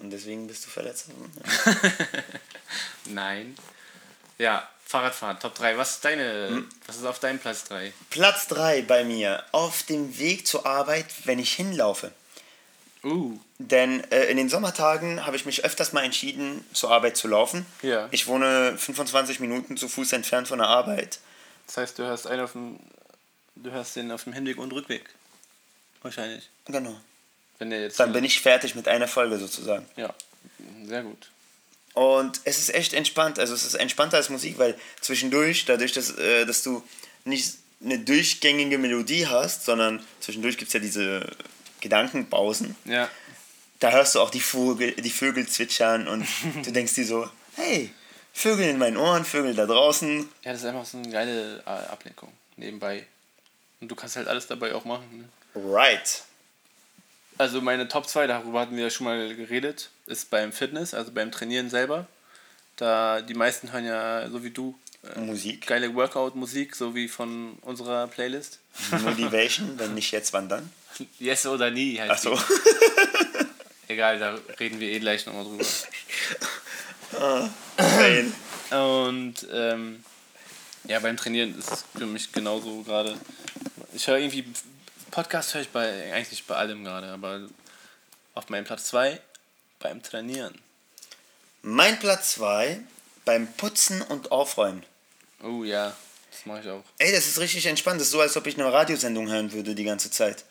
Und 0.00 0.10
deswegen 0.10 0.46
bist 0.46 0.64
du 0.66 0.70
verletzt. 0.70 1.06
Nein. 3.06 3.54
Ja, 4.38 4.68
Fahrradfahren, 4.84 5.38
Top 5.40 5.54
3. 5.54 5.76
Was 5.78 5.92
ist 5.92 6.04
deine, 6.04 6.48
Hm? 6.48 6.68
was 6.86 6.96
ist 6.96 7.04
auf 7.04 7.18
deinem 7.18 7.38
Platz 7.38 7.64
3? 7.64 7.92
Platz 8.10 8.46
3 8.48 8.82
bei 8.82 9.04
mir. 9.04 9.42
Auf 9.52 9.82
dem 9.84 10.18
Weg 10.18 10.46
zur 10.46 10.66
Arbeit, 10.66 11.06
wenn 11.24 11.38
ich 11.38 11.52
hinlaufe. 11.54 12.12
Uh, 13.04 13.38
Denn 13.58 14.02
äh, 14.10 14.24
in 14.24 14.36
den 14.36 14.48
Sommertagen 14.48 15.24
habe 15.26 15.36
ich 15.36 15.44
mich 15.46 15.64
öfters 15.64 15.92
mal 15.92 16.02
entschieden, 16.04 16.64
zur 16.72 16.90
Arbeit 16.90 17.16
zu 17.16 17.28
laufen. 17.28 17.64
Ja. 17.82 18.08
Ich 18.10 18.26
wohne 18.26 18.76
25 18.76 19.38
Minuten 19.38 19.76
zu 19.76 19.88
Fuß 19.88 20.12
entfernt 20.12 20.48
von 20.48 20.58
der 20.58 20.66
Arbeit. 20.68 21.20
das 21.66 21.76
heißt, 21.76 21.98
du 21.98 22.02
hörst 22.04 22.26
einen 22.26 22.42
auf 22.42 22.52
dem, 22.52 22.80
du 23.54 23.70
hörst 23.70 23.94
den 23.96 24.10
auf 24.10 24.24
dem 24.24 24.32
Hinweg 24.32 24.58
und 24.58 24.72
Rückweg. 24.72 25.04
Wahrscheinlich. 26.02 26.48
Genau. 26.66 27.00
Wenn 27.58 27.70
der 27.70 27.82
jetzt. 27.82 27.98
Dann 28.00 28.12
bin 28.12 28.24
ich 28.24 28.40
fertig 28.40 28.74
mit 28.74 28.88
einer 28.88 29.08
Folge 29.08 29.38
sozusagen. 29.38 29.86
Ja, 29.96 30.12
sehr 30.84 31.02
gut. 31.02 31.30
Und 31.94 32.40
es 32.44 32.58
ist 32.58 32.74
echt 32.74 32.92
entspannt. 32.92 33.38
Also 33.38 33.54
es 33.54 33.64
ist 33.64 33.74
entspannter 33.74 34.18
als 34.18 34.28
Musik, 34.28 34.58
weil 34.58 34.76
zwischendurch, 35.00 35.64
dadurch, 35.64 35.92
dass, 35.92 36.10
äh, 36.18 36.44
dass 36.44 36.62
du 36.62 36.82
nicht 37.24 37.54
eine 37.82 37.98
durchgängige 37.98 38.76
Melodie 38.78 39.26
hast, 39.26 39.64
sondern 39.64 40.04
zwischendurch 40.20 40.58
gibt 40.58 40.68
es 40.68 40.72
ja 40.74 40.80
diese 40.80 41.26
Gedankenpausen. 41.80 42.76
Ja, 42.84 43.08
Da 43.80 43.90
hörst 43.92 44.14
du 44.14 44.20
auch 44.20 44.30
die 44.30 44.40
Vögel, 44.40 44.92
die 44.92 45.10
Vögel 45.10 45.46
zwitschern 45.46 46.08
und 46.08 46.26
du 46.64 46.70
denkst 46.72 46.94
dir 46.94 47.06
so, 47.06 47.28
hey, 47.56 47.90
Vögel 48.32 48.68
in 48.68 48.78
meinen 48.78 48.96
Ohren, 48.98 49.24
Vögel 49.24 49.54
da 49.54 49.64
draußen. 49.66 50.28
ja, 50.44 50.52
das 50.52 50.60
ist 50.62 50.66
einfach 50.66 50.84
so 50.84 50.98
eine 50.98 51.10
geile 51.10 51.58
äh, 51.60 51.70
Ablenkung 51.70 52.30
nebenbei. 52.56 53.06
Und 53.80 53.88
du 53.88 53.94
kannst 53.94 54.16
halt 54.16 54.28
alles 54.28 54.46
dabei 54.46 54.74
auch 54.74 54.84
machen. 54.84 55.28
Ne? 55.54 55.62
Right. 55.62 56.22
Also 57.38 57.60
meine 57.60 57.88
Top 57.88 58.08
2, 58.08 58.26
darüber 58.26 58.60
hatten 58.60 58.76
wir 58.76 58.84
ja 58.84 58.90
schon 58.90 59.04
mal 59.04 59.34
geredet, 59.34 59.90
ist 60.06 60.30
beim 60.30 60.52
Fitness, 60.52 60.94
also 60.94 61.12
beim 61.12 61.30
Trainieren 61.30 61.68
selber. 61.68 62.06
Da 62.76 63.20
die 63.20 63.34
meisten 63.34 63.72
hören 63.72 63.84
ja, 63.84 64.28
so 64.28 64.42
wie 64.42 64.50
du, 64.50 64.78
äh, 65.14 65.20
Musik. 65.20 65.66
geile 65.66 65.94
Workout-Musik, 65.94 66.74
so 66.74 66.94
wie 66.94 67.08
von 67.08 67.58
unserer 67.62 68.06
Playlist. 68.06 68.60
Motivation, 68.90 69.78
wenn 69.78 69.94
nicht 69.94 70.12
jetzt, 70.12 70.32
wann 70.32 70.48
dann? 70.48 70.70
Yes 71.18 71.46
oder 71.46 71.70
nie 71.70 71.98
heißt 71.98 72.10
Ach 72.10 72.18
so. 72.18 72.34
die. 72.34 73.46
Egal, 73.92 74.18
da 74.18 74.36
reden 74.58 74.80
wir 74.80 74.90
eh 74.90 74.98
gleich 74.98 75.26
nochmal 75.26 75.44
drüber. 75.44 75.64
Nein. 77.78 78.32
Und 78.70 79.46
ähm, 79.52 80.04
ja, 80.88 80.98
beim 81.00 81.16
Trainieren 81.16 81.56
ist 81.58 81.70
es 81.70 81.84
für 81.96 82.06
mich 82.06 82.32
genauso 82.32 82.82
gerade. 82.82 83.16
Ich 83.94 84.06
höre 84.08 84.18
irgendwie, 84.18 84.44
Podcast 85.10 85.54
höre 85.54 85.62
ich 85.62 85.70
bei, 85.70 86.12
eigentlich 86.12 86.44
bei 86.44 86.56
allem 86.56 86.84
gerade, 86.84 87.08
aber 87.08 87.48
auf 88.34 88.48
meinem 88.48 88.64
Platz 88.64 88.84
2 88.86 89.20
beim 89.78 90.02
Trainieren. 90.02 90.60
Mein 91.62 91.98
Platz 91.98 92.32
2 92.34 92.80
beim 93.24 93.52
Putzen 93.54 94.02
und 94.02 94.30
Aufräumen. 94.30 94.84
Oh 95.42 95.64
ja, 95.64 95.96
das 96.30 96.46
mache 96.46 96.60
ich 96.60 96.68
auch. 96.68 96.84
Ey, 96.98 97.12
das 97.12 97.26
ist 97.26 97.38
richtig 97.38 97.66
entspannt. 97.66 98.00
Das 98.00 98.08
ist 98.08 98.12
so, 98.12 98.20
als 98.20 98.36
ob 98.36 98.46
ich 98.46 98.58
eine 98.58 98.72
Radiosendung 98.72 99.28
hören 99.28 99.52
würde 99.52 99.74
die 99.74 99.84
ganze 99.84 100.10
Zeit. 100.10 100.44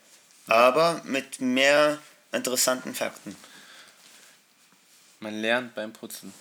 Aber 0.47 1.01
mit 1.03 1.41
mehr 1.41 1.99
interessanten 2.31 2.93
Fakten. 2.93 3.35
Man 5.19 5.41
lernt 5.41 5.73
beim 5.73 5.93
Putzen. 5.93 6.33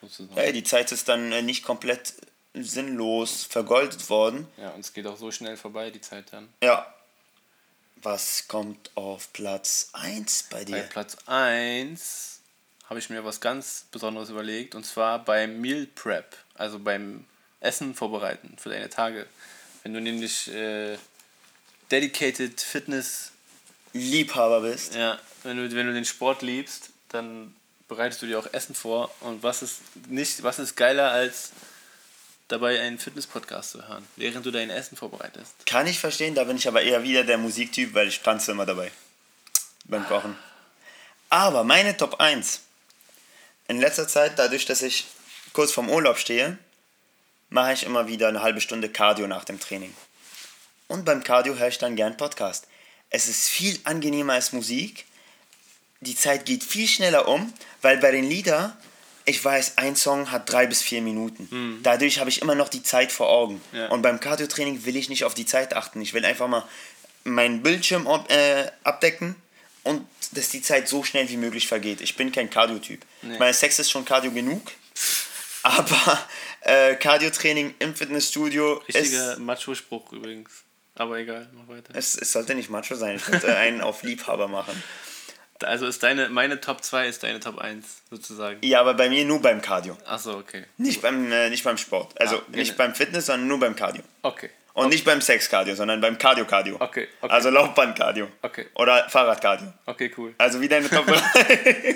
Sozusagen. 0.00 0.38
Ey, 0.38 0.52
die 0.52 0.64
Zeit 0.64 0.92
ist 0.92 1.08
dann 1.08 1.32
äh, 1.32 1.42
nicht 1.42 1.64
komplett 1.64 2.14
sinnlos 2.54 3.44
vergoldet 3.44 4.08
worden. 4.08 4.46
Ja, 4.56 4.70
und 4.70 4.80
es 4.80 4.92
geht 4.92 5.06
auch 5.06 5.16
so 5.16 5.30
schnell 5.30 5.56
vorbei, 5.56 5.90
die 5.90 6.00
Zeit 6.00 6.32
dann. 6.32 6.48
Ja. 6.62 6.86
Was 8.04 8.48
kommt 8.48 8.90
auf 8.96 9.32
Platz 9.32 9.88
1 9.94 10.48
bei 10.50 10.58
Bei 10.58 10.64
dir? 10.66 10.82
Platz 10.82 11.16
1 11.24 12.40
habe 12.90 12.98
ich 12.98 13.08
mir 13.08 13.24
was 13.24 13.40
ganz 13.40 13.86
Besonderes 13.90 14.28
überlegt 14.28 14.74
und 14.74 14.84
zwar 14.84 15.24
beim 15.24 15.58
Meal 15.62 15.86
Prep, 15.86 16.36
also 16.54 16.78
beim 16.78 17.24
Essen 17.60 17.94
vorbereiten 17.94 18.58
für 18.58 18.68
deine 18.68 18.90
Tage. 18.90 19.26
Wenn 19.82 19.94
du 19.94 20.02
nämlich 20.02 20.52
äh, 20.52 20.98
Dedicated 21.90 22.60
Fitness, 22.60 23.32
Liebhaber 23.94 24.60
bist. 24.60 24.94
ja, 24.94 25.18
wenn 25.42 25.56
du, 25.56 25.74
wenn 25.74 25.86
du 25.86 25.94
den 25.94 26.04
Sport 26.04 26.42
liebst, 26.42 26.90
dann 27.08 27.56
bereitest 27.88 28.20
du 28.20 28.26
dir 28.26 28.38
auch 28.38 28.52
Essen 28.52 28.74
vor 28.74 29.10
und 29.20 29.42
was 29.42 29.62
ist 29.62 29.80
nicht, 30.08 30.42
was 30.42 30.58
ist 30.58 30.76
geiler 30.76 31.10
als 31.10 31.52
dabei 32.48 32.80
einen 32.80 32.98
Fitness-Podcast 32.98 33.70
zu 33.70 33.88
hören, 33.88 34.06
während 34.16 34.44
du 34.44 34.50
dein 34.50 34.70
Essen 34.70 34.96
vorbereitest. 34.96 35.66
Kann 35.66 35.86
ich 35.86 35.98
verstehen, 35.98 36.34
da 36.34 36.44
bin 36.44 36.56
ich 36.56 36.68
aber 36.68 36.82
eher 36.82 37.02
wieder 37.02 37.24
der 37.24 37.38
Musiktyp, 37.38 37.94
weil 37.94 38.08
ich 38.08 38.20
tanze 38.20 38.52
immer 38.52 38.66
dabei. 38.66 38.90
Beim 39.84 40.06
Kochen. 40.06 40.36
Aber 41.30 41.64
meine 41.64 41.96
Top 41.96 42.20
1. 42.20 42.60
In 43.68 43.80
letzter 43.80 44.06
Zeit, 44.06 44.38
dadurch, 44.38 44.66
dass 44.66 44.82
ich 44.82 45.06
kurz 45.52 45.72
vorm 45.72 45.88
Urlaub 45.88 46.18
stehe, 46.18 46.58
mache 47.48 47.72
ich 47.72 47.84
immer 47.84 48.08
wieder 48.08 48.28
eine 48.28 48.42
halbe 48.42 48.60
Stunde 48.60 48.88
Cardio 48.88 49.26
nach 49.26 49.44
dem 49.44 49.58
Training. 49.60 49.94
Und 50.86 51.04
beim 51.04 51.22
Cardio 51.22 51.54
höre 51.54 51.68
ich 51.68 51.78
dann 51.78 51.96
gern 51.96 52.16
Podcast. 52.16 52.66
Es 53.10 53.28
ist 53.28 53.48
viel 53.48 53.78
angenehmer 53.84 54.34
als 54.34 54.52
Musik. 54.52 55.06
Die 56.00 56.16
Zeit 56.16 56.44
geht 56.44 56.64
viel 56.64 56.88
schneller 56.88 57.28
um, 57.28 57.52
weil 57.80 57.98
bei 57.98 58.10
den 58.10 58.24
Liedern, 58.24 58.76
ich 59.24 59.42
weiß, 59.44 59.78
ein 59.78 59.96
Song 59.96 60.30
hat 60.30 60.50
drei 60.50 60.66
bis 60.66 60.82
vier 60.82 61.00
Minuten. 61.02 61.80
Dadurch 61.82 62.18
habe 62.18 62.30
ich 62.30 62.42
immer 62.42 62.54
noch 62.54 62.68
die 62.68 62.82
Zeit 62.82 63.10
vor 63.12 63.28
Augen. 63.28 63.60
Ja. 63.72 63.88
Und 63.88 64.02
beim 64.02 64.20
Cardio-Training 64.20 64.84
will 64.84 64.96
ich 64.96 65.08
nicht 65.08 65.24
auf 65.24 65.34
die 65.34 65.46
Zeit 65.46 65.74
achten. 65.74 66.00
Ich 66.00 66.12
will 66.12 66.24
einfach 66.24 66.48
mal 66.48 66.64
meinen 67.24 67.62
Bildschirm 67.62 68.06
äh, 68.28 68.66
abdecken 68.82 69.34
und 69.82 70.06
dass 70.32 70.48
die 70.50 70.62
Zeit 70.62 70.88
so 70.88 71.04
schnell 71.04 71.28
wie 71.28 71.36
möglich 71.36 71.68
vergeht. 71.68 72.00
Ich 72.00 72.16
bin 72.16 72.32
kein 72.32 72.50
Cardio-Typ. 72.50 73.00
Nee. 73.22 73.38
Mein 73.38 73.54
Sex 73.54 73.78
ist 73.78 73.90
schon 73.90 74.04
Cardio 74.04 74.30
genug. 74.30 74.70
Aber 75.62 76.26
äh, 76.60 76.94
Cardio-Training 76.96 77.74
im 77.78 77.94
Fitnessstudio 77.94 78.82
Richtiger 78.88 79.32
ist, 79.32 79.38
Macho-Spruch 79.38 80.12
übrigens. 80.12 80.50
Aber 80.96 81.18
egal, 81.18 81.48
mach 81.52 81.66
weiter. 81.74 81.92
es, 81.94 82.16
es 82.16 82.32
sollte 82.32 82.54
nicht 82.54 82.70
macho 82.70 82.94
sein. 82.94 83.16
Ich 83.16 83.26
wollte 83.30 83.56
einen 83.56 83.80
auf 83.80 84.02
Liebhaber 84.02 84.48
machen. 84.48 84.80
Also 85.64 85.86
ist 85.86 86.02
deine, 86.02 86.28
meine 86.28 86.60
Top 86.60 86.82
2 86.84 87.08
ist 87.08 87.22
deine 87.22 87.40
Top 87.40 87.58
1, 87.58 87.84
sozusagen. 88.10 88.58
Ja, 88.62 88.80
aber 88.80 88.94
bei 88.94 89.08
mir 89.08 89.24
nur 89.24 89.40
beim 89.42 89.60
Cardio. 89.62 89.96
Achso, 90.06 90.38
okay. 90.38 90.64
Nicht 90.78 91.02
beim, 91.02 91.30
äh, 91.32 91.50
nicht 91.50 91.64
beim 91.64 91.76
Sport. 91.78 92.18
Also 92.20 92.36
Ah, 92.38 92.42
nicht 92.50 92.72
genau. 92.76 92.78
beim 92.78 92.94
Fitness, 92.94 93.26
sondern 93.26 93.48
nur 93.48 93.60
beim 93.60 93.74
Cardio. 93.76 94.02
Okay. 94.22 94.50
Und 94.74 94.88
nicht 94.88 95.04
beim 95.04 95.20
Sex-Cardio, 95.20 95.76
sondern 95.76 96.00
beim 96.00 96.18
Cardio-Cardio. 96.18 96.74
Okay, 96.80 97.06
okay. 97.20 97.32
Also 97.32 97.48
Laufbahn-Cardio. 97.50 98.26
Okay. 98.42 98.66
Oder 98.74 99.08
Fahrrad-Cardio. 99.08 99.72
Okay, 99.86 100.12
cool. 100.18 100.34
Also 100.36 100.60
wie 100.60 100.66
deine 100.68 100.90
Top 100.90 101.06
3. 101.06 101.94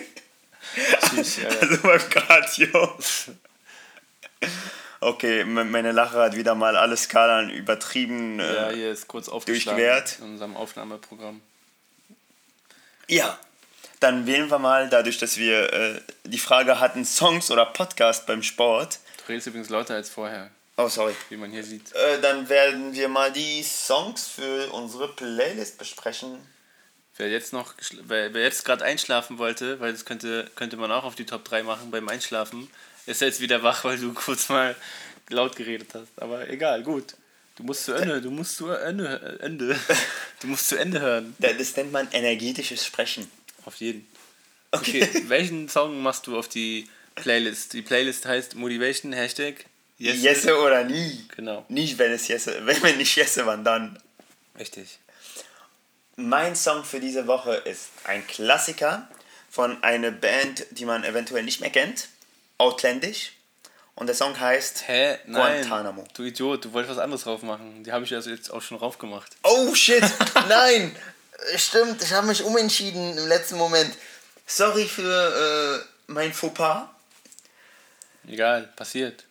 Tschüss, 1.10 1.38
ja, 1.38 1.48
ja. 1.48 1.56
Also 1.60 1.78
beim 1.82 2.08
Cardio. 2.08 2.96
Okay, 5.00 5.44
me- 5.44 5.64
meine 5.64 5.90
Lache 5.92 6.18
hat 6.18 6.36
wieder 6.36 6.54
mal 6.54 6.76
alle 6.76 6.96
Skalen 6.96 7.50
übertrieben. 7.50 8.38
Äh, 8.38 8.46
Ja, 8.54 8.70
ja, 8.70 8.76
hier 8.76 8.92
ist 8.92 9.08
kurz 9.08 9.28
aufgeschlagen 9.28 9.78
Durchquert. 9.80 10.18
in 10.20 10.24
unserem 10.26 10.56
Aufnahmeprogramm. 10.56 11.40
Dann 14.00 14.26
wählen 14.26 14.48
wir 14.50 14.58
mal, 14.58 14.88
dadurch, 14.88 15.18
dass 15.18 15.36
wir 15.38 15.72
äh, 15.72 16.00
die 16.24 16.38
Frage 16.38 16.78
hatten, 16.78 17.04
Songs 17.04 17.50
oder 17.50 17.66
Podcast 17.66 18.26
beim 18.26 18.42
Sport. 18.42 19.00
Du 19.26 19.32
redest 19.32 19.48
übrigens 19.48 19.68
lauter 19.70 19.94
als 19.94 20.08
vorher, 20.08 20.50
Oh, 20.76 20.88
sorry. 20.88 21.14
wie 21.28 21.36
man 21.36 21.50
hier 21.50 21.64
sieht. 21.64 21.92
Äh, 21.94 22.20
dann 22.20 22.48
werden 22.48 22.94
wir 22.94 23.08
mal 23.08 23.32
die 23.32 23.62
Songs 23.64 24.28
für 24.28 24.70
unsere 24.72 25.08
Playlist 25.08 25.78
besprechen. 25.78 26.38
Wer 27.16 27.30
jetzt 27.30 27.52
noch, 27.52 27.74
wer, 28.04 28.32
wer 28.32 28.42
jetzt 28.44 28.64
gerade 28.64 28.84
einschlafen 28.84 29.38
wollte, 29.38 29.80
weil 29.80 29.90
das 29.90 30.04
könnte, 30.04 30.48
könnte 30.54 30.76
man 30.76 30.92
auch 30.92 31.02
auf 31.02 31.16
die 31.16 31.26
Top 31.26 31.44
3 31.44 31.64
machen 31.64 31.90
beim 31.90 32.08
Einschlafen, 32.08 32.70
ist 33.06 33.20
jetzt 33.20 33.40
wieder 33.40 33.64
wach, 33.64 33.82
weil 33.82 33.98
du 33.98 34.12
kurz 34.14 34.48
mal 34.48 34.76
laut 35.28 35.56
geredet 35.56 35.88
hast. 35.94 36.22
Aber 36.22 36.48
egal, 36.48 36.84
gut. 36.84 37.14
Du 37.56 37.64
musst 37.64 37.86
zu 37.86 37.92
Ende, 37.94 38.22
du 38.22 38.30
musst 38.30 38.56
zu 38.56 38.68
Ende, 38.68 39.38
Ende. 39.42 39.76
Du 40.40 40.46
musst 40.46 40.68
zu 40.68 40.78
Ende 40.78 41.00
hören. 41.00 41.34
Da- 41.40 41.52
Das 41.52 41.74
nennt 41.74 41.90
man 41.90 42.06
energetisches 42.12 42.86
Sprechen. 42.86 43.28
Auf 43.68 43.76
jeden. 43.76 44.08
Okay. 44.70 45.02
Okay, 45.02 45.24
welchen 45.28 45.68
Song 45.68 46.00
machst 46.02 46.26
du 46.26 46.38
auf 46.38 46.48
die 46.48 46.88
Playlist? 47.16 47.74
Die 47.74 47.82
Playlist 47.82 48.24
heißt 48.24 48.54
Motivation, 48.54 49.12
Hashtag 49.12 49.66
Jesse, 49.98 50.18
Yes. 50.22 50.46
oder 50.46 50.84
nie. 50.84 51.26
Genau, 51.36 51.66
Nicht, 51.68 51.98
wenn 51.98 52.12
es 52.12 52.28
Jesse. 52.28 52.60
Wenn 52.66 52.82
wir 52.82 52.96
nicht 52.96 53.14
Jesse 53.14 53.44
waren, 53.44 53.62
dann. 53.64 53.98
richtig. 54.58 54.98
Mein 56.16 56.56
Song 56.56 56.82
für 56.82 56.98
diese 56.98 57.26
Woche 57.26 57.54
ist 57.56 57.90
ein 58.04 58.26
Klassiker 58.26 59.06
von 59.50 59.82
einer 59.82 60.12
Band, 60.12 60.64
die 60.70 60.86
man 60.86 61.04
eventuell 61.04 61.42
nicht 61.42 61.60
mehr 61.60 61.70
kennt. 61.70 62.08
Outlandish. 62.56 63.32
Und 63.96 64.06
der 64.06 64.14
Song 64.16 64.38
heißt 64.40 64.88
Hä? 64.88 65.18
Nein. 65.26 65.60
Guantanamo. 65.60 66.06
Du 66.14 66.22
Idiot, 66.22 66.64
du 66.64 66.72
wolltest 66.72 66.96
was 66.96 67.02
anderes 67.02 67.24
drauf 67.24 67.42
machen. 67.42 67.84
Die 67.84 67.92
habe 67.92 68.04
ich 68.06 68.14
also 68.14 68.30
jetzt 68.30 68.50
auch 68.50 68.62
schon 68.62 68.78
drauf 68.78 68.96
gemacht. 68.98 69.36
Oh 69.42 69.74
shit, 69.74 70.02
nein! 70.48 70.96
Stimmt, 71.56 72.02
ich 72.02 72.12
habe 72.12 72.26
mich 72.26 72.42
umentschieden 72.42 73.16
im 73.16 73.28
letzten 73.28 73.56
Moment. 73.56 73.94
Sorry 74.46 74.86
für 74.86 75.82
äh, 75.82 75.84
mein 76.06 76.32
Fauxpas. 76.32 76.88
Egal, 78.26 78.72
passiert. 78.76 79.24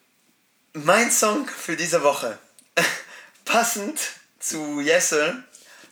Mein 0.74 1.12
Song 1.12 1.48
für 1.48 1.76
diese 1.76 2.04
Woche. 2.04 2.38
Passend 3.46 4.00
zu 4.40 4.82
Jesse 4.82 5.44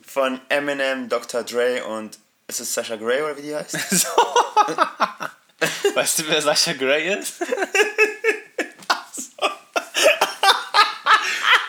von 0.05 0.39
Eminem, 0.49 1.09
Dr. 1.09 1.43
Dre 1.43 1.84
und 1.86 2.18
ist 2.47 2.59
es 2.59 2.74
Sasha 2.74 2.95
Grey 2.95 3.22
oder 3.22 3.38
wie 3.38 3.41
die 3.41 3.55
heißt? 3.55 3.74
Weißt 5.95 6.20
du, 6.20 6.28
wer 6.28 6.41
Sascha 6.41 6.74
Grey 6.74 7.20
ist? 7.20 7.36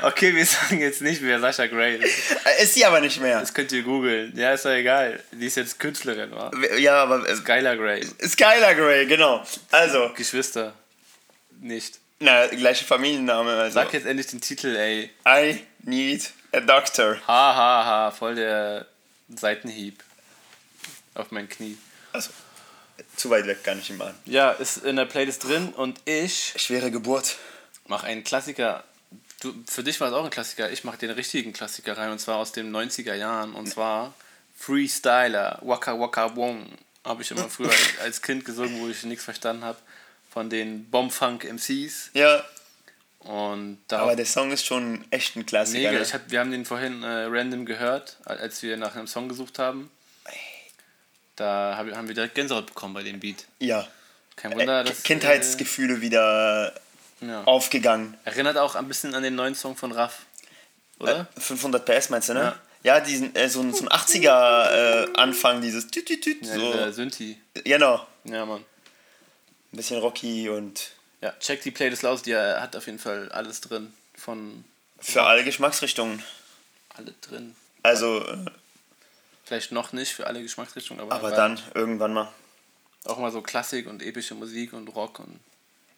Okay, 0.06 0.32
wir 0.36 0.46
sagen 0.46 0.80
jetzt 0.80 1.00
nicht, 1.02 1.20
wer 1.22 1.40
Sascha 1.40 1.66
Grey 1.66 1.96
ist. 1.96 2.30
Äh, 2.44 2.62
ist 2.62 2.74
sie 2.74 2.84
aber 2.84 3.00
nicht 3.00 3.20
mehr. 3.20 3.40
Das 3.40 3.52
könnt 3.52 3.72
ihr 3.72 3.82
googeln. 3.82 4.32
Ja, 4.36 4.52
ist 4.52 4.64
doch 4.64 4.70
egal. 4.70 5.20
Die 5.32 5.46
ist 5.46 5.56
jetzt 5.56 5.80
Künstlerin, 5.80 6.30
wa? 6.30 6.50
Ja, 6.78 7.02
aber 7.02 7.28
äh, 7.28 7.34
Skylar 7.34 7.76
Grey. 7.76 8.06
Skylar 8.22 8.74
Grey, 8.76 9.06
genau. 9.06 9.44
Also, 9.72 10.12
Geschwister. 10.14 10.74
Nicht. 11.60 11.98
na, 12.20 12.46
gleiche 12.46 12.84
Familienname. 12.84 13.50
Also. 13.52 13.74
Sag 13.74 13.92
jetzt 13.94 14.06
endlich 14.06 14.28
den 14.28 14.40
Titel, 14.40 14.76
ey. 14.76 15.10
I 15.26 15.64
need 15.82 16.30
a 16.52 16.60
doctor. 16.60 17.16
Ha, 17.26 17.56
ha, 17.56 17.84
ha. 17.84 18.10
Voll 18.12 18.36
der 18.36 18.86
Seitenhieb. 19.34 20.04
Auf 21.14 21.32
mein 21.32 21.48
Knie. 21.48 21.76
Also, 22.12 22.30
zu 23.16 23.30
weit 23.30 23.46
weg 23.48 23.64
kann 23.64 23.80
ich 23.80 23.90
ihn 23.90 23.96
machen. 23.96 24.14
Ja, 24.24 24.52
ist 24.52 24.84
in 24.84 24.94
der 24.94 25.06
Playlist 25.06 25.42
drin 25.44 25.70
und 25.70 26.00
ich 26.04 26.54
Schwere 26.56 26.92
Geburt. 26.92 27.36
mache 27.88 28.06
einen 28.06 28.22
Klassiker. 28.22 28.84
Du, 29.52 29.54
für 29.70 29.82
dich 29.84 30.00
war 30.00 30.08
es 30.08 30.14
auch 30.14 30.24
ein 30.24 30.30
Klassiker. 30.30 30.70
Ich 30.70 30.84
mache 30.84 30.98
den 30.98 31.10
richtigen 31.10 31.52
Klassiker 31.52 31.96
rein 31.96 32.10
und 32.10 32.18
zwar 32.20 32.36
aus 32.36 32.52
den 32.52 32.74
90er 32.74 33.14
Jahren 33.14 33.54
und 33.54 33.66
zwar 33.68 34.14
Freestyler, 34.56 35.58
Waka 35.62 35.98
Waka 35.98 36.34
Wong. 36.36 36.66
Habe 37.04 37.22
ich 37.22 37.30
immer 37.30 37.48
früher 37.48 37.70
als- 38.02 38.20
Kind 38.22 38.44
gesungen, 38.44 38.80
wo 38.80 38.88
ich 38.88 39.04
nichts 39.04 39.24
verstanden 39.24 39.62
habe. 39.64 39.78
Von 40.30 40.50
den 40.50 40.90
Bombfunk 40.90 41.44
MCs. 41.44 42.10
Ja, 42.14 42.44
Und 43.20 43.78
aber 43.90 44.16
der 44.16 44.26
Song 44.26 44.50
ist 44.52 44.66
schon 44.66 45.04
echt 45.10 45.36
ein 45.36 45.46
Klassiker. 45.46 45.90
Mega. 45.92 46.02
ne? 46.02 46.12
Hab, 46.12 46.30
wir 46.30 46.40
haben 46.40 46.50
den 46.50 46.64
vorhin 46.64 47.02
äh, 47.04 47.24
random 47.28 47.64
gehört, 47.64 48.16
als 48.24 48.62
wir 48.62 48.76
nach 48.76 48.96
einem 48.96 49.06
Song 49.06 49.28
gesucht 49.28 49.58
haben. 49.58 49.90
Da 51.36 51.74
hab, 51.76 51.90
haben 51.94 52.08
wir 52.08 52.14
direkt 52.14 52.34
Gänsehaut 52.34 52.66
bekommen 52.66 52.94
bei 52.94 53.02
dem 53.02 53.20
Beat. 53.20 53.44
ja. 53.60 53.86
Kein 54.36 54.52
Wunder, 54.54 54.82
Äh, 54.82 54.84
dass. 54.84 55.02
Kindheitsgefühle 55.02 56.02
wieder 56.02 56.74
Äh, 56.74 56.80
ja. 57.20 57.44
aufgegangen. 57.44 58.16
Erinnert 58.24 58.56
auch 58.58 58.74
ein 58.74 58.88
bisschen 58.88 59.14
an 59.14 59.22
den 59.22 59.34
neuen 59.34 59.54
Song 59.54 59.76
von 59.76 59.92
Raff. 59.92 60.26
Oder? 60.98 61.28
Äh, 61.36 61.40
500 61.40 61.84
PS 61.84 62.10
meinst 62.10 62.28
du, 62.28 62.34
ne? 62.34 62.40
Ja. 62.40 62.56
Ja, 62.82 63.00
diesen, 63.00 63.34
äh, 63.34 63.48
so, 63.48 63.60
ein- 63.62 63.74
so 63.74 63.84
ein 63.84 63.88
80er 63.88 65.06
äh, 65.06 65.08
Anfang, 65.16 65.60
dieses 65.60 65.88
Tüt, 65.88 66.06
Tüt, 66.06 66.22
Tüt, 66.22 66.46
ja, 66.46 66.54
so. 66.54 66.92
Synthi. 66.92 67.36
Genau. 67.64 68.06
Ja, 68.24 68.46
Mann. 68.46 68.64
Ein 69.72 69.76
bisschen 69.76 69.98
rocky 69.98 70.48
und 70.48 70.92
Ja, 71.20 71.32
check 71.40 71.62
die 71.62 71.72
Playlist 71.72 72.06
aus, 72.06 72.22
die 72.22 72.30
äh, 72.32 72.60
hat 72.60 72.76
auf 72.76 72.86
jeden 72.86 72.98
Fall 73.00 73.30
alles 73.32 73.60
drin. 73.60 73.92
Von 74.16 74.64
für 75.00 75.22
alle 75.24 75.42
Geschmacksrichtungen. 75.42 76.22
alle 76.96 77.12
drin. 77.22 77.56
Also, 77.82 78.24
äh, 78.24 78.44
Vielleicht 79.44 79.72
noch 79.72 79.92
nicht 79.92 80.12
für 80.12 80.26
alle 80.26 80.42
Geschmacksrichtungen, 80.42 81.02
aber 81.02 81.14
aber 81.14 81.30
dann 81.32 81.60
irgendwann 81.74 82.12
mal. 82.12 82.32
auch 83.04 83.18
mal 83.18 83.30
so 83.32 83.42
Klassik 83.42 83.86
und 83.88 84.02
epische 84.02 84.34
Musik 84.34 84.72
und 84.72 84.88
Rock 84.88 85.18
und 85.20 85.38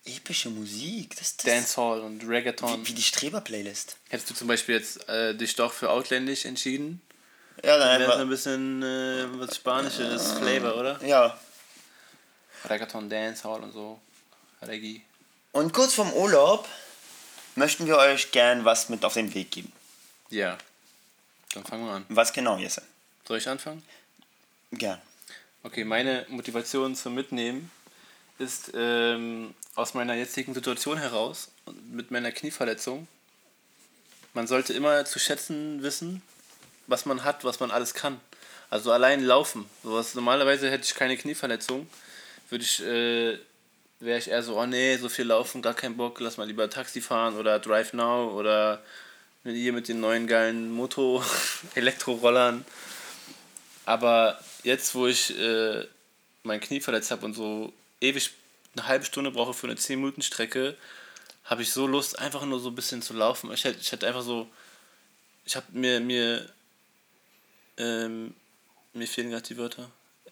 Epische 0.09 0.51
Musik, 0.51 1.17
das 1.17 1.29
ist 1.29 1.47
Dancehall 1.47 2.01
und 2.01 2.27
Reggaeton. 2.27 2.83
wie, 2.83 2.89
wie 2.89 2.93
die 2.95 3.03
Streber-Playlist. 3.03 3.97
Hättest 4.09 4.31
du 4.31 4.35
zum 4.35 4.49
Beispiel 4.49 4.77
jetzt 4.77 5.09
äh, 5.09 5.35
dich 5.35 5.55
doch 5.55 5.73
für 5.73 5.91
Outlandish 5.91 6.45
entschieden? 6.45 7.01
Ja, 7.63 7.77
dann 7.77 8.01
Wäre 8.01 8.13
so 8.13 8.19
ein 8.19 8.29
bisschen 8.29 8.83
äh, 8.83 9.27
was 9.39 9.57
Spanisches 9.57 10.33
Flavor, 10.33 10.77
oder? 10.77 11.05
Ja. 11.05 11.39
Reggaeton, 12.69 13.09
Dancehall 13.11 13.63
und 13.63 13.73
so. 13.73 14.01
Reggae. 14.63 15.03
Und 15.53 15.73
kurz 15.73 15.95
vorm 15.95 16.13
Urlaub 16.13 16.69
möchten 17.55 17.87
wir 17.87 17.97
euch 17.97 18.31
gern 18.31 18.65
was 18.65 18.89
mit 18.89 19.05
auf 19.05 19.15
den 19.15 19.35
Weg 19.35 19.51
geben. 19.51 19.73
Ja. 20.31 20.57
Dann 21.55 21.65
fangen 21.65 21.85
wir 21.87 21.93
an. 21.93 22.07
Was 22.09 22.33
genau, 22.33 22.59
Jesse? 22.59 22.83
Soll 23.27 23.39
ich 23.39 23.49
anfangen? 23.49 23.83
Gern. 24.73 25.01
Okay, 25.63 25.85
meine 25.85 26.27
Motivation 26.29 26.95
zum 26.95 27.15
Mitnehmen 27.15 27.71
ist 28.39 28.71
ähm, 28.75 29.55
aus 29.79 29.95
meiner 29.95 30.15
jetzigen 30.15 30.55
Situation 30.55 30.99
heraus 30.99 31.53
mit 31.93 32.11
meiner 32.11 32.33
Knieverletzung. 32.33 33.07
Man 34.35 34.49
sollte 34.49 34.73
immer 34.73 35.05
zu 35.05 35.21
schätzen 35.21 35.85
wissen, 35.85 36.21
was 36.89 37.07
man 37.07 37.23
hat, 37.23 37.45
was 37.45 37.61
man 37.61 37.71
alles 37.71 37.95
kann. 37.95 38.21
Also 38.71 38.91
allein 38.91 39.23
laufen. 39.23 39.67
Sowas, 39.85 40.17
normalerweise 40.17 40.69
hätte 40.69 40.85
ich 40.85 40.95
keine 40.97 41.17
Knieverletzung, 41.17 41.89
würde 42.51 42.65
ich 42.65 42.83
äh, 42.83 43.39
wäre 44.01 44.19
ich 44.19 44.29
eher 44.29 44.43
so, 44.43 44.59
oh 44.59 44.67
nee, 44.67 44.97
so 44.97 45.09
viel 45.09 45.27
laufen, 45.27 45.63
gar 45.63 45.75
keinen 45.75 45.97
Bock, 45.97 46.19
lass 46.21 46.37
mal 46.37 46.47
lieber 46.47 46.69
Taxi 46.69 47.01
fahren 47.01 47.37
oder 47.37 47.61
Drive 47.61 47.93
Now 47.93 48.33
oder 48.33 48.83
hier 49.45 49.73
mit 49.73 49.87
den 49.87 50.01
neuen 50.01 50.27
geilen 50.27 50.73
Moto, 50.73 51.23
Elektrorollern. 51.77 52.65
Aber 53.85 54.41
jetzt, 54.65 54.95
wo 54.97 55.07
ich 55.07 55.39
äh, 55.39 55.87
mein 56.43 56.61
Knie 56.61 56.81
verletzt 56.81 57.13
habe 57.13 57.25
und 57.25 57.35
so 57.35 57.73
ewig 58.01 58.33
eine 58.77 58.87
halbe 58.87 59.05
Stunde 59.05 59.31
brauche 59.31 59.55
für 59.55 59.67
eine 59.67 59.77
10-Minuten-Strecke, 59.77 60.77
habe 61.45 61.63
ich 61.63 61.73
so 61.73 61.87
Lust, 61.87 62.19
einfach 62.19 62.45
nur 62.45 62.61
so 62.61 62.69
ein 62.69 62.75
bisschen 62.75 63.03
zu 63.03 63.15
laufen. 63.15 63.53
Ich 63.53 63.65
hätte, 63.65 63.81
ich 63.81 63.91
hätte 63.91 64.07
einfach 64.07 64.23
so, 64.23 64.49
ich 65.45 65.57
habe 65.57 65.67
mir, 65.73 66.01
mir, 66.01 66.49
ähm, 67.79 68.35
mir 68.93 69.09
fehlen 69.09 69.31
gerade 69.31 69.47
die 69.47 69.57
Wörter. 69.57 69.91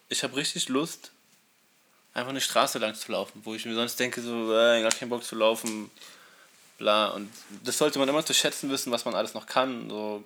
Ich 0.08 0.22
habe 0.22 0.36
richtig 0.36 0.68
Lust, 0.68 1.10
einfach 2.12 2.30
eine 2.30 2.40
Straße 2.40 2.78
lang 2.78 2.94
zu 2.94 3.12
laufen, 3.12 3.40
wo 3.44 3.54
ich 3.54 3.64
mir 3.64 3.74
sonst 3.74 3.98
denke, 3.98 4.20
so, 4.20 4.52
äh, 4.52 4.82
gar 4.82 4.92
keinen 4.92 5.08
Bock 5.08 5.24
zu 5.24 5.36
laufen, 5.36 5.90
bla. 6.78 7.08
Und 7.08 7.32
das 7.64 7.78
sollte 7.78 7.98
man 7.98 8.08
immer 8.08 8.24
zu 8.24 8.34
schätzen 8.34 8.70
wissen, 8.70 8.92
was 8.92 9.04
man 9.04 9.14
alles 9.14 9.34
noch 9.34 9.46
kann, 9.46 9.88
so, 9.88 10.22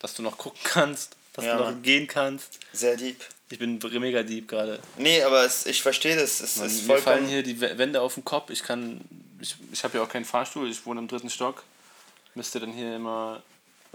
dass 0.00 0.14
du 0.14 0.22
noch 0.22 0.38
gucken 0.38 0.60
kannst, 0.64 1.16
dass 1.34 1.44
ja, 1.44 1.52
du 1.52 1.64
noch 1.64 1.70
Mann. 1.70 1.82
gehen 1.82 2.06
kannst. 2.06 2.58
Sehr 2.72 2.96
deep. 2.96 3.24
Ich 3.50 3.58
bin 3.58 3.78
mega 3.78 4.22
deep 4.22 4.48
gerade. 4.48 4.78
Nee, 4.98 5.22
aber 5.22 5.44
es, 5.44 5.64
ich 5.66 5.80
verstehe 5.82 6.16
das. 6.16 6.40
Es, 6.40 6.56
Man, 6.56 6.66
ist 6.66 6.86
mir 6.86 6.98
fallen 6.98 7.26
hier 7.26 7.42
die 7.42 7.60
Wände 7.60 8.00
auf 8.00 8.14
den 8.14 8.24
Kopf. 8.24 8.50
Ich 8.50 8.62
kann. 8.62 9.00
Ich, 9.40 9.56
ich 9.72 9.84
habe 9.84 9.98
ja 9.98 10.04
auch 10.04 10.08
keinen 10.08 10.24
Fahrstuhl. 10.24 10.68
Ich 10.68 10.84
wohne 10.84 11.00
im 11.00 11.08
dritten 11.08 11.30
Stock. 11.30 11.62
Müsste 12.34 12.60
dann 12.60 12.72
hier 12.72 12.96
immer. 12.96 13.42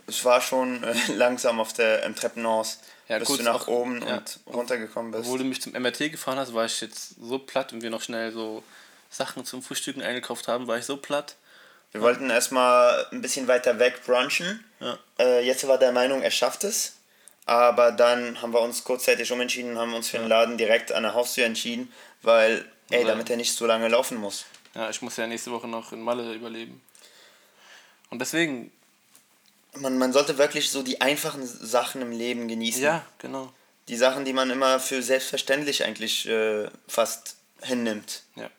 Ich 0.08 0.26
war 0.26 0.41
schon 0.41 0.84
äh, 0.84 0.95
langsam 1.16 1.60
auf 1.60 1.74
der, 1.74 2.04
im 2.04 2.16
Treppenhaus, 2.16 2.80
ja, 3.08 3.20
bis 3.20 3.28
du 3.28 3.43
nach 3.43 3.62
auch, 3.62 3.68
oben 3.68 4.01
ja, 4.01 4.16
und 4.16 4.39
runtergekommen 4.47 5.12
bist. 5.12 5.30
Wo 5.30 5.38
du 5.38 5.43
mich 5.43 5.62
zum 5.62 5.74
MRT 5.74 6.12
gefahren 6.12 6.39
hast, 6.39 6.54
war 6.54 6.66
ich 6.66 6.82
jetzt 6.82 7.16
so 7.22 7.38
platt 7.38 7.74
und 7.74 7.84
wir 7.84 7.89
noch 7.89 8.01
schnell 8.01 8.32
so 8.32 8.64
Sachen 9.10 9.45
zum 9.45 9.62
Frühstücken 9.62 10.01
eingekauft 10.01 10.47
haben, 10.47 10.68
war 10.68 10.78
ich 10.78 10.86
so 10.86 10.97
platt. 10.97 11.36
Wir 11.91 12.01
wollten 12.01 12.32
erstmal 12.32 13.06
ein 13.12 13.22
bisschen 13.22 13.47
weiter 13.47 13.78
weg 13.78 14.01
brunchen. 14.04 14.66
Ja. 14.80 14.97
Äh, 15.20 15.45
jetzt 15.45 15.68
war 15.68 15.78
der 15.78 15.91
Meinung, 15.91 16.24
er 16.24 16.32
schafft 16.32 16.64
es. 16.64 16.93
Aber 17.46 17.91
dann 17.91 18.41
haben 18.41 18.54
wir 18.54 18.62
uns 18.62 18.84
kurzzeitig 18.84 19.32
umentschieden 19.32 19.72
und 19.72 19.78
haben 19.78 19.94
uns 19.94 20.10
für 20.10 20.18
den 20.18 20.30
Laden 20.30 20.58
direkt 20.58 20.91
an 20.91 21.04
der 21.04 21.14
Haustür 21.14 21.46
entschieden, 21.46 21.91
weil, 22.22 22.66
ey, 22.89 23.04
damit 23.04 23.30
er 23.30 23.38
nicht 23.38 23.54
so 23.54 23.66
lange 23.66 23.89
laufen 23.89 24.18
muss. 24.18 24.46
Ja, 24.76 24.89
ich 24.89 25.02
muss 25.02 25.18
ja 25.18 25.28
nächste 25.28 25.52
Woche 25.52 25.68
noch 25.68 25.91
in 25.91 26.02
Malle 26.02 26.34
überleben. 26.34 26.82
Und 28.10 28.20
deswegen. 28.20 28.72
Man, 29.76 29.98
man 29.98 30.14
sollte 30.14 30.38
wirklich 30.38 30.70
so 30.70 30.84
die 30.84 31.02
einfachen 31.02 31.46
Sachen 31.46 32.02
im 32.02 32.12
Leben 32.12 32.48
genießen. 32.48 32.82
Ja, 32.82 33.06
genau. 33.18 33.52
Die 33.88 33.98
Sachen, 33.98 34.24
die 34.24 34.32
man 34.32 34.50
immer 34.52 34.80
für 34.80 35.02
selbstverständlich 35.02 35.84
eigentlich 35.84 36.28
äh, 36.28 36.70
fast 36.88 37.38
hinnimmt. 37.62 38.22
Ja. 38.36 38.50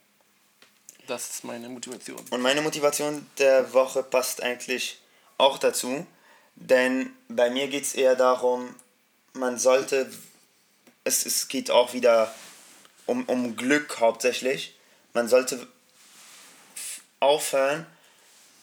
Das 1.06 1.30
ist 1.30 1.44
meine 1.44 1.68
Motivation. 1.68 2.20
Und 2.30 2.40
meine 2.40 2.62
Motivation 2.62 3.26
der 3.38 3.72
Woche 3.72 4.02
passt 4.02 4.42
eigentlich 4.42 4.98
auch 5.38 5.58
dazu. 5.58 6.06
Denn 6.56 7.10
bei 7.28 7.50
mir 7.50 7.68
geht 7.68 7.84
es 7.84 7.94
eher 7.94 8.16
darum, 8.16 8.74
man 9.32 9.58
sollte, 9.58 10.10
es, 11.02 11.26
es 11.26 11.48
geht 11.48 11.70
auch 11.70 11.92
wieder 11.92 12.32
um, 13.06 13.24
um 13.24 13.56
Glück 13.56 14.00
hauptsächlich, 14.00 14.76
man 15.12 15.28
sollte 15.28 15.66
aufhören, 17.20 17.86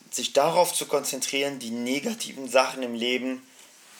sich 0.09 0.33
darauf 0.33 0.73
zu 0.73 0.85
konzentrieren, 0.85 1.59
die 1.59 1.71
negativen 1.71 2.49
Sachen 2.49 2.83
im 2.83 2.93
Leben 2.93 3.41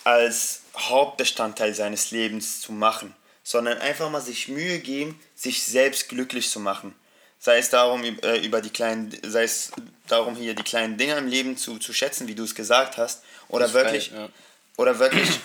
als 0.03 0.61
Hauptbestandteil 0.75 1.73
seines 1.73 2.11
Lebens 2.11 2.59
zu 2.61 2.71
machen, 2.71 3.15
sondern 3.43 3.77
einfach 3.77 4.09
mal 4.09 4.21
sich 4.21 4.47
Mühe 4.47 4.79
geben, 4.79 5.19
sich 5.35 5.63
selbst 5.63 6.09
glücklich 6.09 6.49
zu 6.49 6.59
machen. 6.59 6.95
Sei 7.43 7.57
es 7.57 7.71
darum, 7.71 8.03
äh, 8.03 8.45
über 8.45 8.61
die 8.61 8.69
kleinen, 8.69 9.17
sei 9.23 9.43
es 9.43 9.71
darum, 10.07 10.35
hier 10.35 10.53
die 10.53 10.61
kleinen 10.61 10.97
Dinge 10.97 11.17
im 11.17 11.27
Leben 11.27 11.57
zu, 11.57 11.79
zu 11.79 11.91
schätzen, 11.91 12.27
wie 12.27 12.35
du 12.35 12.43
es 12.43 12.53
gesagt 12.53 12.97
hast, 12.97 13.23
oder 13.49 13.73
wirklich, 13.73 14.11
geil, 14.11 14.19
ja. 14.21 14.29
oder 14.77 14.99
wirklich 14.99 15.39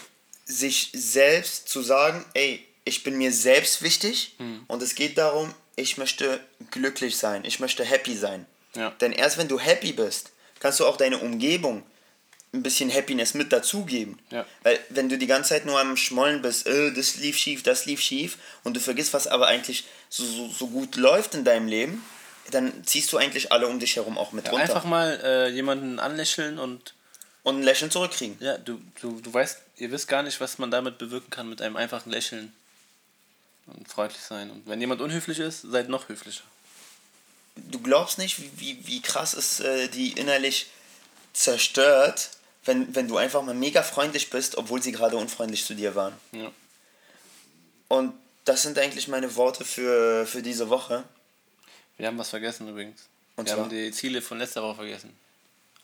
sich 0.45 0.91
selbst 0.93 1.71
zu 1.71 1.81
sagen, 1.81 2.25
ey, 2.35 2.63
ich 2.85 3.03
bin 3.03 3.17
mir 3.17 3.33
selbst 3.33 3.83
wichtig 3.83 4.35
hm. 4.37 4.65
und 4.69 4.83
es 4.83 4.95
geht 4.95 5.17
darum, 5.17 5.55
ich 5.75 5.97
möchte 5.97 6.39
glücklich 6.71 7.17
sein, 7.17 7.45
ich 7.45 7.61
möchte 7.61 7.83
happy 7.83 8.15
sein. 8.15 8.47
Ja. 8.75 8.91
Denn 9.01 9.13
erst 9.13 9.39
wenn 9.39 9.49
du 9.49 9.59
happy 9.59 9.93
bist, 9.93 10.33
kannst 10.61 10.81
du 10.81 10.87
auch 10.87 10.99
deine 10.99 11.19
Umgebung 11.19 11.83
ein 12.57 12.63
bisschen 12.63 12.93
Happiness 12.93 13.35
mit 13.35 13.53
dazugeben. 13.53 14.19
Ja. 14.31 14.45
Weil 14.63 14.79
wenn 14.89 15.09
du 15.09 15.19
die 15.19 15.27
ganze 15.27 15.51
Zeit 15.51 15.67
nur 15.67 15.79
am 15.79 15.97
Schmollen 15.97 16.43
bist, 16.43 16.67
äh, 16.67 16.93
das 16.93 17.17
lief 17.17 17.37
schief, 17.39 17.63
das 17.63 17.87
lief 17.87 18.01
schief 18.01 18.39
und 18.65 18.75
du 18.75 18.81
vergisst, 18.81 19.13
was 19.15 19.27
aber 19.27 19.47
eigentlich 19.47 19.85
so, 20.09 20.25
so, 20.25 20.49
so 20.49 20.67
gut 20.69 20.97
läuft 20.97 21.35
in 21.35 21.45
deinem 21.45 21.69
Leben, 21.69 22.03
dann 22.51 22.85
ziehst 22.85 23.13
du 23.13 23.19
eigentlich 23.19 23.53
alle 23.53 23.69
um 23.69 23.79
dich 23.79 23.97
herum 23.97 24.19
auch 24.19 24.33
mit 24.33 24.47
ja, 24.47 24.53
runter. 24.53 24.65
Einfach 24.65 24.85
mal 24.85 25.21
äh, 25.23 25.49
jemanden 25.51 25.99
anlächeln 25.99 26.59
und 26.59 26.95
und 27.47 27.61
ein 27.61 27.63
Lächeln 27.63 27.93
zurückkriegen. 27.93 28.37
Ja, 28.41 28.59
du, 28.59 28.81
du, 29.01 29.21
du 29.21 29.33
weißt, 29.33 29.59
ihr 29.77 29.93
wisst 29.93 30.09
gar 30.09 30.25
nicht, 30.25 30.41
was 30.41 30.59
man 30.59 30.73
damit 30.73 30.99
bewirken 30.99 31.31
kann 31.31 31.49
mit 31.49 31.63
einem 31.63 31.77
einfachen 31.77 32.11
Lächeln. 32.11 32.53
Und 33.67 33.87
freundlich 33.87 34.21
sein. 34.21 34.51
Und 34.51 34.67
wenn 34.67 34.81
jemand 34.81 35.01
unhöflich 35.01 35.39
ist, 35.39 35.63
seid 35.63 35.89
noch 35.89 36.09
höflicher. 36.09 36.43
Du 37.55 37.79
glaubst 37.79 38.19
nicht, 38.19 38.41
wie, 38.41 38.51
wie, 38.57 38.87
wie 38.89 39.01
krass 39.01 39.33
es 39.33 39.61
äh, 39.61 39.87
die 39.87 40.11
innerlich 40.15 40.67
zerstört, 41.35 42.31
wenn, 42.67 42.95
wenn 42.95 43.09
du 43.09 43.17
einfach 43.17 43.43
mal 43.43 43.55
mega 43.55 43.83
freundlich 43.83 44.29
bist, 44.31 44.59
obwohl 44.59 44.83
sie 44.83 44.93
gerade 44.93 45.17
unfreundlich 45.17 45.65
zu 45.65 45.75
dir 45.75 45.95
waren. 45.95 46.15
Ja. 46.33 46.51
Und 47.89 48.13
das 48.45 48.63
sind 48.63 48.79
eigentlich 48.79 49.09
meine 49.09 49.35
Worte 49.37 49.65
für, 49.65 50.27
für 50.27 50.43
diese 50.43 50.69
Woche. 50.69 51.05
Wir 51.97 52.09
haben 52.09 52.19
was 52.19 52.29
vergessen 52.29 52.69
übrigens. 52.69 53.07
Und 53.37 53.47
wir 53.47 53.55
zwar? 53.55 53.65
haben 53.65 53.71
die 53.71 53.91
Ziele 53.93 54.21
von 54.21 54.39
letzter 54.39 54.63
Woche 54.63 54.77
vergessen. 54.77 55.17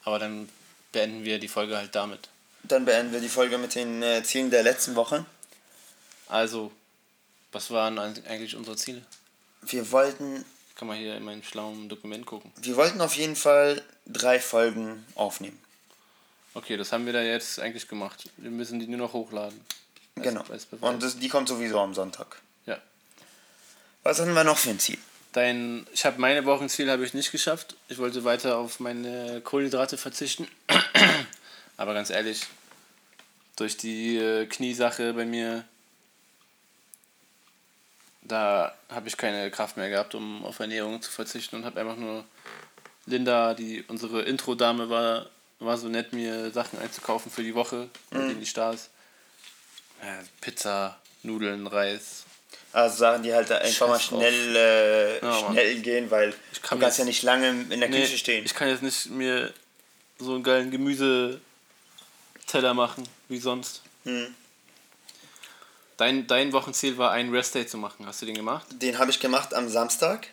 Aber 0.05 0.18
dann 0.18 0.49
beenden 0.91 1.24
wir 1.24 1.39
die 1.39 1.49
Folge 1.49 1.76
halt 1.76 1.95
damit. 1.95 2.28
Dann 2.64 2.85
beenden 2.85 3.12
wir 3.12 3.20
die 3.20 3.28
Folge 3.28 3.59
mit 3.59 3.74
den 3.74 4.03
äh, 4.03 4.22
Zielen 4.22 4.51
der 4.51 4.62
letzten 4.62 4.95
Woche. 4.95 5.24
Also, 6.28 6.72
was 7.51 7.70
waren 7.70 7.99
eigentlich 7.99 8.57
unsere 8.57 8.76
Ziele? 8.76 9.03
Wir 9.62 9.91
wollten. 9.93 10.45
Kann 10.74 10.89
man 10.89 10.97
hier 10.97 11.16
in 11.16 11.22
meinem 11.22 11.45
schlauen 11.45 11.89
Dokument 11.89 12.26
gucken. 12.26 12.51
Wir 12.57 12.76
wollten 12.76 13.01
auf 13.01 13.14
jeden 13.14 13.37
Fall 13.37 13.83
drei 14.07 14.41
Folgen 14.41 15.07
aufnehmen. 15.14 15.61
Okay, 16.55 16.76
das 16.76 16.92
haben 16.92 17.07
wir 17.07 17.12
da 17.12 17.22
jetzt 17.22 17.59
eigentlich 17.61 17.88
gemacht. 17.88 18.28
Wir 18.36 18.50
müssen 18.50 18.78
die 18.78 18.86
nur 18.86 18.98
noch 18.98 19.12
hochladen. 19.12 19.59
Genau. 20.16 20.44
Und 20.80 21.03
das, 21.03 21.18
die 21.18 21.28
kommt 21.28 21.48
sowieso 21.48 21.80
am 21.80 21.94
Sonntag. 21.94 22.40
Ja. 22.66 22.78
Was 24.03 24.20
hatten 24.20 24.34
wir 24.34 24.44
noch 24.44 24.59
für 24.59 24.70
ein 24.70 24.78
Ziel? 24.78 24.98
Dein, 25.32 25.86
ich 25.94 26.05
habe 26.05 26.20
meine 26.20 26.44
Wochenziel 26.44 26.90
habe 26.90 27.05
ich 27.05 27.14
nicht 27.14 27.32
geschafft. 27.32 27.74
Ich 27.88 27.96
wollte 27.96 28.24
weiter 28.24 28.59
auf 28.59 28.80
meine 28.80 29.40
Kohlenhydrate 29.40 29.96
verzichten. 29.96 30.46
Aber 31.78 31.94
ganz 31.94 32.11
ehrlich, 32.11 32.46
durch 33.57 33.78
die 33.78 34.18
äh, 34.18 34.46
Kniesache 34.46 35.14
bei 35.14 35.24
mir, 35.24 35.64
da 38.20 38.74
habe 38.90 39.09
ich 39.09 39.16
keine 39.16 39.50
Kraft 39.50 39.78
mehr 39.78 39.88
gehabt, 39.88 40.14
um 40.14 40.44
auf 40.44 40.61
Ernährung 40.61 41.00
zu 41.00 41.11
verzichten 41.11 41.57
und 41.57 41.64
habe 41.64 41.80
einfach 41.80 41.96
nur 41.96 42.24
Linda, 43.07 43.55
die 43.55 43.82
unsere 43.88 44.22
Intro-Dame 44.22 44.90
war, 44.90 45.30
war 45.64 45.76
so 45.76 45.88
nett, 45.88 46.12
mir 46.12 46.50
Sachen 46.50 46.78
einzukaufen 46.78 47.30
für 47.30 47.42
die 47.42 47.54
Woche, 47.54 47.88
mhm. 48.10 48.40
die 48.40 48.46
Stars. 48.46 48.90
Ja, 50.02 50.18
Pizza, 50.40 50.98
Nudeln, 51.22 51.66
Reis, 51.66 52.24
also 52.72 52.96
Sachen, 52.96 53.22
die 53.22 53.34
halt 53.34 53.52
einfach 53.52 53.88
mal 53.88 54.00
schnell, 54.00 54.56
äh, 54.56 55.20
ja, 55.20 55.50
schnell 55.50 55.80
gehen, 55.80 56.10
weil 56.10 56.32
kann 56.62 56.78
du 56.78 56.84
kannst 56.84 56.98
ja 56.98 57.04
nicht 57.04 57.22
lange 57.22 57.50
in 57.68 57.80
der 57.80 57.88
nee, 57.90 58.00
Küche 58.00 58.16
stehen. 58.16 58.44
Ich 58.44 58.54
kann 58.54 58.68
jetzt 58.68 58.82
nicht 58.82 59.10
mir 59.10 59.52
so 60.18 60.34
einen 60.34 60.42
geilen 60.42 60.70
Gemüseteller 60.70 61.42
machen, 62.72 63.06
wie 63.28 63.38
sonst. 63.38 63.82
Hm. 64.04 64.34
Dein, 65.98 66.26
dein 66.26 66.52
Wochenziel 66.54 66.96
war, 66.96 67.10
einen 67.10 67.30
Rest-Day 67.34 67.66
zu 67.66 67.76
machen. 67.76 68.06
Hast 68.06 68.22
du 68.22 68.26
den 68.26 68.34
gemacht? 68.34 68.66
Den 68.70 68.98
habe 68.98 69.10
ich 69.10 69.20
gemacht 69.20 69.52
am 69.52 69.68
Samstag. 69.68 70.28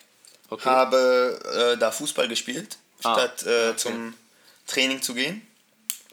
Okay. 0.50 0.68
Habe 0.68 1.40
äh, 1.74 1.78
da 1.78 1.92
Fußball 1.92 2.30
gespielt, 2.30 2.78
ah, 3.04 3.14
statt 3.14 3.44
äh, 3.46 3.70
okay. 3.70 3.78
zum 3.78 4.14
Training 4.70 5.02
zu 5.02 5.14
gehen. 5.14 5.46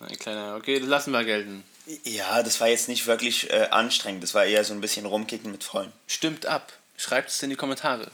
Ein 0.00 0.18
kleiner, 0.18 0.56
okay, 0.56 0.78
das 0.78 0.88
lassen 0.88 1.12
wir 1.12 1.24
gelten. 1.24 1.64
Ja, 2.04 2.42
das 2.42 2.60
war 2.60 2.68
jetzt 2.68 2.88
nicht 2.88 3.06
wirklich 3.06 3.50
äh, 3.50 3.68
anstrengend. 3.70 4.22
Das 4.22 4.34
war 4.34 4.44
eher 4.44 4.64
so 4.64 4.74
ein 4.74 4.80
bisschen 4.80 5.06
rumkicken 5.06 5.52
mit 5.52 5.62
Freunden. 5.62 5.92
Stimmt 6.06 6.46
ab. 6.46 6.72
Schreibt 6.96 7.30
es 7.30 7.42
in 7.42 7.50
die 7.50 7.56
Kommentare. 7.56 8.10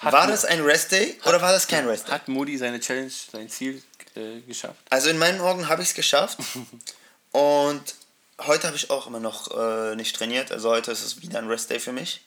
Hat 0.00 0.12
war 0.12 0.26
das 0.26 0.44
ein 0.44 0.60
Rest-Day 0.60 1.20
oder 1.24 1.40
war 1.40 1.52
das 1.52 1.68
kein 1.68 1.86
Rest-Day? 1.86 2.10
Hat 2.12 2.28
Moody 2.28 2.58
seine 2.58 2.80
Challenge, 2.80 3.10
sein 3.10 3.48
Ziel 3.48 3.82
äh, 4.16 4.40
geschafft? 4.40 4.80
Also 4.90 5.08
in 5.08 5.18
meinen 5.18 5.40
Augen 5.40 5.68
habe 5.68 5.82
ich 5.82 5.90
es 5.90 5.94
geschafft. 5.94 6.38
Und 7.32 7.94
heute 8.40 8.66
habe 8.66 8.76
ich 8.76 8.90
auch 8.90 9.06
immer 9.06 9.20
noch 9.20 9.56
äh, 9.56 9.94
nicht 9.94 10.14
trainiert. 10.16 10.52
Also 10.52 10.70
heute 10.70 10.90
ist 10.90 11.04
es 11.04 11.22
wieder 11.22 11.38
ein 11.38 11.48
Rest-Day 11.48 11.78
für 11.78 11.92
mich. 11.92 12.20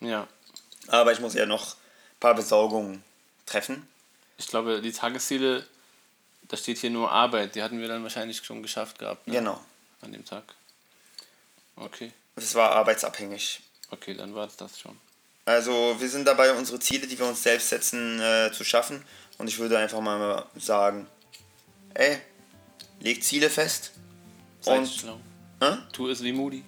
Ja. 0.00 0.26
Aber 0.88 1.12
ich 1.12 1.20
muss 1.20 1.34
ja 1.34 1.46
noch 1.46 1.74
ein 1.74 2.20
paar 2.20 2.34
Besorgungen 2.34 3.04
treffen. 3.46 3.88
Ich 4.36 4.48
glaube, 4.48 4.80
die 4.80 4.92
Tagesziele, 4.92 5.66
da 6.50 6.56
steht 6.56 6.78
hier 6.78 6.90
nur 6.90 7.10
Arbeit. 7.10 7.54
Die 7.54 7.62
hatten 7.62 7.80
wir 7.80 7.88
dann 7.88 8.02
wahrscheinlich 8.02 8.38
schon 8.44 8.62
geschafft 8.62 8.98
gehabt. 8.98 9.26
Ne? 9.26 9.34
Genau 9.34 9.60
an 10.02 10.12
dem 10.12 10.24
Tag? 10.24 10.44
Okay. 11.76 12.12
Es 12.36 12.54
war 12.54 12.70
arbeitsabhängig. 12.72 13.60
Okay, 13.90 14.14
dann 14.14 14.34
war 14.34 14.46
es 14.46 14.56
das 14.56 14.78
schon. 14.78 14.96
Also 15.44 15.96
wir 15.98 16.08
sind 16.08 16.26
dabei, 16.26 16.52
unsere 16.52 16.78
Ziele, 16.78 17.06
die 17.06 17.18
wir 17.18 17.26
uns 17.26 17.42
selbst 17.42 17.68
setzen, 17.68 18.20
äh, 18.20 18.50
zu 18.52 18.64
schaffen. 18.64 19.04
Und 19.38 19.48
ich 19.48 19.58
würde 19.58 19.78
einfach 19.78 20.00
mal 20.00 20.46
sagen, 20.56 21.06
ey, 21.94 22.18
leg 23.00 23.22
Ziele 23.22 23.50
fest. 23.50 23.92
Sei 24.60 24.78
Und, 24.78 24.88
schlau. 24.88 25.18
hä? 25.60 25.78
Tu 25.92 26.08
es 26.08 26.22
wie 26.22 26.32
Moody. 26.32 26.62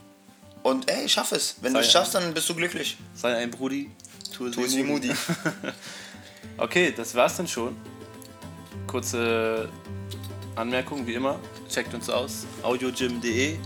und 0.62 0.90
ey, 0.90 1.08
schaff 1.08 1.32
es. 1.32 1.56
Wenn 1.60 1.74
du 1.74 1.80
es 1.80 1.92
schaffst, 1.92 2.14
dann 2.14 2.32
bist 2.34 2.48
du 2.48 2.54
glücklich. 2.54 2.96
Sei 3.14 3.36
ein 3.36 3.50
Brudi. 3.50 3.90
Tu 4.34 4.46
es, 4.46 4.54
Tu 4.54 4.64
es 4.64 4.76
wie 4.76 4.82
Moody. 4.82 5.12
Okay, 6.58 6.92
das 6.94 7.14
war's 7.14 7.36
dann 7.36 7.48
schon. 7.48 7.76
Kurze 8.86 9.68
Anmerkung, 10.56 11.06
wie 11.06 11.14
immer. 11.14 11.38
Checkt 11.68 11.94
uns 11.94 12.08
aus. 12.10 12.46
audiogym.de. 12.62 13.56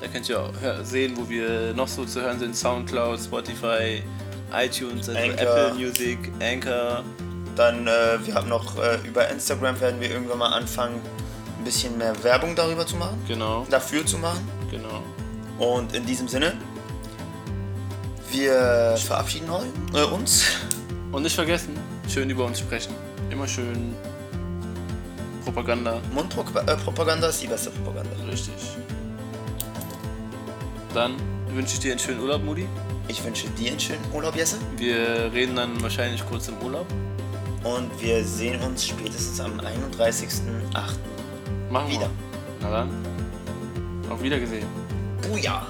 Da 0.00 0.08
könnt 0.08 0.28
ihr 0.28 0.40
auch 0.40 0.52
sehen, 0.82 1.12
wo 1.16 1.28
wir 1.28 1.72
noch 1.74 1.86
so 1.88 2.04
zu 2.04 2.20
hören 2.20 2.38
sind. 2.38 2.56
Soundcloud, 2.56 3.20
Spotify, 3.20 4.02
iTunes, 4.52 5.08
also 5.08 5.20
Anchor. 5.20 5.40
Apple 5.40 5.74
Music, 5.74 6.18
Anchor. 6.40 7.04
Dann, 7.54 7.86
äh, 7.86 8.18
wir 8.24 8.34
haben 8.34 8.48
noch 8.48 8.76
äh, 8.82 8.96
über 9.06 9.28
Instagram 9.28 9.78
werden 9.80 10.00
wir 10.00 10.10
irgendwann 10.10 10.38
mal 10.38 10.48
anfangen, 10.52 11.00
ein 11.58 11.64
bisschen 11.64 11.96
mehr 11.98 12.14
Werbung 12.24 12.56
darüber 12.56 12.84
zu 12.86 12.96
machen, 12.96 13.22
Genau, 13.28 13.66
dafür 13.70 14.04
zu 14.06 14.16
machen. 14.18 14.40
genau. 14.70 15.02
Und 15.58 15.94
in 15.94 16.04
diesem 16.06 16.26
Sinne, 16.28 16.54
wir 18.30 18.96
verabschieden 19.06 19.50
heu- 19.50 19.64
äh, 19.94 20.02
uns. 20.04 20.44
Und 21.12 21.22
nicht 21.22 21.34
vergessen, 21.34 21.78
schön 22.08 22.30
über 22.30 22.46
uns 22.46 22.58
sprechen. 22.58 22.94
Immer 23.30 23.46
schön 23.46 23.94
Propaganda. 25.42 26.00
Mundpropaganda 26.12 27.28
ist 27.28 27.42
die 27.42 27.46
beste 27.46 27.70
Propaganda. 27.70 28.10
Richtig. 28.30 28.54
Dann 30.94 31.16
wünsche 31.48 31.74
ich 31.74 31.80
dir 31.80 31.92
einen 31.92 32.00
schönen 32.00 32.20
Urlaub, 32.20 32.42
Moody. 32.44 32.66
Ich 33.08 33.22
wünsche 33.24 33.48
dir 33.50 33.70
einen 33.70 33.80
schönen 33.80 34.04
Urlaub, 34.12 34.36
Jesse. 34.36 34.58
Wir 34.76 35.30
reden 35.32 35.56
dann 35.56 35.80
wahrscheinlich 35.82 36.24
kurz 36.26 36.48
im 36.48 36.58
Urlaub. 36.62 36.86
Und 37.64 37.90
wir 38.00 38.24
sehen 38.24 38.60
uns 38.62 38.86
spätestens 38.86 39.40
am 39.40 39.60
31.08. 39.60 40.32
Machen 41.70 41.90
Wieder. 41.90 42.00
wir. 42.00 42.10
Na 42.60 42.70
dann. 42.70 42.90
Auf 44.10 44.22
Wiedergesehen. 44.22 44.66
Buja! 45.22 45.66